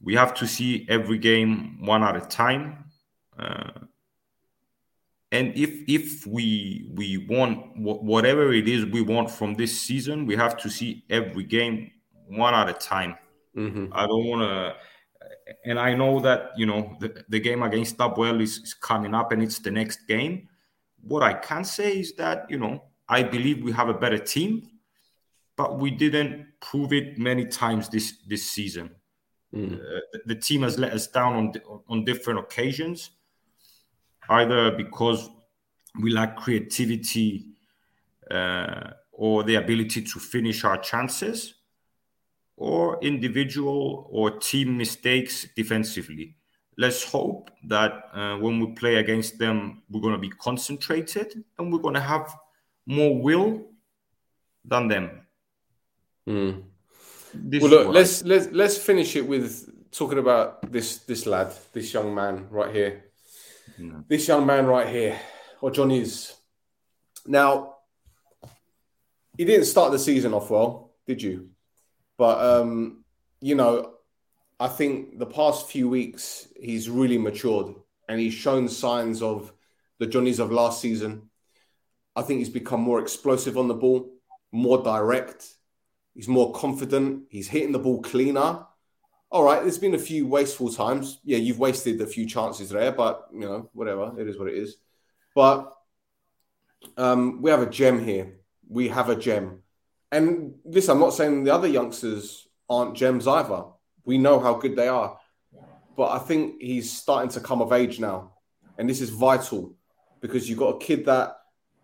We 0.01 0.15
have 0.15 0.33
to 0.35 0.47
see 0.47 0.85
every 0.89 1.17
game 1.17 1.85
one 1.85 2.03
at 2.03 2.15
a 2.15 2.21
time. 2.21 2.85
Uh, 3.37 3.71
and 5.31 5.55
if 5.55 5.69
if 5.87 6.25
we 6.25 6.89
we 6.93 7.17
want 7.17 7.77
whatever 7.77 8.51
it 8.51 8.67
is 8.67 8.85
we 8.85 9.01
want 9.01 9.29
from 9.29 9.53
this 9.53 9.79
season, 9.79 10.25
we 10.25 10.35
have 10.35 10.57
to 10.57 10.69
see 10.69 11.03
every 11.09 11.43
game 11.43 11.91
one 12.27 12.53
at 12.53 12.69
a 12.69 12.73
time. 12.73 13.15
hmm 13.53 13.87
I 13.91 14.07
don't 14.07 14.25
want 14.25 14.41
to. 14.41 14.75
And 15.65 15.79
I 15.79 15.95
know 15.95 16.19
that 16.21 16.51
you 16.57 16.65
know 16.65 16.95
the, 16.99 17.23
the 17.29 17.39
game 17.39 17.63
against 17.63 17.97
Stubwell 17.97 18.41
is, 18.41 18.57
is 18.59 18.73
coming 18.73 19.13
up, 19.13 19.31
and 19.31 19.41
it's 19.43 19.59
the 19.59 19.71
next 19.71 20.07
game. 20.07 20.47
What 21.01 21.23
I 21.23 21.33
can 21.33 21.63
say 21.63 21.99
is 21.99 22.15
that 22.15 22.45
you 22.49 22.57
know 22.57 22.83
I 23.07 23.23
believe 23.23 23.63
we 23.63 23.71
have 23.71 23.89
a 23.89 23.93
better 23.93 24.17
team, 24.17 24.67
but 25.55 25.77
we 25.77 25.91
didn't 25.91 26.47
prove 26.59 26.91
it 26.91 27.19
many 27.19 27.45
times 27.45 27.89
this 27.89 28.17
this 28.27 28.49
season. 28.49 28.95
Mm. 29.53 29.75
Uh, 29.75 29.99
the, 30.13 30.21
the 30.25 30.35
team 30.35 30.63
has 30.63 30.79
let 30.79 30.93
us 30.93 31.07
down 31.07 31.35
on 31.35 31.81
on 31.87 32.05
different 32.05 32.39
occasions, 32.39 33.11
either 34.29 34.71
because 34.71 35.29
we 35.99 36.11
lack 36.11 36.37
creativity 36.37 37.47
uh, 38.31 38.91
or 39.11 39.43
the 39.43 39.55
ability 39.55 40.01
to 40.03 40.19
finish 40.19 40.63
our 40.63 40.77
chances, 40.77 41.55
or 42.59 42.99
individual 43.01 44.07
or 44.11 44.31
team 44.31 44.77
mistakes 44.77 45.47
defensively. 45.55 46.35
Let's 46.77 47.03
hope 47.03 47.49
that 47.67 48.09
uh, 48.13 48.37
when 48.37 48.59
we 48.59 48.73
play 48.73 48.95
against 48.95 49.39
them, 49.39 49.81
we're 49.89 50.01
going 50.01 50.13
to 50.13 50.19
be 50.19 50.29
concentrated 50.29 51.43
and 51.57 51.71
we're 51.71 51.79
going 51.79 51.95
to 51.95 52.01
have 52.01 52.33
more 52.85 53.17
will 53.17 53.65
than 54.63 54.87
them. 54.87 55.21
Mm. 56.27 56.63
This 57.33 57.61
Well, 57.61 57.71
look, 57.71 57.87
let's 57.93 58.23
let's 58.23 58.47
let's 58.51 58.77
finish 58.77 59.15
it 59.15 59.25
with 59.27 59.69
talking 59.91 60.19
about 60.19 60.71
this 60.71 60.97
this 60.99 61.25
lad, 61.25 61.53
this 61.73 61.93
young 61.93 62.13
man 62.13 62.47
right 62.49 62.73
here, 62.73 63.05
This 64.08 64.27
young 64.27 64.45
man 64.45 64.65
right 64.65 64.88
here, 64.88 65.19
or 65.62 65.71
John 65.71 65.91
is. 65.91 66.34
Now, 67.25 67.75
he 69.38 69.45
didn't 69.45 69.65
start 69.65 69.91
the 69.91 69.99
season 69.99 70.34
off 70.34 70.49
well, 70.49 70.91
did 71.05 71.21
you? 71.21 71.49
But 72.17 72.39
um, 72.41 73.05
you 73.41 73.55
know, 73.55 73.93
I 74.60 74.67
think 74.67 75.17
the 75.17 75.25
past 75.25 75.67
few 75.67 75.88
weeks 75.88 76.47
he's 76.60 76.89
really 76.89 77.17
matured 77.17 77.75
and 78.10 78.19
he's 78.19 78.34
shown 78.34 78.67
signs 78.67 79.21
of 79.21 79.53
the 79.99 80.08
Johnnies 80.08 80.39
of 80.39 80.51
last 80.51 80.82
season. 80.82 81.29
I 82.15 82.21
think 82.23 82.39
he's 82.39 82.49
become 82.49 82.82
more 82.82 82.99
explosive 82.99 83.58
on 83.58 83.67
the 83.67 83.73
ball, 83.73 84.12
more 84.51 84.84
direct. 84.84 85.47
He's 86.15 86.27
more 86.27 86.51
confident. 86.51 87.27
He's 87.29 87.47
hitting 87.47 87.71
the 87.71 87.79
ball 87.79 88.01
cleaner. 88.01 88.65
All 89.31 89.43
right, 89.43 89.61
there's 89.61 89.77
been 89.77 89.93
a 89.93 89.99
few 89.99 90.25
wasteful 90.25 90.73
times. 90.73 91.19
Yeah, 91.23 91.37
you've 91.37 91.59
wasted 91.59 92.01
a 92.01 92.07
few 92.07 92.25
chances 92.25 92.69
there, 92.69 92.91
but 92.91 93.27
you 93.31 93.41
know, 93.41 93.69
whatever. 93.73 94.13
It 94.19 94.27
is 94.27 94.39
what 94.39 94.47
it 94.47 94.55
is. 94.55 94.77
But 95.35 95.71
um, 96.97 97.41
we 97.41 97.51
have 97.51 97.61
a 97.61 97.69
gem 97.69 98.03
here. 98.03 98.39
We 98.67 98.87
have 98.89 99.09
a 99.09 99.15
gem. 99.15 99.61
And 100.11 100.55
listen, 100.65 100.93
I'm 100.93 100.99
not 100.99 101.13
saying 101.13 101.43
the 101.43 101.53
other 101.53 101.67
youngsters 101.67 102.47
aren't 102.67 102.95
gems 102.95 103.27
either. 103.27 103.65
We 104.03 104.17
know 104.17 104.39
how 104.39 104.55
good 104.55 104.75
they 104.75 104.87
are. 104.87 105.19
But 105.95 106.11
I 106.11 106.19
think 106.19 106.61
he's 106.61 106.91
starting 106.91 107.29
to 107.31 107.39
come 107.39 107.61
of 107.61 107.71
age 107.71 107.99
now. 107.99 108.31
And 108.77 108.89
this 108.89 109.01
is 109.01 109.09
vital 109.09 109.75
because 110.21 110.49
you've 110.49 110.59
got 110.59 110.75
a 110.75 110.79
kid 110.79 111.05
that 111.05 111.37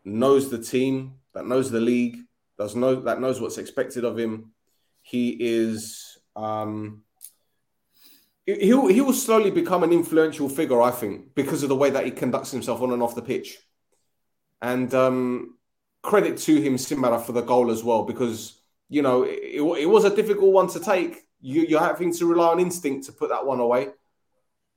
knows 0.03 0.49
the 0.49 0.58
team, 0.58 1.15
that 1.34 1.45
knows 1.45 1.69
the 1.69 1.79
league, 1.79 2.17
does 2.58 2.75
know 2.75 2.95
that 3.01 3.19
knows 3.19 3.39
what's 3.39 3.58
expected 3.58 4.05
of 4.05 4.17
him. 4.17 4.51
He 5.03 5.38
is 5.39 6.17
um 6.36 7.03
he 8.45 8.93
he 8.93 9.01
will 9.01 9.13
slowly 9.13 9.51
become 9.51 9.84
an 9.84 9.91
influential 9.91 10.49
figure, 10.49 10.81
I 10.81 10.91
think, 10.91 11.34
because 11.34 11.63
of 11.63 11.69
the 11.69 11.75
way 11.75 11.89
that 11.89 12.05
he 12.05 12.12
conducts 12.12 12.51
himself 12.51 12.81
on 12.81 12.91
and 12.91 13.01
off 13.01 13.15
the 13.15 13.21
pitch. 13.21 13.58
And 14.62 14.93
um, 14.93 15.58
credit 16.03 16.38
to 16.39 16.62
him, 16.62 16.75
Simara, 16.75 17.23
for 17.23 17.31
the 17.31 17.41
goal 17.41 17.71
as 17.71 17.84
well, 17.84 18.03
because 18.03 18.62
you 18.88 19.01
know 19.01 19.23
it, 19.23 19.62
it 19.62 19.89
was 19.89 20.05
a 20.05 20.15
difficult 20.15 20.53
one 20.53 20.67
to 20.69 20.79
take. 20.79 21.23
You, 21.41 21.63
you're 21.63 21.79
having 21.79 22.13
to 22.13 22.25
rely 22.25 22.49
on 22.49 22.60
instinct 22.60 23.05
to 23.05 23.12
put 23.12 23.29
that 23.29 23.45
one 23.45 23.60
away. 23.60 23.89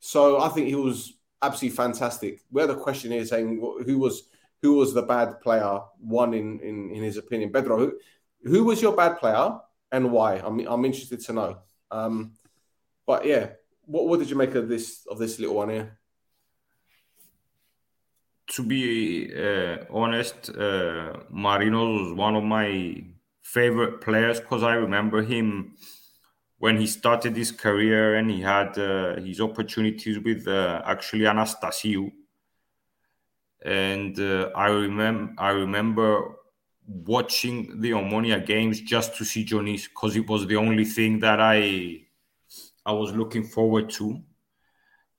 So 0.00 0.40
I 0.40 0.48
think 0.48 0.68
he 0.68 0.74
was 0.74 1.14
absolutely 1.42 1.76
fantastic. 1.76 2.40
Where 2.50 2.66
the 2.66 2.74
question 2.74 3.12
is 3.12 3.28
saying 3.28 3.60
who 3.84 3.98
was 3.98 4.24
who 4.62 4.74
was 4.74 4.94
the 4.94 5.02
bad 5.02 5.40
player, 5.40 5.80
one 5.98 6.32
in 6.32 6.60
in, 6.60 6.90
in 6.90 7.02
his 7.02 7.18
opinion, 7.18 7.52
Pedro. 7.52 7.78
Who, 7.78 7.98
who 8.44 8.64
was 8.64 8.80
your 8.80 8.96
bad 8.96 9.18
player 9.18 9.58
and 9.92 10.10
why? 10.10 10.36
I'm 10.36 10.58
I'm 10.66 10.84
interested 10.86 11.20
to 11.20 11.32
know. 11.32 11.58
Um, 11.90 12.32
but 13.08 13.24
yeah, 13.24 13.46
what 13.86 14.06
what 14.06 14.20
did 14.20 14.28
you 14.28 14.36
make 14.36 14.54
of 14.54 14.68
this 14.68 15.06
of 15.10 15.18
this 15.18 15.38
little 15.38 15.56
one 15.56 15.70
here? 15.70 15.98
To 18.54 18.62
be 18.62 19.32
uh, 19.34 19.76
honest, 19.90 20.50
uh, 20.50 21.14
Marino 21.30 21.82
was 21.98 22.12
one 22.12 22.36
of 22.36 22.44
my 22.44 23.02
favorite 23.42 24.02
players 24.02 24.40
because 24.40 24.62
I 24.62 24.74
remember 24.74 25.22
him 25.22 25.74
when 26.58 26.76
he 26.76 26.86
started 26.86 27.34
his 27.34 27.50
career 27.50 28.16
and 28.16 28.30
he 28.30 28.42
had 28.42 28.78
uh, 28.78 29.16
his 29.20 29.40
opportunities 29.40 30.18
with 30.18 30.46
uh, 30.46 30.82
actually 30.84 31.24
Anastasiou. 31.24 32.12
And 33.64 34.20
uh, 34.20 34.50
I 34.54 34.66
remember 34.68 35.32
I 35.38 35.50
remember 35.50 36.36
watching 36.86 37.80
the 37.80 37.92
Omonia 37.92 38.44
games 38.44 38.82
just 38.82 39.16
to 39.16 39.24
see 39.24 39.46
Dionis 39.46 39.84
because 39.88 40.14
it 40.14 40.26
was 40.28 40.46
the 40.46 40.56
only 40.56 40.84
thing 40.84 41.20
that 41.20 41.40
I 41.40 42.07
I 42.84 42.92
was 42.92 43.12
looking 43.12 43.44
forward 43.44 43.90
to 43.90 44.22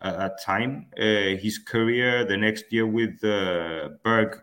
at 0.01 0.17
that 0.17 0.41
time. 0.41 0.87
Uh, 0.97 1.37
his 1.37 1.59
career 1.59 2.25
the 2.25 2.37
next 2.37 2.71
year 2.71 2.87
with 2.87 3.23
uh, 3.23 3.89
Berg 4.03 4.41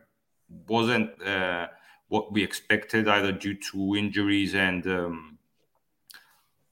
wasn't 0.69 1.11
uh, 1.23 1.69
what 2.09 2.33
we 2.33 2.43
expected, 2.43 3.09
either 3.09 3.33
due 3.33 3.55
to 3.73 3.97
injuries 3.97 4.55
and 4.55 4.87
um, 4.87 5.39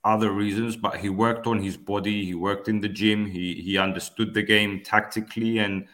other 0.05 0.31
reasons. 0.31 0.77
But 0.77 0.99
he 0.99 1.09
worked 1.09 1.47
on 1.47 1.63
his 1.63 1.77
body. 1.77 2.25
He 2.25 2.35
worked 2.35 2.69
in 2.69 2.81
the 2.81 2.89
gym. 2.89 3.27
He 3.27 3.55
he 3.55 3.79
understood 3.79 4.35
the 4.35 4.43
game 4.43 4.83
tactically, 4.85 5.59
and 5.59 5.87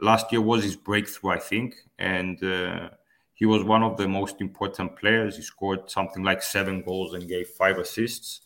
last 0.00 0.30
year 0.32 0.40
was 0.40 0.62
his 0.62 0.76
breakthrough, 0.76 1.32
I 1.32 1.38
think. 1.38 1.74
And 1.98 2.42
uh, 2.42 2.90
he 3.34 3.46
was 3.46 3.64
one 3.64 3.82
of 3.82 3.96
the 3.96 4.08
most 4.08 4.40
important 4.40 4.96
players. 4.96 5.36
He 5.36 5.42
scored 5.42 5.90
something 5.90 6.22
like 6.22 6.42
seven 6.42 6.82
goals 6.82 7.14
and 7.14 7.28
gave 7.28 7.48
five 7.48 7.78
assists. 7.78 8.42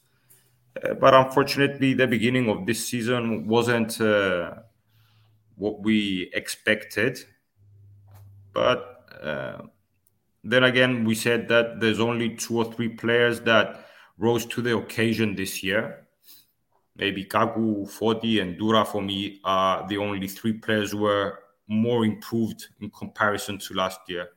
Uh, 0.76 0.94
but 0.94 1.14
unfortunately, 1.14 1.94
the 1.94 2.06
beginning 2.06 2.48
of 2.48 2.66
this 2.66 2.86
season 2.86 3.46
wasn't 3.46 4.00
uh, 4.00 4.54
what 5.56 5.82
we 5.82 6.30
expected. 6.34 7.18
But 8.52 9.04
uh, 9.22 9.62
then 10.44 10.64
again, 10.64 11.04
we 11.04 11.14
said 11.14 11.48
that 11.48 11.80
there's 11.80 12.00
only 12.00 12.36
two 12.36 12.58
or 12.58 12.72
three 12.72 12.88
players 12.88 13.40
that 13.40 13.86
rose 14.18 14.46
to 14.46 14.62
the 14.62 14.76
occasion 14.76 15.34
this 15.34 15.62
year. 15.62 16.06
Maybe 16.96 17.24
Kaku, 17.24 17.88
Foti, 17.88 18.40
and 18.40 18.58
Dura 18.58 18.84
for 18.84 19.00
me 19.00 19.40
are 19.44 19.86
the 19.88 19.98
only 19.98 20.28
three 20.28 20.52
players 20.54 20.92
who 20.92 20.98
were 20.98 21.38
more 21.68 22.04
improved 22.04 22.66
in 22.80 22.90
comparison 22.90 23.58
to 23.58 23.74
last 23.74 24.00
year. 24.08 24.30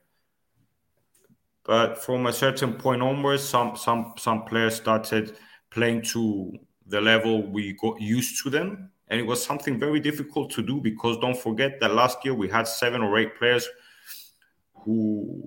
But 1.64 1.98
from 1.98 2.26
a 2.26 2.32
certain 2.32 2.74
point 2.74 3.02
onwards, 3.02 3.42
some 3.42 3.76
some 3.76 4.14
some 4.16 4.44
players 4.44 4.76
started 4.76 5.36
playing 5.76 6.00
to 6.00 6.52
the 6.86 7.00
level 7.00 7.42
we 7.42 7.74
got 7.74 8.00
used 8.00 8.42
to 8.42 8.50
them. 8.50 8.90
And 9.08 9.20
it 9.20 9.26
was 9.26 9.44
something 9.44 9.78
very 9.78 10.00
difficult 10.00 10.50
to 10.52 10.62
do 10.62 10.80
because 10.80 11.18
don't 11.18 11.36
forget 11.36 11.78
that 11.80 11.94
last 11.94 12.24
year 12.24 12.34
we 12.34 12.48
had 12.48 12.66
seven 12.66 13.02
or 13.02 13.18
eight 13.18 13.36
players 13.38 13.68
who 14.82 15.42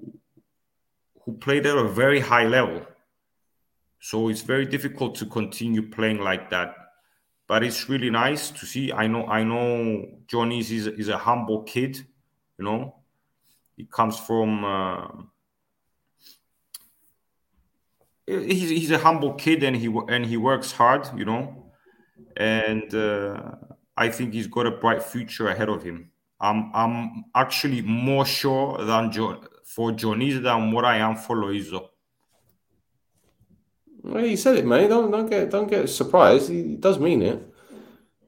who 1.22 1.34
played 1.38 1.66
at 1.66 1.78
a 1.78 1.88
very 1.88 2.20
high 2.20 2.46
level. 2.46 2.86
So 4.00 4.30
it's 4.30 4.42
very 4.42 4.66
difficult 4.66 5.16
to 5.16 5.26
continue 5.26 5.90
playing 5.90 6.20
like 6.20 6.50
that. 6.52 6.76
But 7.48 7.64
it's 7.64 7.90
really 7.90 8.12
nice 8.12 8.52
to 8.52 8.66
see. 8.66 8.94
I 8.94 9.08
know 9.08 9.26
I 9.26 9.44
know 9.44 10.06
Johnny 10.28 10.60
is, 10.60 10.72
is 10.72 11.10
a 11.10 11.18
humble 11.18 11.64
kid, 11.64 11.98
you 12.58 12.66
know. 12.68 12.96
He 13.76 13.86
comes 13.86 14.20
from 14.20 14.64
uh, 14.64 15.08
he's 18.30 18.70
he's 18.70 18.92
a 18.92 18.98
humble 18.98 19.34
kid 19.34 19.64
and 19.64 19.76
he 19.76 19.88
and 20.08 20.26
he 20.26 20.38
works 20.38 20.72
hard, 20.72 21.10
you 21.18 21.26
know, 21.26 21.72
and 22.38 22.94
uh, 22.94 23.56
I 23.98 24.10
think 24.10 24.34
he's 24.34 24.48
got 24.48 24.68
a 24.68 24.72
bright 24.72 25.02
future 25.04 25.48
ahead 25.48 25.70
of 25.70 25.84
him. 25.84 26.12
I'm 26.40 26.72
I'm 26.74 27.26
actually 27.36 27.82
more 27.82 28.26
sure 28.26 28.84
than 28.86 29.12
jo- 29.12 29.42
for 29.66 29.92
Dionis 29.92 30.42
than 30.42 30.72
what 30.72 30.86
I 30.86 30.98
am 30.98 31.16
for 31.16 31.36
Loizou. 31.36 31.88
Well, 34.02 34.24
he 34.24 34.36
said 34.36 34.58
it, 34.58 34.66
mate. 34.66 34.88
Don't 34.88 35.12
don't 35.12 35.30
get 35.30 35.50
don't 35.50 35.70
get 35.70 35.90
surprised. 35.90 36.50
He 36.50 36.76
does 36.76 37.00
mean 37.00 37.22
it. 37.22 37.54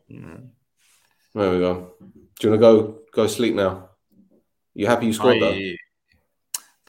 Yeah. 0.08 0.38
There 1.34 1.52
we 1.52 1.60
go. 1.60 1.94
Do 2.40 2.48
you 2.48 2.50
want 2.50 2.62
to 2.62 2.68
go 2.68 3.00
go 3.14 3.28
sleep 3.28 3.56
now? 3.56 3.90
You 4.74 4.88
happy 4.88 5.06
you 5.06 5.14
scored 5.14 5.38
I, 5.38 5.40
though? 5.40 5.60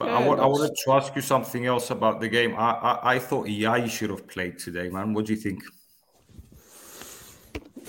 But 0.03 0.11
I, 0.11 0.21
I 0.21 0.45
wanted 0.45 0.75
to 0.83 0.91
ask 0.91 1.15
you 1.15 1.21
something 1.21 1.65
else 1.65 1.89
about 1.89 2.19
the 2.19 2.27
game. 2.27 2.55
I, 2.57 2.71
I, 2.71 3.13
I 3.15 3.19
thought 3.19 3.47
Yai 3.47 3.87
should 3.87 4.09
have 4.09 4.27
played 4.27 4.59
today, 4.59 4.89
man. 4.89 5.13
What 5.13 5.25
do 5.25 5.33
you 5.33 5.39
think? 5.39 5.63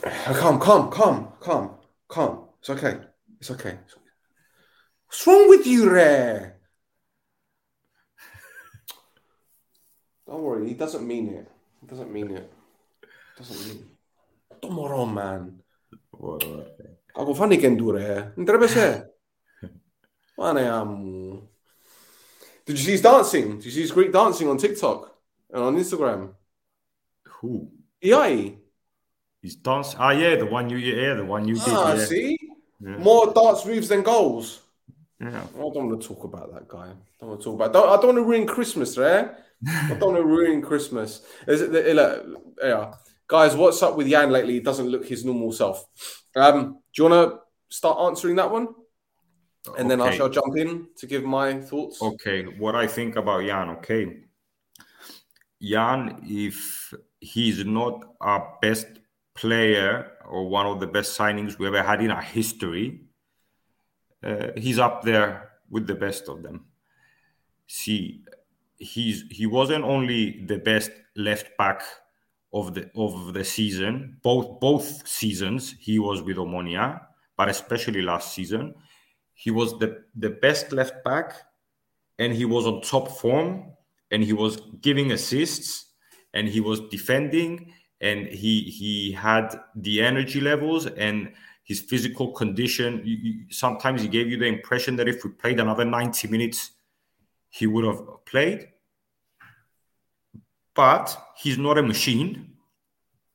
Come, 0.35 0.61
come, 0.61 0.91
come, 0.91 1.33
come, 1.41 1.71
come. 2.09 2.45
It's 2.61 2.71
okay. 2.71 2.99
It's 3.41 3.51
okay. 3.51 3.79
What's 5.07 5.27
wrong 5.27 5.49
with 5.49 5.67
you, 5.67 5.91
Rare? 5.91 6.61
Don't 10.27 10.43
worry, 10.43 10.69
he 10.69 10.75
doesn't 10.75 11.07
mean 11.07 11.29
it. 11.29 11.51
He 11.81 11.87
doesn't 11.87 12.13
mean 12.13 12.31
it. 12.31 12.53
Doesn't 13.39 13.67
mean 13.67 13.79
it. 13.79 14.61
Tomorrow, 14.63 15.07
man. 15.07 15.63
Ako 17.15 17.35
fani 17.35 17.57
kendure. 17.57 18.35
Trebuie 18.45 18.69
să. 18.69 19.15
Did 22.67 22.79
you 22.79 22.85
see 22.85 22.93
his 22.93 23.03
dancing? 23.03 23.57
Did 23.57 23.67
you 23.67 23.71
see 23.71 23.83
his 23.83 23.93
Greek 23.93 24.13
dancing 24.13 24.49
on 24.49 24.57
TikTok 24.57 25.15
and 25.53 25.63
on 25.63 25.77
Instagram? 25.77 26.35
Who? 27.41 27.71
EI. 28.03 28.57
He's 29.43 29.57
dance. 29.57 29.95
Ah, 29.99 30.11
yeah, 30.11 30.37
the 30.37 30.47
one 30.47 30.71
you 30.71 30.79
yeah, 30.79 31.15
the 31.15 31.25
one 31.25 31.47
you 31.47 31.55
did. 31.55 31.65
Ah, 31.69 31.95
yeah. 31.95 32.05
see, 32.05 32.39
yeah. 32.81 32.97
more 32.97 33.33
dance 33.33 33.67
moves 33.67 33.89
than 33.89 34.03
goals. 34.03 34.61
Yeah. 35.21 35.43
I 35.55 35.59
don't 35.59 35.89
want 35.89 36.01
to 36.01 36.09
talk 36.09 36.25
about 36.25 36.53
that 36.55 36.67
guy. 36.67 36.87
I 36.87 36.95
don't 37.21 37.29
want 37.31 37.41
to 37.41 37.45
talk 37.45 37.55
about. 37.55 37.73
Don't, 37.73 37.89
I 37.89 37.97
don't 37.97 38.07
want 38.15 38.19
to 38.19 38.25
ruin 38.25 38.47
Christmas, 38.47 38.97
right? 38.97 39.31
I 39.67 39.89
don't 39.89 40.01
want 40.01 40.17
to 40.17 40.25
ruin 40.25 40.63
Christmas. 40.63 41.23
Is 41.47 41.61
it? 41.61 41.73
the, 41.73 42.41
Yeah, 42.63 42.95
guys, 43.27 43.55
what's 43.55 43.83
up 43.83 43.97
with 43.97 44.07
Yan 44.07 44.31
lately? 44.31 44.55
He 44.55 44.61
doesn't 44.61 44.89
look 44.89 45.07
his 45.07 45.25
normal 45.25 45.53
self. 45.53 45.85
Um, 46.35 46.79
do 46.95 47.03
you 47.03 47.09
want 47.11 47.33
to 47.33 47.39
start 47.69 47.99
answering 48.01 48.37
that 48.37 48.51
one? 48.51 48.69
And 49.79 49.91
then 49.91 50.01
I 50.01 50.15
shall 50.17 50.29
jump 50.29 50.57
in 50.57 50.89
to 50.97 51.07
give 51.07 51.25
my 51.25 51.61
thoughts. 51.61 52.03
Okay, 52.03 52.45
what 52.45 52.75
I 52.75 52.87
think 52.87 53.17
about 53.17 53.45
Jan. 53.45 53.71
Okay, 53.71 54.25
Jan, 55.61 56.21
if 56.25 56.93
he's 57.21 57.65
not 57.65 58.05
our 58.21 58.59
best 58.61 58.87
player 59.35 60.13
or 60.29 60.49
one 60.49 60.67
of 60.67 60.81
the 60.81 60.87
best 60.87 61.19
signings 61.19 61.59
we 61.59 61.67
ever 61.67 61.83
had 61.83 62.03
in 62.03 62.11
our 62.11 62.23
history, 62.23 63.01
uh, 64.23 64.49
he's 64.57 64.79
up 64.79 65.03
there 65.03 65.51
with 65.71 65.87
the 65.87 65.95
best 65.95 66.29
of 66.29 66.43
them. 66.43 66.67
See, 67.67 68.23
he's 68.77 69.25
he 69.31 69.47
wasn't 69.47 69.85
only 69.85 70.45
the 70.45 70.59
best 70.59 70.91
left 71.17 71.57
back 71.57 71.83
of 72.53 72.75
the 72.75 72.91
of 72.95 73.33
the 73.33 73.45
season, 73.45 74.19
both 74.23 74.61
both 74.61 75.09
seasons 75.09 75.75
he 75.81 75.99
was 75.99 76.23
with 76.23 76.37
Omonia, 76.37 77.01
but 77.37 77.49
especially 77.49 78.03
last 78.03 78.35
season 78.35 78.75
he 79.35 79.51
was 79.51 79.79
the, 79.79 80.05
the 80.17 80.31
best 80.31 80.73
left 80.73 81.05
back 81.05 81.35
and 82.19 82.33
he 82.33 82.45
was 82.45 82.67
on 82.67 82.81
top 82.81 83.09
form 83.09 83.73
and 84.11 84.23
he 84.23 84.33
was 84.33 84.61
giving 84.81 85.13
assists 85.13 85.87
and 86.33 86.49
he 86.49 86.61
was 86.61 86.81
defending 86.89 87.73
and 88.01 88.27
he 88.27 88.63
he 88.63 89.13
had 89.13 89.59
the 89.75 90.03
energy 90.03 90.41
levels 90.41 90.87
and 90.87 91.33
his 91.65 91.81
physical 91.81 92.33
condition. 92.33 93.01
You, 93.05 93.17
you, 93.17 93.45
sometimes 93.51 94.03
he 94.03 94.09
gave 94.09 94.29
you 94.29 94.37
the 94.37 94.47
impression 94.47 94.97
that 94.97 95.09
if 95.09 95.25
we 95.25 95.31
played 95.31 95.59
another 95.59 95.85
90 95.85 96.29
minutes, 96.29 96.73
he 97.49 97.67
would 97.67 97.85
have 97.85 98.03
played. 98.27 98.69
But 100.75 101.17
he's 101.37 101.57
not 101.57 101.79
a 101.79 101.83
machine 101.83 102.54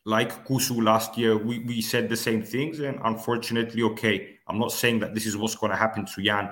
like 0.10 0.47
Kusu 0.47 0.84
last 0.84 1.18
year. 1.18 1.38
We, 1.38 1.60
we 1.60 1.82
said 1.82 2.10
the 2.10 2.18
same 2.18 2.41
things, 2.41 2.80
and 2.80 2.99
unfortunately, 3.03 3.84
okay, 3.84 4.38
I'm 4.47 4.57
not 4.57 4.72
saying 4.72 4.99
that 4.99 5.14
this 5.14 5.28
is 5.28 5.38
what's 5.38 5.55
going 5.55 5.72
to 5.72 5.78
happen 5.78 6.05
to 6.05 6.22
Jan, 6.24 6.49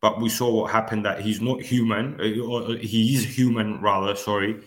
but 0.00 0.20
we 0.20 0.28
saw 0.28 0.48
what 0.52 0.70
happened 0.70 1.04
that 1.04 1.20
he's 1.20 1.40
not 1.40 1.60
human, 1.60 2.20
uh, 2.20 2.40
or 2.40 2.76
he 2.76 3.14
is 3.14 3.24
human 3.24 3.80
rather, 3.80 4.14
sorry. 4.14 4.62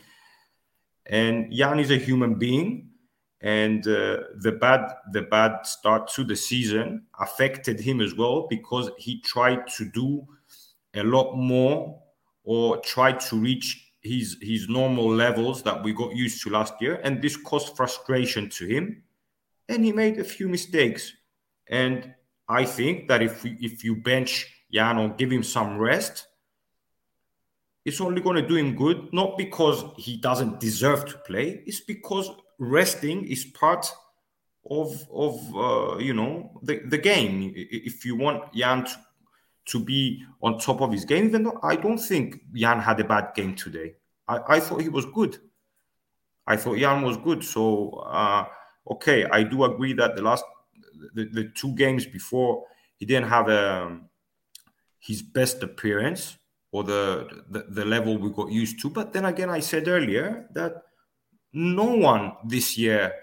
And 1.06 1.54
Jan 1.54 1.80
is 1.80 1.92
a 1.92 1.98
human 1.98 2.36
being 2.36 2.90
and 3.42 3.88
uh, 3.88 4.18
the 4.38 4.52
bad 4.60 4.92
the 5.12 5.22
bad 5.22 5.66
start 5.66 6.08
to 6.08 6.24
the 6.24 6.36
season 6.36 7.04
affected 7.20 7.80
him 7.80 8.02
as 8.02 8.16
well 8.16 8.48
because 8.50 8.90
he 8.98 9.22
tried 9.22 9.68
to 9.68 9.86
do 9.86 10.26
a 10.96 11.04
lot 11.04 11.36
more 11.36 12.02
or 12.44 12.78
tried 12.78 13.20
to 13.20 13.36
reach 13.36 13.85
his 14.06 14.38
his 14.42 14.70
normal 14.70 15.10
levels 15.10 15.64
that 15.64 15.84
we 15.84 15.94
got 15.94 16.16
used 16.16 16.42
to 16.44 16.50
last 16.50 16.74
year 16.80 17.00
and 17.04 17.22
this 17.22 17.36
caused 17.36 17.76
frustration 17.76 18.50
to 18.50 18.66
him 18.66 19.04
and 19.70 19.84
he 19.84 19.92
made 19.92 20.20
a 20.20 20.24
few 20.24 20.48
mistakes 20.48 21.14
and 21.68 22.14
i 22.48 22.64
think 22.64 23.08
that 23.08 23.22
if 23.22 23.44
we, 23.44 23.58
if 23.60 23.84
you 23.84 23.96
bench 23.96 24.48
Jan 24.72 24.98
or 24.98 25.10
give 25.10 25.32
him 25.32 25.44
some 25.44 25.78
rest 25.78 26.28
it's 27.84 28.02
only 28.02 28.22
going 28.22 28.36
to 28.36 28.48
do 28.48 28.56
him 28.56 28.76
good 28.76 29.14
not 29.14 29.38
because 29.38 29.84
he 29.98 30.18
doesn't 30.18 30.60
deserve 30.60 31.06
to 31.06 31.18
play 31.20 31.64
it's 31.66 31.82
because 31.82 32.30
resting 32.60 33.26
is 33.26 33.46
part 33.46 33.92
of 34.70 35.08
of 35.14 35.56
uh, 35.56 35.98
you 35.98 36.14
know 36.14 36.60
the, 36.64 36.80
the 36.86 36.98
game. 36.98 37.54
If 37.56 38.06
you 38.06 38.16
want 38.16 38.54
Jan 38.54 38.86
to, 38.86 39.05
to 39.66 39.80
be 39.80 40.24
on 40.42 40.60
top 40.60 40.82
of 40.82 40.92
his 40.92 41.06
game, 41.06 41.26
even 41.26 41.44
though 41.44 41.60
I 41.64 41.76
don't 41.76 41.98
think 41.98 42.42
Jan 42.54 42.80
had 42.80 43.00
a 43.00 43.04
bad 43.04 43.34
game 43.36 43.56
today. 43.56 43.96
I, 44.28 44.40
I 44.48 44.60
thought 44.60 44.82
he 44.82 44.90
was 44.90 45.06
good. 45.06 45.38
I 46.48 46.56
thought 46.58 46.78
Jan 46.78 47.02
was 47.02 47.18
good. 47.18 47.44
So 47.44 47.90
uh, 48.06 48.46
okay, 48.92 49.26
I 49.26 49.44
do 49.44 49.64
agree 49.64 49.94
that 49.94 50.16
the 50.16 50.22
last 50.22 50.46
the, 51.14 51.26
the 51.26 51.52
two 51.56 51.74
games 51.74 52.06
before 52.06 52.66
he 52.98 53.06
didn't 53.06 53.30
have 53.30 53.50
um, 53.50 54.10
his 55.00 55.22
best 55.22 55.64
appearance 55.64 56.38
or 56.72 56.84
the, 56.84 57.44
the 57.50 57.66
the 57.70 57.86
level 57.86 58.18
we 58.18 58.30
got 58.32 58.52
used 58.52 58.80
to. 58.82 58.90
But 58.90 59.14
then 59.14 59.26
again, 59.26 59.50
I 59.50 59.60
said 59.60 59.88
earlier 59.88 60.48
that 60.54 60.84
no 61.54 61.96
one 61.96 62.34
this 62.46 62.78
year 62.78 63.14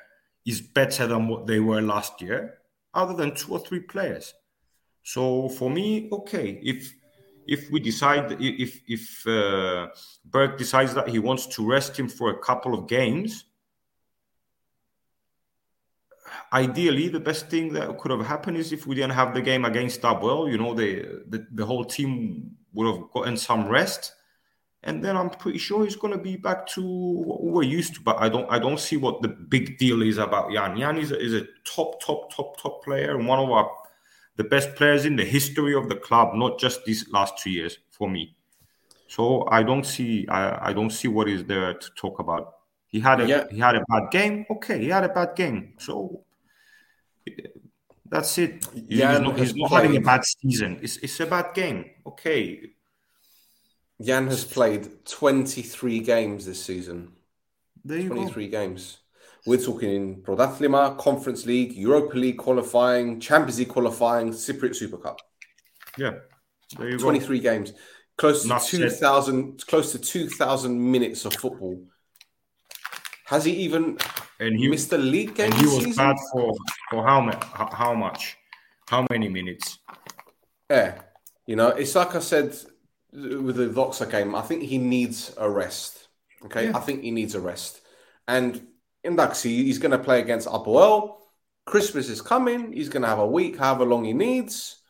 is 0.44 0.60
better 0.60 1.06
than 1.06 1.28
what 1.28 1.46
they 1.46 1.60
were 1.60 1.80
last 1.80 2.20
year, 2.20 2.58
other 2.94 3.14
than 3.14 3.34
two 3.34 3.52
or 3.52 3.60
three 3.60 3.80
players. 3.80 4.34
So 5.02 5.48
for 5.48 5.70
me, 5.70 6.08
okay, 6.12 6.60
if 6.62 6.92
if 7.46 7.70
we 7.70 7.80
decide 7.80 8.36
if 8.40 8.80
if 8.86 9.26
uh, 9.26 9.88
Berg 10.24 10.58
decides 10.58 10.94
that 10.94 11.08
he 11.08 11.18
wants 11.18 11.46
to 11.46 11.66
rest 11.66 11.98
him 11.98 12.08
for 12.08 12.30
a 12.30 12.38
couple 12.38 12.74
of 12.74 12.88
games, 12.88 13.44
ideally 16.52 17.08
the 17.08 17.20
best 17.20 17.48
thing 17.48 17.72
that 17.72 17.98
could 17.98 18.10
have 18.10 18.26
happened 18.26 18.56
is 18.56 18.72
if 18.72 18.86
we 18.86 18.94
didn't 18.94 19.12
have 19.12 19.34
the 19.34 19.42
game 19.42 19.64
against 19.64 20.00
Stubwell, 20.00 20.48
you 20.48 20.58
know, 20.58 20.74
the, 20.74 21.24
the 21.28 21.46
the 21.52 21.66
whole 21.66 21.84
team 21.84 22.56
would 22.74 22.86
have 22.86 23.10
gotten 23.12 23.36
some 23.36 23.68
rest 23.68 24.12
and 24.84 25.04
then 25.04 25.16
I'm 25.16 25.30
pretty 25.30 25.58
sure 25.58 25.84
he's 25.84 25.96
going 25.96 26.12
to 26.12 26.18
be 26.18 26.36
back 26.36 26.66
to 26.68 26.82
what 26.82 27.42
we're 27.42 27.62
used 27.62 27.94
to. 27.94 28.00
But 28.00 28.16
I 28.18 28.28
don't, 28.28 28.50
I 28.50 28.58
don't 28.58 28.80
see 28.80 28.96
what 28.96 29.22
the 29.22 29.28
big 29.28 29.78
deal 29.78 30.02
is 30.02 30.18
about 30.18 30.52
Jan. 30.52 30.76
Jan 30.76 30.98
is 30.98 31.12
a, 31.12 31.20
is 31.20 31.34
a 31.34 31.46
top, 31.64 32.02
top, 32.02 32.34
top, 32.34 32.60
top 32.60 32.82
player 32.82 33.16
and 33.16 33.28
one 33.28 33.38
of 33.38 33.48
our 33.50 33.70
the 34.36 34.44
best 34.44 34.74
players 34.74 35.04
in 35.04 35.16
the 35.16 35.24
history 35.24 35.74
of 35.74 35.88
the 35.88 35.96
club, 35.96 36.34
not 36.34 36.58
just 36.58 36.84
these 36.84 37.08
last 37.10 37.38
two 37.38 37.50
years 37.50 37.78
for 37.90 38.08
me. 38.08 38.34
So 39.08 39.46
I 39.50 39.62
don't 39.62 39.84
see, 39.84 40.26
I, 40.28 40.70
I 40.70 40.72
don't 40.72 40.90
see 40.90 41.08
what 41.08 41.28
is 41.28 41.44
there 41.44 41.74
to 41.74 41.90
talk 41.96 42.18
about. 42.18 42.54
He 42.86 43.00
had 43.00 43.20
a 43.20 43.26
yeah. 43.26 43.44
he 43.50 43.58
had 43.58 43.74
a 43.76 43.84
bad 43.88 44.10
game. 44.10 44.44
Okay, 44.50 44.78
he 44.78 44.88
had 44.88 45.04
a 45.04 45.08
bad 45.08 45.34
game. 45.34 45.74
So 45.78 46.24
that's 48.06 48.36
it. 48.36 48.66
Yeah, 48.74 49.12
he's 49.12 49.20
not, 49.20 49.38
he's 49.38 49.54
not 49.54 49.70
having 49.70 49.96
a 49.96 50.00
bad 50.00 50.24
season. 50.24 50.78
It's 50.82 50.98
it's 50.98 51.18
a 51.20 51.26
bad 51.26 51.54
game. 51.54 51.86
Okay, 52.06 52.72
Jan 54.00 54.26
has 54.26 54.44
played 54.44 55.06
23 55.06 56.00
games 56.00 56.44
this 56.44 56.62
season. 56.62 57.12
There 57.84 57.98
you 57.98 58.08
23 58.08 58.48
go. 58.48 58.58
games. 58.58 58.98
We're 59.44 59.58
talking 59.58 59.90
in 59.90 60.22
Prodathlima, 60.22 60.96
Conference 60.98 61.46
League, 61.46 61.72
Europa 61.72 62.16
League 62.16 62.38
qualifying, 62.38 63.18
Champions 63.18 63.58
League 63.58 63.68
qualifying, 63.68 64.30
Cypriot 64.30 64.76
Super 64.76 64.98
Cup. 64.98 65.20
Yeah. 65.98 66.12
There 66.78 66.90
you 66.90 66.98
23 66.98 67.40
go. 67.40 67.42
games. 67.42 67.72
Close 68.16 68.42
to 68.46 68.60
2,000 68.78 69.66
close 69.66 69.92
to 69.92 69.98
2,000 69.98 70.92
minutes 70.92 71.24
of 71.24 71.34
football. 71.34 71.82
Has 73.26 73.44
he 73.44 73.52
even 73.52 73.98
and 74.38 74.58
he, 74.58 74.68
missed 74.68 74.92
a 74.92 74.98
league 74.98 75.34
game? 75.34 75.50
And 75.50 75.54
he 75.54 75.64
was 75.64 75.76
season? 75.76 75.92
bad 75.96 76.16
for, 76.30 76.52
for 76.90 77.06
how, 77.06 77.20
much? 77.20 77.42
how 77.72 77.94
much? 77.94 78.36
How 78.88 79.06
many 79.10 79.28
minutes? 79.28 79.78
Yeah. 80.70 81.00
You 81.46 81.56
know, 81.56 81.68
it's 81.68 81.94
like 81.94 82.14
I 82.14 82.20
said 82.20 82.56
with 83.12 83.56
the 83.56 83.68
Voxer 83.68 84.08
game, 84.10 84.34
I 84.34 84.42
think 84.42 84.62
he 84.62 84.78
needs 84.78 85.34
a 85.36 85.48
rest. 85.48 86.08
Okay, 86.44 86.66
yeah. 86.66 86.76
I 86.76 86.80
think 86.80 87.02
he 87.02 87.10
needs 87.10 87.34
a 87.34 87.40
rest. 87.40 87.80
And 88.28 88.68
Daxi, 89.04 89.64
he's 89.64 89.78
going 89.78 89.92
to 89.92 89.98
play 89.98 90.20
against 90.20 90.48
Apoel. 90.48 91.16
Christmas 91.64 92.08
is 92.08 92.22
coming. 92.22 92.72
He's 92.72 92.88
going 92.88 93.02
to 93.02 93.08
have 93.08 93.18
a 93.18 93.26
week, 93.26 93.58
however 93.58 93.84
long 93.84 94.04
he 94.04 94.12
needs, 94.12 94.80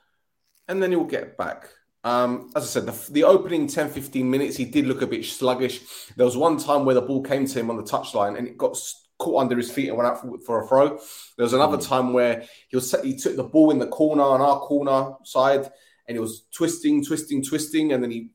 and 0.68 0.82
then 0.82 0.90
he'll 0.90 1.04
get 1.04 1.36
back. 1.36 1.68
Um, 2.04 2.50
as 2.56 2.64
I 2.64 2.66
said, 2.66 2.86
the, 2.86 3.12
the, 3.12 3.24
opening 3.24 3.68
10 3.68 3.88
15 3.90 4.28
minutes, 4.28 4.56
he 4.56 4.64
did 4.64 4.86
look 4.86 5.02
a 5.02 5.06
bit 5.06 5.24
sluggish. 5.24 5.80
There 6.16 6.26
was 6.26 6.36
one 6.36 6.58
time 6.58 6.84
where 6.84 6.96
the 6.96 7.02
ball 7.02 7.22
came 7.22 7.46
to 7.46 7.60
him 7.60 7.70
on 7.70 7.76
the 7.76 7.84
touchline 7.84 8.36
and 8.36 8.48
it 8.48 8.58
got 8.58 8.76
caught 9.18 9.42
under 9.42 9.56
his 9.56 9.70
feet 9.70 9.88
and 9.88 9.96
went 9.96 10.08
out 10.08 10.20
for, 10.20 10.38
for 10.40 10.64
a 10.64 10.66
throw. 10.66 10.88
There 11.36 11.44
was 11.44 11.52
another 11.52 11.76
mm. 11.76 11.86
time 11.86 12.12
where 12.12 12.44
he 12.68 12.76
was 12.76 12.92
he 13.04 13.16
took 13.16 13.36
the 13.36 13.44
ball 13.44 13.70
in 13.70 13.78
the 13.78 13.86
corner 13.86 14.24
on 14.24 14.40
our 14.40 14.58
corner 14.58 15.14
side 15.22 15.70
and 16.08 16.16
he 16.16 16.18
was 16.18 16.42
twisting, 16.52 17.04
twisting, 17.04 17.42
twisting, 17.44 17.92
and 17.92 18.02
then 18.02 18.10
he 18.10 18.30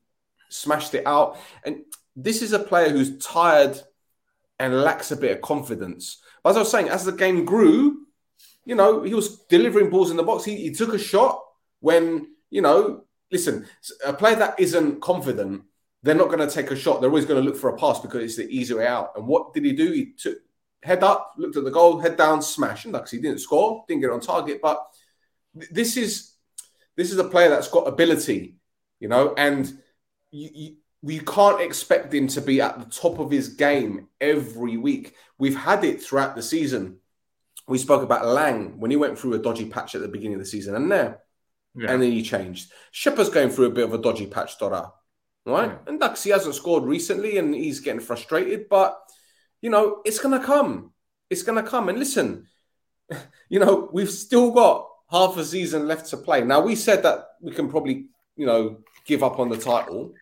smashed 0.48 0.94
it 0.94 1.06
out. 1.06 1.38
And 1.62 1.82
this 2.16 2.40
is 2.40 2.54
a 2.54 2.58
player 2.58 2.88
who's 2.88 3.18
tired 3.18 3.78
and 4.58 4.82
lacks 4.82 5.10
a 5.10 5.16
bit 5.16 5.36
of 5.36 5.42
confidence. 5.42 6.18
But 6.42 6.50
as 6.50 6.56
I 6.56 6.60
was 6.60 6.70
saying, 6.70 6.88
as 6.88 7.04
the 7.04 7.12
game 7.12 7.44
grew, 7.44 8.06
you 8.64 8.74
know, 8.74 9.02
he 9.02 9.14
was 9.14 9.38
delivering 9.48 9.90
balls 9.90 10.10
in 10.10 10.16
the 10.16 10.22
box. 10.22 10.44
He, 10.44 10.56
he 10.56 10.70
took 10.72 10.92
a 10.92 10.98
shot 10.98 11.42
when, 11.80 12.34
you 12.50 12.60
know, 12.60 13.04
listen, 13.30 13.66
a 14.04 14.12
player 14.12 14.36
that 14.36 14.58
isn't 14.58 15.00
confident, 15.00 15.62
they're 16.02 16.14
not 16.14 16.28
going 16.28 16.46
to 16.46 16.54
take 16.54 16.70
a 16.70 16.76
shot. 16.76 17.00
They're 17.00 17.10
always 17.10 17.24
going 17.24 17.42
to 17.42 17.48
look 17.48 17.58
for 17.58 17.70
a 17.70 17.76
pass 17.76 18.00
because 18.00 18.22
it's 18.22 18.36
the 18.36 18.48
easy 18.48 18.74
way 18.74 18.86
out. 18.86 19.12
And 19.16 19.26
what 19.26 19.52
did 19.54 19.64
he 19.64 19.72
do? 19.72 19.90
He 19.92 20.12
took 20.12 20.38
head 20.82 21.02
up, 21.02 21.32
looked 21.36 21.56
at 21.56 21.64
the 21.64 21.70
goal, 21.70 21.98
head 21.98 22.16
down, 22.16 22.42
smash. 22.42 22.84
And 22.84 22.96
he 23.10 23.18
didn't 23.18 23.40
score, 23.40 23.84
didn't 23.88 24.02
get 24.02 24.10
on 24.10 24.20
target. 24.20 24.60
But 24.62 24.86
this 25.54 25.96
is 25.96 26.34
this 26.96 27.12
is 27.12 27.18
a 27.18 27.24
player 27.24 27.48
that's 27.48 27.68
got 27.68 27.88
ability, 27.88 28.56
you 28.98 29.08
know, 29.08 29.34
and 29.36 29.66
you, 30.30 30.50
you, 30.52 30.76
you 31.02 31.20
can't 31.22 31.60
expect 31.60 32.12
him 32.12 32.26
to 32.28 32.40
be 32.40 32.60
at 32.60 32.78
the 32.78 32.90
top 32.90 33.18
of 33.18 33.30
his 33.30 33.48
game 33.48 34.08
every 34.20 34.76
week. 34.76 35.14
We've 35.38 35.56
had 35.56 35.84
it 35.84 36.02
throughout 36.02 36.34
the 36.34 36.42
season. 36.42 36.98
We 37.68 37.78
spoke 37.78 38.02
about 38.02 38.26
Lang 38.26 38.80
when 38.80 38.90
he 38.90 38.96
went 38.96 39.18
through 39.18 39.34
a 39.34 39.38
dodgy 39.38 39.66
patch 39.66 39.94
at 39.94 40.00
the 40.00 40.08
beginning 40.08 40.34
of 40.34 40.40
the 40.40 40.46
season, 40.46 40.74
and 40.74 40.90
there, 40.90 41.20
yeah. 41.74 41.92
and 41.92 42.02
then 42.02 42.12
he 42.12 42.22
changed. 42.22 42.72
Shepard's 42.90 43.28
going 43.28 43.50
through 43.50 43.66
a 43.66 43.70
bit 43.70 43.84
of 43.84 43.92
a 43.92 43.98
dodgy 43.98 44.26
patch, 44.26 44.58
Dora, 44.58 44.92
right? 45.44 45.70
Yeah. 45.70 45.78
And 45.86 46.00
Dux, 46.00 46.22
he 46.22 46.30
hasn't 46.30 46.54
scored 46.54 46.84
recently, 46.84 47.38
and 47.38 47.54
he's 47.54 47.80
getting 47.80 48.00
frustrated. 48.00 48.68
But 48.68 48.98
you 49.60 49.70
know, 49.70 50.00
it's 50.04 50.18
going 50.18 50.38
to 50.38 50.44
come. 50.44 50.92
It's 51.30 51.42
going 51.42 51.62
to 51.62 51.68
come. 51.68 51.88
And 51.88 51.98
listen, 51.98 52.46
you 53.48 53.60
know, 53.60 53.88
we've 53.92 54.10
still 54.10 54.50
got 54.50 54.88
half 55.10 55.36
a 55.36 55.44
season 55.44 55.86
left 55.86 56.06
to 56.10 56.16
play. 56.16 56.42
Now 56.42 56.60
we 56.60 56.74
said 56.74 57.02
that 57.02 57.28
we 57.40 57.52
can 57.52 57.68
probably, 57.68 58.06
you 58.36 58.46
know, 58.46 58.78
give 59.06 59.22
up 59.22 59.38
on 59.38 59.48
the 59.48 59.56
title, 59.56 60.14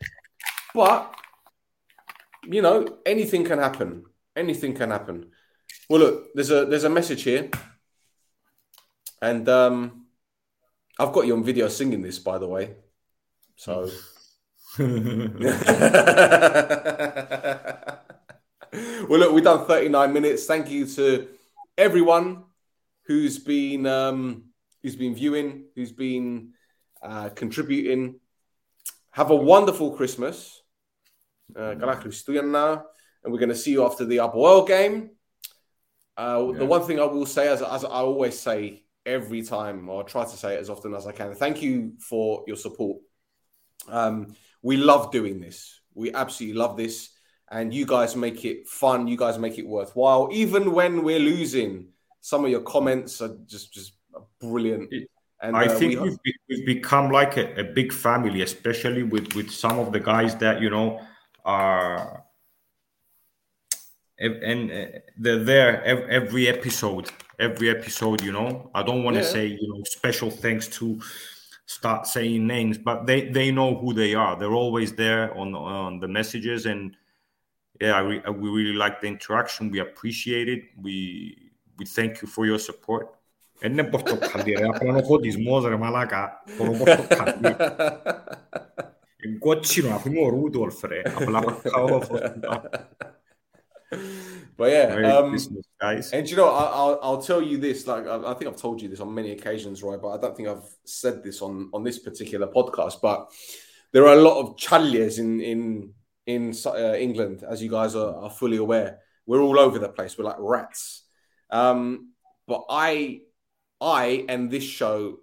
but 0.77 1.13
you 2.45 2.63
know, 2.63 2.99
anything 3.05 3.45
can 3.45 3.59
happen. 3.59 4.05
Anything 4.37 4.75
can 4.75 4.91
happen. 4.91 5.31
Well, 5.89 6.01
look, 6.01 6.35
there's 6.35 6.51
a 6.51 6.67
there's 6.67 6.85
a 6.85 6.91
message 6.91 7.23
here, 7.23 7.51
and 9.23 9.49
um, 9.49 10.07
I've 10.99 11.13
got 11.13 11.27
you 11.27 11.35
on 11.35 11.43
video 11.43 11.69
singing 11.69 12.03
this, 12.03 12.19
by 12.19 12.39
the 12.39 12.47
way. 12.47 12.77
So. 13.57 13.91
well, 14.79 14.91
look, 19.09 19.33
we've 19.33 19.43
done 19.43 19.65
39 19.65 20.13
minutes. 20.13 20.45
Thank 20.45 20.71
you 20.71 20.87
to 20.87 21.29
everyone 21.79 22.45
who's 23.07 23.39
been 23.39 23.87
um, 23.87 24.51
who's 24.83 24.97
been 24.97 25.15
viewing, 25.15 25.65
who's 25.75 25.93
been 25.93 26.53
uh, 27.03 27.31
contributing. 27.31 28.21
Have 29.13 29.31
a 29.31 29.37
wonderful 29.37 29.93
Christmas. 29.93 30.61
Uh, 31.56 31.76
καλά 31.80 31.94
Χριστούγεννα. 31.96 32.86
And 33.24 33.32
we're 33.32 33.40
going 33.46 33.50
to 33.50 33.56
see 33.56 33.72
you 33.72 33.84
after 33.86 34.04
the 34.12 34.18
Apoel 34.18 34.66
game. 34.68 34.96
Uh, 36.18 36.52
The 36.60 36.66
Yeah. 36.66 36.76
one 36.76 36.84
thing 36.88 37.00
I 37.00 37.06
will 37.16 37.26
say, 37.38 37.46
as, 37.56 37.62
as 37.62 37.84
I 37.84 38.00
always 38.12 38.36
say 38.48 38.60
every 39.06 39.42
time, 39.44 39.80
or 39.94 40.00
try 40.04 40.24
to 40.24 40.38
say 40.44 40.50
it 40.56 40.60
as 40.60 40.70
often 40.70 40.92
as 41.00 41.06
I 41.12 41.14
can, 41.20 41.30
thank 41.44 41.62
you 41.66 41.74
for 42.10 42.44
your 42.50 42.58
support. 42.66 42.98
Um, 43.88 44.16
we 44.62 44.76
love 44.78 45.04
doing 45.12 45.36
this. 45.46 45.58
We 46.02 46.08
absolutely 46.22 46.58
love 46.64 46.74
this. 46.84 46.96
And 47.56 47.66
you 47.78 47.86
guys 47.86 48.16
make 48.16 48.40
it 48.52 48.60
fun. 48.82 49.00
You 49.12 49.18
guys 49.18 49.38
make 49.46 49.58
it 49.62 49.68
worthwhile. 49.68 50.24
Even 50.44 50.64
when 50.78 50.94
we're 51.08 51.26
losing, 51.34 51.72
some 52.22 52.42
of 52.46 52.50
your 52.56 52.62
comments 52.76 53.12
are 53.24 53.34
just 53.54 53.68
just 53.78 53.90
brilliant. 54.46 54.86
It- 54.98 55.10
And 55.46 55.54
I 55.64 55.66
uh, 55.66 55.78
think 55.80 55.92
we- 55.94 56.02
we've, 56.06 56.22
be- 56.28 56.42
we've 56.50 56.68
become 56.76 57.06
like 57.20 57.34
a, 57.44 57.46
a 57.64 57.66
big 57.80 57.90
family, 58.06 58.40
especially 58.50 59.04
with, 59.14 59.28
with 59.38 59.50
some 59.64 59.78
of 59.84 59.88
the 59.96 60.02
guys 60.12 60.32
that 60.44 60.56
you 60.64 60.70
know 60.76 60.88
are 61.46 62.24
ev- 64.20 64.42
and 64.52 64.72
uh, 64.72 64.76
they're 65.18 65.44
there 65.44 65.84
ev- 65.84 66.08
every 66.10 66.48
episode. 66.48 67.10
Every 67.40 67.70
episode, 67.78 68.22
you 68.28 68.32
know. 68.38 68.70
I 68.76 68.82
don't 68.84 69.04
want 69.06 69.16
to 69.18 69.24
Yeah. 69.24 69.34
say 69.36 69.46
you 69.48 69.68
know 69.72 69.82
special 70.00 70.30
thanks 70.30 70.68
to 70.78 70.86
start 71.66 72.02
saying 72.16 72.46
names, 72.56 72.78
but 72.78 72.98
they 73.08 73.20
they 73.38 73.50
know 73.52 73.72
who 73.82 73.90
they 74.02 74.14
are. 74.24 74.34
They're 74.40 74.58
always 74.66 74.90
there 75.04 75.24
on 75.42 75.56
on 75.56 76.00
the 76.04 76.08
messages, 76.08 76.66
and 76.72 76.82
yeah, 77.82 77.94
I 78.00 78.02
re- 78.10 78.24
we 78.42 78.48
really 78.58 78.78
like 78.86 78.96
the 79.02 79.08
interaction. 79.16 79.72
We 79.72 79.80
appreciate 79.80 80.48
it. 80.56 80.62
We 80.86 80.96
we 81.78 81.86
thank 81.98 82.12
you 82.22 82.28
for 82.36 82.46
your 82.46 82.60
support. 82.70 83.06
Δεν 83.64 83.72
είναι 83.72 83.84
πως 83.84 84.04
το 84.04 84.18
κάνει 84.18 84.52
ρε, 84.54 84.66
απλά 84.66 84.90
είναι 84.90 85.00
ο 85.00 85.04
φωτισμός 85.04 85.66
ρε 85.66 85.76
μαλάκα. 85.78 86.44
Μπορώ 86.58 86.72
Godzilla 89.27 89.91
na 89.91 89.99
primo 89.99 90.29
Rudolf, 90.29 90.83
re. 90.85 91.03
but 94.57 94.71
yeah, 94.71 95.19
um, 95.19 95.37
and 96.13 96.31
you 96.31 96.37
know, 96.37 96.49
I, 96.49 96.87
will 96.87 96.99
I'll 97.03 97.23
tell 97.23 97.43
you 97.43 97.59
this. 97.59 97.87
Like 97.87 98.07
I, 98.07 98.31
I, 98.31 98.35
think 98.35 98.51
I've 98.51 98.57
told 98.61 98.83
you 98.83 98.89
this 98.89 99.01
on 99.01 99.15
many 99.15 99.33
occasions, 99.33 99.83
right? 99.83 100.01
But 100.01 100.09
I 100.09 100.21
don't 100.21 100.37
think 100.37 100.49
I've 100.49 100.69
said 100.85 101.23
this 101.23 101.43
on 101.43 101.71
on 101.73 101.85
this 101.85 101.99
particular 101.99 102.47
podcast. 102.47 103.01
But 103.01 103.31
there 103.93 104.07
are 104.07 104.15
a 104.15 104.23
lot 104.23 104.41
of 104.41 104.57
chaliers 104.57 105.19
in 105.19 105.41
in 105.41 105.95
in 106.27 106.55
uh, 106.67 106.95
England, 106.95 107.45
as 107.49 107.63
you 107.63 107.71
guys 107.71 107.95
are, 107.95 108.17
are 108.17 108.31
fully 108.31 108.57
aware. 108.57 108.99
We're 109.27 109.41
all 109.41 109.59
over 109.59 109.79
the 109.79 109.89
place. 109.89 110.19
We're 110.19 110.25
like 110.25 110.37
rats. 110.39 111.05
Um, 111.51 112.13
but 112.47 112.65
I, 112.69 113.21
I, 113.81 114.25
and 114.29 114.51
this 114.51 114.65
show 114.65 115.19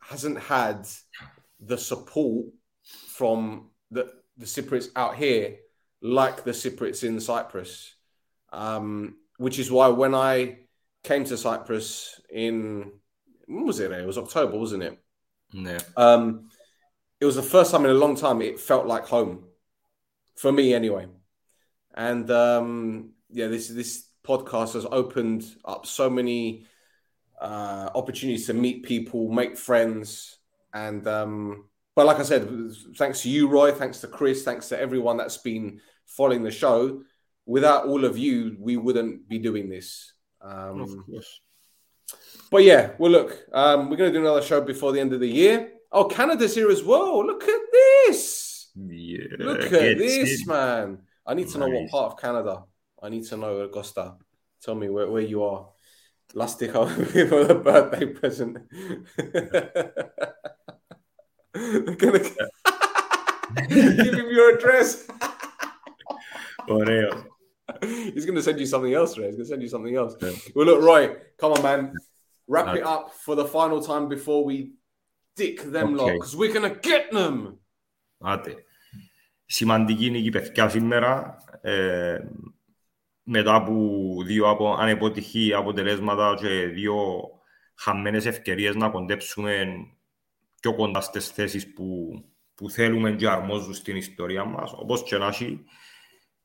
hasn't 0.00 0.40
had 0.40 0.86
the 1.60 1.78
support 1.78 2.46
from 2.88 3.70
the, 3.90 4.12
the 4.36 4.46
Cypriots 4.46 4.88
out 4.96 5.16
here 5.16 5.56
like 6.00 6.44
the 6.44 6.52
Cypriots 6.52 7.04
in 7.04 7.20
Cyprus, 7.20 7.94
um, 8.52 9.16
which 9.36 9.58
is 9.58 9.70
why 9.70 9.88
when 9.88 10.14
I 10.14 10.60
came 11.02 11.24
to 11.24 11.36
Cyprus 11.36 12.20
in, 12.30 12.92
when 13.46 13.64
was 13.66 13.80
it? 13.80 13.92
It 13.92 14.06
was 14.06 14.18
October, 14.18 14.58
wasn't 14.58 14.84
it? 14.84 14.98
Yeah. 15.52 15.80
Um, 15.96 16.50
it 17.20 17.24
was 17.24 17.36
the 17.36 17.42
first 17.42 17.72
time 17.72 17.84
in 17.84 17.90
a 17.90 17.94
long 17.94 18.16
time 18.16 18.40
it 18.42 18.60
felt 18.60 18.86
like 18.86 19.06
home 19.06 19.44
for 20.36 20.52
me 20.52 20.72
anyway. 20.72 21.06
And 21.94 22.30
um, 22.30 23.10
yeah, 23.30 23.48
this, 23.48 23.68
this 23.68 24.06
podcast 24.24 24.74
has 24.74 24.86
opened 24.90 25.44
up 25.64 25.86
so 25.86 26.08
many 26.08 26.66
uh, 27.40 27.90
opportunities 27.94 28.46
to 28.46 28.54
meet 28.54 28.84
people, 28.84 29.28
make 29.30 29.56
friends, 29.56 30.38
and 30.72 31.06
um, 31.06 31.64
but 31.98 32.06
like 32.06 32.20
I 32.20 32.22
said, 32.22 32.48
thanks 32.94 33.22
to 33.22 33.28
you, 33.28 33.48
Roy, 33.48 33.72
thanks 33.72 33.98
to 34.02 34.06
Chris, 34.06 34.44
thanks 34.44 34.68
to 34.68 34.78
everyone 34.78 35.16
that's 35.16 35.38
been 35.38 35.80
following 36.06 36.44
the 36.44 36.50
show. 36.52 37.02
Without 37.44 37.86
all 37.88 38.04
of 38.04 38.16
you, 38.16 38.56
we 38.60 38.76
wouldn't 38.76 39.28
be 39.28 39.40
doing 39.40 39.68
this. 39.68 40.12
Um, 40.40 40.80
Of 40.82 40.90
course. 41.04 41.40
but 42.52 42.62
yeah, 42.62 42.92
well, 42.98 43.10
look, 43.10 43.44
um, 43.52 43.90
we're 43.90 43.96
going 43.96 44.12
to 44.12 44.16
do 44.16 44.24
another 44.24 44.42
show 44.42 44.60
before 44.60 44.92
the 44.92 45.00
end 45.00 45.12
of 45.12 45.18
the 45.18 45.26
year. 45.28 45.72
Oh, 45.90 46.04
Canada's 46.04 46.54
here 46.54 46.70
as 46.70 46.84
well. 46.84 47.26
Look 47.26 47.42
at 47.48 47.62
this. 47.72 48.70
Yeah, 48.76 49.24
Look 49.40 49.64
at 49.64 49.98
this, 49.98 50.42
it. 50.42 50.46
man. 50.46 50.98
I 51.26 51.34
need 51.34 51.48
to 51.48 51.58
know 51.58 51.68
what 51.68 51.90
part 51.90 52.12
of 52.12 52.20
Canada. 52.20 52.62
I 53.02 53.08
need 53.08 53.24
to 53.24 53.36
know, 53.36 53.62
Augusta. 53.62 54.14
Tell 54.62 54.76
me 54.76 54.88
where, 54.88 55.10
where 55.10 55.22
you 55.22 55.42
are. 55.42 55.68
Last 56.32 56.60
dick 56.60 56.70
for 56.74 56.84
the 56.86 57.60
birthday 57.60 58.06
present. 58.06 58.58
They're 61.54 61.96
gonna 61.96 62.18
give 64.04 64.14
him 64.14 64.28
your 64.30 64.48
address. 64.56 65.06
Ωραίο. 66.68 67.24
He's 68.14 68.24
going 68.24 68.34
to 68.34 68.42
send 68.42 68.58
you 68.58 68.66
something 68.66 68.94
else, 68.94 69.18
Ray. 69.18 69.26
He's 69.26 69.36
going 69.36 69.46
to 69.48 69.52
send 69.52 69.62
you 69.62 69.68
something 69.68 69.94
else. 69.94 70.12
Yeah. 70.22 70.32
Well, 70.54 70.66
look, 70.66 70.80
Roy, 70.82 71.02
come 71.40 71.52
on, 71.52 71.62
man. 71.62 71.92
Wrap 72.52 72.68
Okay. 72.68 72.78
it 72.80 72.84
up 72.94 73.04
for 73.24 73.34
the 73.40 73.44
final 73.44 73.80
time 73.90 74.08
before 74.08 74.42
we 74.42 74.56
dick 75.36 75.56
them 75.74 75.88
lot, 75.94 76.04
Okay. 76.06 76.14
because 76.14 76.34
we're 76.40 76.54
going 76.58 76.68
to 76.72 76.78
get 76.90 77.10
them. 77.12 77.58
Άτε. 78.20 78.54
Σημαντική 79.46 80.10
νίκη 80.10 80.30
παιδιά 80.30 80.68
σήμερα. 80.68 81.36
Ε, 81.60 82.18
μετά 83.22 83.54
από 83.54 83.72
δύο 84.24 84.48
από, 84.48 84.74
ανεποτυχή 84.74 85.54
αποτελέσματα 85.54 86.34
και 86.40 86.66
δύο 86.66 86.96
χαμένες 87.74 88.26
ευκαιρίες 88.26 88.74
να 88.74 88.88
κοντέψουμε 88.88 89.66
πιο 90.60 90.74
κοντά 90.74 91.00
στις 91.00 91.28
θέσεις 91.28 91.72
που, 91.72 92.10
που 92.54 92.70
θέλουμε 92.70 93.12
και 93.12 93.28
αρμόζουν 93.28 93.74
στην 93.74 93.96
ιστορία 93.96 94.44
μας. 94.44 94.72
Όπως 94.72 95.02
και 95.02 95.16
να 95.16 95.26
έχει, 95.26 95.64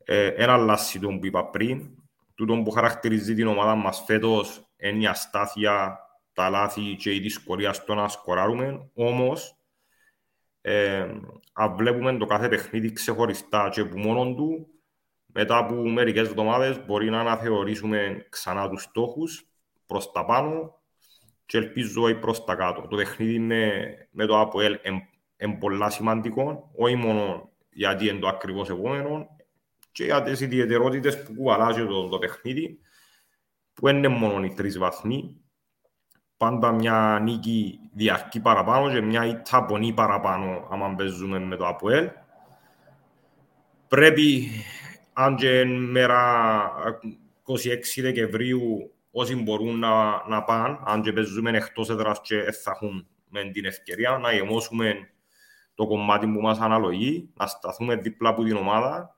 ε, 0.03 0.27
ένα 0.27 0.53
αλλάσει 0.53 0.99
τον 0.99 1.19
που 1.19 1.25
είπα 1.25 1.49
πριν. 1.49 1.89
Τούτο 2.35 2.61
που 2.63 2.71
χαρακτηρίζει 2.71 3.35
την 3.35 3.47
ομάδα 3.47 3.75
μας 3.75 4.03
φέτος 4.05 4.69
είναι 4.77 5.03
η 5.03 5.05
αστάθεια, 5.05 5.99
τα 6.33 6.49
λάθη 6.49 6.95
και 6.95 7.13
η 7.13 7.19
δυσκολία 7.19 7.73
στο 7.73 7.95
να 7.95 8.07
σκοράρουμε. 8.07 8.89
Όμως, 8.93 9.57
ε, 10.61 11.07
αν 11.53 11.75
βλέπουμε 11.75 12.17
το 12.17 12.25
κάθε 12.25 12.47
παιχνίδι 12.47 12.91
ξεχωριστά 12.91 13.69
και 13.69 13.85
που 13.85 13.97
μόνον 13.97 14.35
του, 14.35 14.67
μετά 15.25 15.57
από 15.57 15.73
μερικές 15.73 16.27
εβδομάδες 16.27 16.85
μπορεί 16.85 17.09
να 17.09 17.19
αναθεωρήσουμε 17.19 18.25
ξανά 18.29 18.69
τους 18.69 18.81
στόχους 18.81 19.47
προς 19.85 20.11
τα 20.11 20.25
πάνω 20.25 20.82
και 21.45 21.57
ελπίζω 21.57 22.01
όχι 22.01 22.15
προς 22.15 22.43
τα 22.43 22.55
κάτω. 22.55 22.87
Το 22.87 22.95
παιχνίδι 22.95 23.39
με, 23.39 23.93
με 24.11 24.25
το 24.25 24.39
ΑΠΟΕΛ 24.39 24.79
είναι 25.37 25.57
πολλά 25.59 25.89
σημαντικό, 25.89 26.71
όχι 26.75 26.95
μόνο 26.95 27.51
γιατί 27.69 28.07
είναι 28.07 28.19
το 28.19 28.27
ακριβώς 28.27 28.69
επόμενο, 28.69 29.27
και 29.91 30.03
για 30.03 30.21
τις 30.21 30.39
ιδιαιτερότητες 30.41 31.23
που 31.23 31.33
κουβαλάζει 31.33 31.85
το, 31.85 32.07
το 32.07 32.17
παιχνίδι, 32.17 32.79
που 33.73 33.87
είναι 33.87 34.07
μόνο 34.07 34.45
οι 34.45 34.53
τρεις 34.53 34.77
βαθμοί, 34.77 35.43
πάντα 36.37 36.71
μια 36.71 37.19
νίκη 37.21 37.79
διαρκεί 37.93 38.39
παραπάνω 38.39 38.91
και 38.91 39.01
μια 39.01 39.25
ήττα 39.25 39.65
πονεί 39.65 39.93
παραπάνω 39.93 40.67
άμα 40.71 40.95
παίζουμε 40.95 41.39
με 41.39 41.55
το 41.55 41.67
ΑΠΟΕΛ. 41.67 42.09
Πρέπει, 43.87 44.49
αν 45.13 45.35
και 45.35 45.59
είναι 45.59 45.77
μέρα 45.77 46.71
26 47.45 48.01
Δεκεμβρίου, 48.01 48.92
όσοι 49.15 49.35
μπορούν 49.35 49.79
να, 49.79 50.23
να 50.27 50.43
πάνε, 50.43 50.79
αν 50.85 51.01
και 51.01 51.13
παίζουμε 51.13 51.49
εκτός 51.49 51.89
έδρας 51.89 52.21
και 52.21 52.35
δεν 52.35 52.53
θα 52.53 52.71
έχουν 52.71 53.07
με 53.29 53.49
την 53.49 53.65
ευκαιρία, 53.65 54.17
να 54.17 54.33
γεμώσουμε 54.33 55.09
το 55.75 55.87
κομμάτι 55.87 56.27
που 56.27 56.41
μας 56.41 56.59
αναλογεί, 56.59 57.29
να 57.33 57.47
σταθούμε 57.47 57.95
δίπλα 57.95 58.29
από 58.29 58.43
την 58.43 58.55
ομάδα 58.55 59.17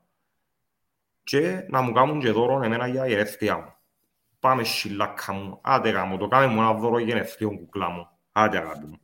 και 1.24 1.66
να 1.70 1.82
μου 1.82 1.92
κάνουν 1.92 2.20
και 2.20 2.32
δώρο 2.32 2.64
εμένα 2.64 2.88
για 2.88 3.08
γενέθλια 3.08 3.58
μου. 3.58 3.74
Πάμε 4.40 4.64
σιλάκα 4.64 5.34
μου, 5.34 5.60
άντε 5.64 5.90
γάμο, 5.90 6.18
το 6.18 6.28
κάνε 6.28 6.48
μου 6.48 6.62
ένα 6.62 6.74
δώρο 6.74 7.00
γενεθλίων 7.00 7.58
κουκλά 7.58 7.90
μου. 7.90 8.08
Άντε 8.32 8.58
αγάπη 8.58 8.86
μου. 8.86 9.00